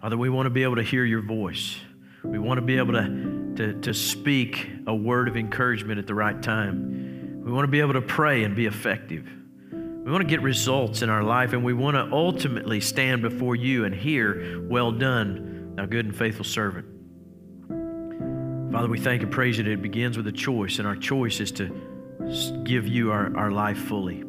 Father, 0.00 0.16
we 0.16 0.30
want 0.30 0.46
to 0.46 0.50
be 0.50 0.62
able 0.62 0.76
to 0.76 0.82
hear 0.82 1.04
your 1.04 1.20
voice. 1.20 1.76
We 2.24 2.38
want 2.38 2.58
to 2.58 2.62
be 2.62 2.78
able 2.78 2.94
to, 2.94 3.54
to, 3.56 3.80
to 3.80 3.94
speak 3.94 4.66
a 4.86 4.94
word 4.94 5.28
of 5.28 5.36
encouragement 5.36 5.98
at 5.98 6.06
the 6.06 6.14
right 6.14 6.42
time. 6.42 7.42
We 7.44 7.52
want 7.52 7.64
to 7.64 7.70
be 7.70 7.80
able 7.80 7.92
to 7.92 8.00
pray 8.00 8.42
and 8.44 8.56
be 8.56 8.64
effective. 8.64 9.28
We 9.70 10.10
want 10.10 10.22
to 10.22 10.28
get 10.28 10.40
results 10.40 11.02
in 11.02 11.10
our 11.10 11.22
life, 11.22 11.52
and 11.52 11.62
we 11.62 11.74
want 11.74 11.96
to 11.96 12.08
ultimately 12.10 12.80
stand 12.80 13.20
before 13.20 13.54
you 13.54 13.84
and 13.84 13.94
hear, 13.94 14.66
Well 14.66 14.90
done, 14.90 15.74
thou 15.76 15.84
good 15.84 16.06
and 16.06 16.16
faithful 16.16 16.46
servant. 16.46 16.86
Father, 18.72 18.88
we 18.88 18.98
thank 18.98 19.22
and 19.22 19.30
praise 19.30 19.58
you 19.58 19.64
that 19.64 19.70
it 19.72 19.82
begins 19.82 20.16
with 20.16 20.26
a 20.26 20.32
choice, 20.32 20.78
and 20.78 20.88
our 20.88 20.96
choice 20.96 21.40
is 21.40 21.52
to 21.52 21.68
give 22.64 22.88
you 22.88 23.12
our, 23.12 23.36
our 23.36 23.50
life 23.50 23.78
fully. 23.78 24.24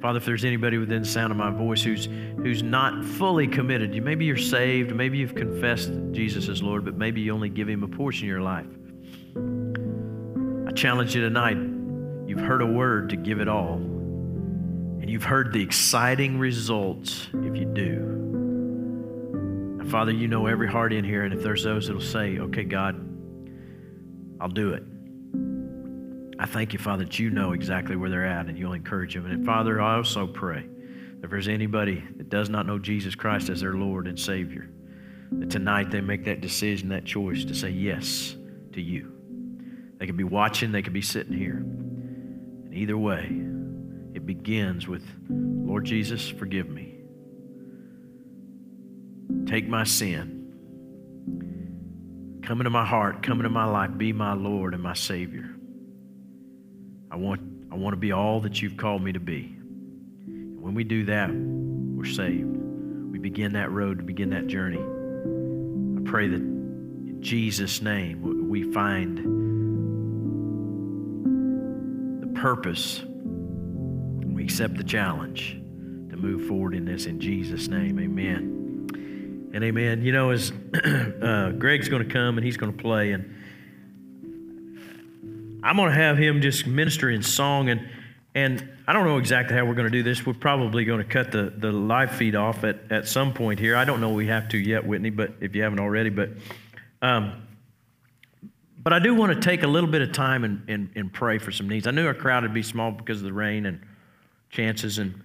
Father, 0.00 0.18
if 0.18 0.24
there's 0.24 0.44
anybody 0.44 0.78
within 0.78 1.02
the 1.02 1.08
sound 1.08 1.32
of 1.32 1.36
my 1.36 1.50
voice 1.50 1.82
who's, 1.82 2.06
who's 2.36 2.62
not 2.62 3.04
fully 3.04 3.48
committed, 3.48 4.00
maybe 4.02 4.24
you're 4.24 4.36
saved, 4.36 4.94
maybe 4.94 5.18
you've 5.18 5.34
confessed 5.34 5.90
Jesus 6.12 6.48
as 6.48 6.62
Lord, 6.62 6.84
but 6.84 6.96
maybe 6.96 7.20
you 7.20 7.34
only 7.34 7.48
give 7.48 7.68
him 7.68 7.82
a 7.82 7.88
portion 7.88 8.26
of 8.26 8.28
your 8.28 8.40
life. 8.40 8.66
I 10.68 10.72
challenge 10.72 11.16
you 11.16 11.22
tonight. 11.22 11.56
You've 12.28 12.38
heard 12.38 12.62
a 12.62 12.66
word 12.66 13.10
to 13.10 13.16
give 13.16 13.40
it 13.40 13.48
all. 13.48 13.74
And 13.74 15.10
you've 15.10 15.24
heard 15.24 15.52
the 15.52 15.62
exciting 15.62 16.38
results 16.38 17.26
if 17.32 17.56
you 17.56 17.64
do. 17.64 18.16
Now, 19.78 19.90
Father, 19.90 20.12
you 20.12 20.28
know 20.28 20.46
every 20.46 20.68
heart 20.68 20.92
in 20.92 21.04
here, 21.04 21.24
and 21.24 21.34
if 21.34 21.42
there's 21.42 21.64
those 21.64 21.88
that'll 21.88 22.00
say, 22.00 22.38
okay, 22.38 22.62
God, 22.62 23.04
I'll 24.40 24.48
do 24.48 24.74
it. 24.74 24.84
I 26.38 26.46
thank 26.46 26.72
you, 26.72 26.78
Father, 26.78 27.04
that 27.04 27.18
you 27.18 27.30
know 27.30 27.52
exactly 27.52 27.96
where 27.96 28.10
they're 28.10 28.26
at 28.26 28.46
and 28.46 28.56
you'll 28.56 28.72
encourage 28.72 29.14
them. 29.14 29.26
And 29.26 29.44
Father, 29.44 29.80
I 29.80 29.96
also 29.96 30.26
pray 30.26 30.62
that 30.62 31.24
if 31.24 31.30
there's 31.30 31.48
anybody 31.48 32.04
that 32.16 32.28
does 32.28 32.48
not 32.48 32.64
know 32.64 32.78
Jesus 32.78 33.14
Christ 33.14 33.48
as 33.48 33.60
their 33.60 33.74
Lord 33.74 34.06
and 34.06 34.18
Savior, 34.18 34.70
that 35.32 35.50
tonight 35.50 35.90
they 35.90 36.00
make 36.00 36.24
that 36.24 36.40
decision, 36.40 36.90
that 36.90 37.04
choice 37.04 37.44
to 37.44 37.54
say 37.54 37.70
yes 37.70 38.36
to 38.72 38.80
you. 38.80 39.12
They 39.98 40.06
could 40.06 40.16
be 40.16 40.24
watching, 40.24 40.70
they 40.70 40.82
could 40.82 40.92
be 40.92 41.02
sitting 41.02 41.32
here. 41.32 41.56
And 41.56 42.72
either 42.72 42.96
way, 42.96 43.24
it 44.14 44.24
begins 44.24 44.86
with 44.86 45.04
Lord 45.28 45.84
Jesus, 45.84 46.28
forgive 46.28 46.68
me. 46.68 46.94
Take 49.46 49.68
my 49.68 49.84
sin. 49.84 50.36
Come 52.42 52.60
into 52.60 52.70
my 52.70 52.84
heart, 52.84 53.22
come 53.22 53.38
into 53.40 53.50
my 53.50 53.64
life, 53.64 53.90
be 53.98 54.12
my 54.12 54.34
Lord 54.34 54.72
and 54.72 54.82
my 54.82 54.94
Savior. 54.94 55.47
I 57.10 57.16
want, 57.16 57.40
I 57.72 57.76
want 57.76 57.94
to 57.94 57.98
be 57.98 58.12
all 58.12 58.40
that 58.40 58.60
you've 58.60 58.76
called 58.76 59.02
me 59.02 59.12
to 59.12 59.20
be. 59.20 59.56
And 60.26 60.60
when 60.60 60.74
we 60.74 60.84
do 60.84 61.04
that, 61.06 61.30
we're 61.30 62.04
saved. 62.04 62.56
We 63.10 63.18
begin 63.18 63.54
that 63.54 63.70
road 63.70 63.98
to 63.98 64.04
begin 64.04 64.30
that 64.30 64.46
journey. 64.46 64.78
I 64.78 66.10
pray 66.10 66.28
that 66.28 66.40
in 66.40 67.18
Jesus' 67.20 67.82
name 67.82 68.48
we 68.48 68.72
find 68.72 69.18
the 72.22 72.40
purpose. 72.40 73.02
We 73.04 74.44
accept 74.44 74.76
the 74.76 74.84
challenge 74.84 75.54
to 76.10 76.16
move 76.16 76.46
forward 76.46 76.74
in 76.74 76.84
this 76.84 77.06
in 77.06 77.20
Jesus' 77.20 77.68
name. 77.68 77.98
Amen. 77.98 79.50
And 79.52 79.64
amen. 79.64 80.02
You 80.02 80.12
know, 80.12 80.30
as 80.30 80.52
uh, 80.84 81.52
Greg's 81.58 81.88
going 81.88 82.06
to 82.06 82.12
come 82.12 82.36
and 82.36 82.44
he's 82.44 82.56
going 82.58 82.72
to 82.72 82.78
play, 82.80 83.12
and 83.12 83.34
I'm 85.62 85.76
going 85.76 85.90
to 85.90 85.94
have 85.94 86.18
him 86.18 86.40
just 86.40 86.66
minister 86.66 87.10
in 87.10 87.22
song. 87.22 87.68
And, 87.68 87.88
and 88.34 88.68
I 88.86 88.92
don't 88.92 89.04
know 89.04 89.18
exactly 89.18 89.56
how 89.56 89.64
we're 89.64 89.74
going 89.74 89.90
to 89.90 89.96
do 89.96 90.02
this. 90.02 90.24
We're 90.24 90.34
probably 90.34 90.84
going 90.84 91.00
to 91.00 91.04
cut 91.04 91.32
the, 91.32 91.52
the 91.56 91.72
live 91.72 92.12
feed 92.12 92.36
off 92.36 92.64
at, 92.64 92.78
at 92.90 93.08
some 93.08 93.32
point 93.32 93.58
here. 93.58 93.74
I 93.76 93.84
don't 93.84 94.00
know 94.00 94.10
we 94.10 94.28
have 94.28 94.48
to 94.50 94.58
yet, 94.58 94.86
Whitney, 94.86 95.10
but 95.10 95.32
if 95.40 95.54
you 95.54 95.62
haven't 95.62 95.80
already. 95.80 96.10
But, 96.10 96.30
um, 97.02 97.42
but 98.82 98.92
I 98.92 99.00
do 99.00 99.14
want 99.14 99.32
to 99.32 99.40
take 99.40 99.64
a 99.64 99.66
little 99.66 99.90
bit 99.90 100.02
of 100.02 100.12
time 100.12 100.44
and, 100.44 100.62
and, 100.68 100.90
and 100.94 101.12
pray 101.12 101.38
for 101.38 101.50
some 101.50 101.68
needs. 101.68 101.86
I 101.86 101.90
knew 101.90 102.06
our 102.06 102.14
crowd 102.14 102.44
would 102.44 102.54
be 102.54 102.62
small 102.62 102.92
because 102.92 103.18
of 103.18 103.24
the 103.24 103.32
rain 103.32 103.66
and 103.66 103.80
chances. 104.50 104.98
And 104.98 105.20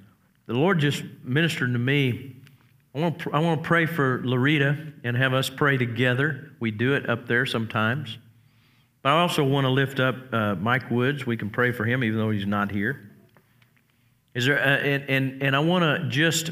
the 0.47 0.53
Lord 0.53 0.79
just 0.79 1.03
ministered 1.23 1.71
to 1.73 1.79
me. 1.79 2.35
I 2.95 2.99
want, 2.99 3.19
to, 3.19 3.31
I 3.31 3.39
want 3.39 3.61
to 3.61 3.67
pray 3.67 3.85
for 3.85 4.21
Loretta 4.23 4.93
and 5.03 5.15
have 5.15 5.33
us 5.33 5.49
pray 5.49 5.77
together. 5.77 6.51
We 6.59 6.71
do 6.71 6.93
it 6.93 7.09
up 7.09 7.27
there 7.27 7.45
sometimes. 7.45 8.17
But 9.03 9.09
I 9.09 9.19
also 9.19 9.43
want 9.43 9.65
to 9.65 9.69
lift 9.69 9.99
up 9.99 10.15
uh, 10.33 10.55
Mike 10.55 10.89
Woods. 10.89 11.25
We 11.25 11.37
can 11.37 11.49
pray 11.49 11.73
for 11.73 11.83
him 11.83 12.03
even 12.03 12.17
though 12.17 12.31
he's 12.31 12.47
not 12.47 12.71
here. 12.71 13.11
Is 14.33 14.45
there, 14.45 14.57
uh, 14.57 14.77
and, 14.77 15.09
and, 15.09 15.43
and 15.43 15.55
I 15.55 15.59
want 15.59 15.83
to 15.83 16.09
just 16.09 16.49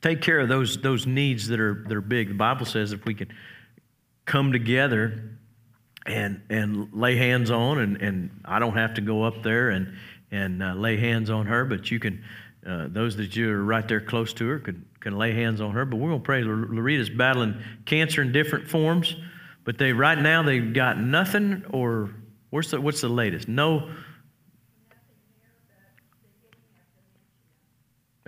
take 0.00 0.22
care 0.22 0.38
of 0.38 0.48
those, 0.48 0.80
those 0.80 1.06
needs 1.06 1.48
that 1.48 1.60
are, 1.60 1.84
that 1.88 1.94
are 1.94 2.00
big. 2.00 2.28
The 2.28 2.34
Bible 2.34 2.64
says 2.64 2.92
if 2.92 3.04
we 3.04 3.14
can 3.14 3.32
come 4.24 4.52
together 4.52 5.38
and, 6.06 6.40
and 6.48 6.88
lay 6.92 7.16
hands 7.16 7.50
on, 7.50 7.78
and, 7.80 8.00
and 8.00 8.30
I 8.44 8.60
don't 8.60 8.76
have 8.76 8.94
to 8.94 9.00
go 9.00 9.24
up 9.24 9.42
there 9.42 9.70
and, 9.70 9.94
and 10.30 10.62
uh, 10.62 10.74
lay 10.74 10.96
hands 10.96 11.30
on 11.30 11.46
her, 11.46 11.64
but 11.64 11.90
you 11.90 11.98
can, 11.98 12.24
uh, 12.64 12.86
those 12.88 13.16
that 13.16 13.34
you 13.34 13.50
are 13.50 13.62
right 13.62 13.86
there 13.86 14.00
close 14.00 14.32
to 14.34 14.46
her 14.48 14.58
can, 14.60 14.86
can 15.00 15.18
lay 15.18 15.32
hands 15.32 15.60
on 15.60 15.72
her. 15.72 15.84
But 15.84 15.96
we're 15.96 16.10
going 16.10 16.20
to 16.20 16.24
pray. 16.24 16.42
Loretta's 16.44 17.10
battling 17.10 17.60
cancer 17.84 18.22
in 18.22 18.30
different 18.32 18.68
forms, 18.68 19.16
but 19.64 19.78
they 19.78 19.92
right 19.92 20.18
now 20.18 20.42
they've 20.42 20.72
got 20.72 20.98
nothing 20.98 21.64
or 21.70 22.10
what's 22.50 22.70
the, 22.70 22.80
what's 22.80 23.00
the 23.00 23.08
latest? 23.08 23.48
No. 23.48 23.90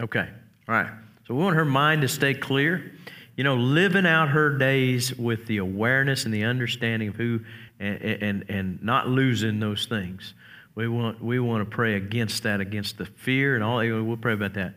Okay. 0.01 0.29
All 0.69 0.75
right. 0.75 0.91
So 1.27 1.35
we 1.35 1.43
want 1.43 1.57
her 1.57 1.65
mind 1.65 2.03
to 2.03 2.09
stay 2.09 2.35
clear. 2.35 2.93
You 3.37 3.45
know, 3.45 3.57
living 3.57 4.07
out 4.07 4.29
her 4.29 4.59
days 4.59 5.17
with 5.17 5.47
the 5.47 5.59
awareness 5.59 6.25
and 6.25 6.35
the 6.35 6.45
understanding 6.45 7.09
of 7.09 7.17
who 7.17 7.41
and, 7.81 8.03
and, 8.03 8.45
and 8.49 8.83
not 8.83 9.09
losing 9.09 9.59
those 9.59 9.87
things. 9.87 10.35
We 10.75 10.89
want, 10.89 11.23
we 11.23 11.39
want 11.39 11.69
to 11.69 11.75
pray 11.75 11.95
against 11.95 12.45
that, 12.45 12.61
against 12.61 12.99
the 12.99 13.07
fear 13.07 13.55
and 13.55 13.65
all. 13.65 13.79
We'll 13.79 14.17
pray 14.17 14.35
about 14.35 14.55
that. 14.55 14.75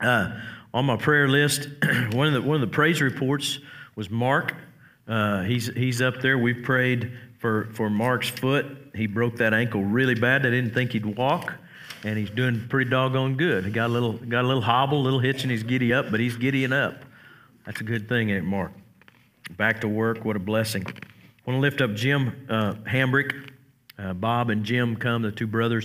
Uh, 0.00 0.40
on 0.72 0.86
my 0.86 0.96
prayer 0.96 1.28
list, 1.28 1.68
one 2.12 2.28
of 2.28 2.32
the, 2.32 2.42
one 2.42 2.56
of 2.56 2.60
the 2.60 2.74
praise 2.74 3.00
reports 3.00 3.58
was 3.96 4.10
Mark. 4.10 4.54
Uh, 5.08 5.42
he's, 5.42 5.68
he's 5.74 6.02
up 6.02 6.20
there. 6.20 6.38
We've 6.38 6.62
prayed 6.62 7.12
for, 7.38 7.68
for 7.72 7.88
Mark's 7.88 8.28
foot. 8.28 8.66
He 8.94 9.06
broke 9.06 9.36
that 9.36 9.54
ankle 9.54 9.82
really 9.82 10.14
bad. 10.14 10.42
They 10.42 10.50
didn't 10.50 10.74
think 10.74 10.92
he'd 10.92 11.06
walk, 11.06 11.54
and 12.04 12.18
he's 12.18 12.30
doing 12.30 12.66
pretty 12.68 12.90
doggone 12.90 13.36
good. 13.36 13.64
He 13.64 13.70
got 13.70 13.86
a 13.86 13.92
little, 13.92 14.12
got 14.12 14.44
a 14.44 14.46
little 14.46 14.62
hobble, 14.62 14.98
a 14.98 15.04
little 15.04 15.20
hitch 15.20 15.44
in 15.44 15.50
his 15.50 15.62
giddy 15.62 15.92
up, 15.92 16.10
but 16.10 16.20
he's 16.20 16.36
giddying 16.36 16.72
up. 16.72 17.04
That's 17.64 17.80
a 17.80 17.84
good 17.84 18.08
thing, 18.08 18.30
ain't 18.30 18.38
it, 18.38 18.44
Mark? 18.44 18.72
Back 19.56 19.80
to 19.80 19.88
work. 19.88 20.24
What 20.24 20.36
a 20.36 20.40
blessing. 20.40 20.84
I 20.86 21.50
want 21.50 21.56
to 21.56 21.60
lift 21.60 21.80
up 21.80 21.94
Jim 21.94 22.46
uh, 22.48 22.74
Hambrick. 22.84 23.50
Uh, 23.98 24.12
Bob 24.12 24.50
and 24.50 24.64
Jim 24.64 24.94
come, 24.94 25.22
the 25.22 25.32
two 25.32 25.46
brothers 25.46 25.76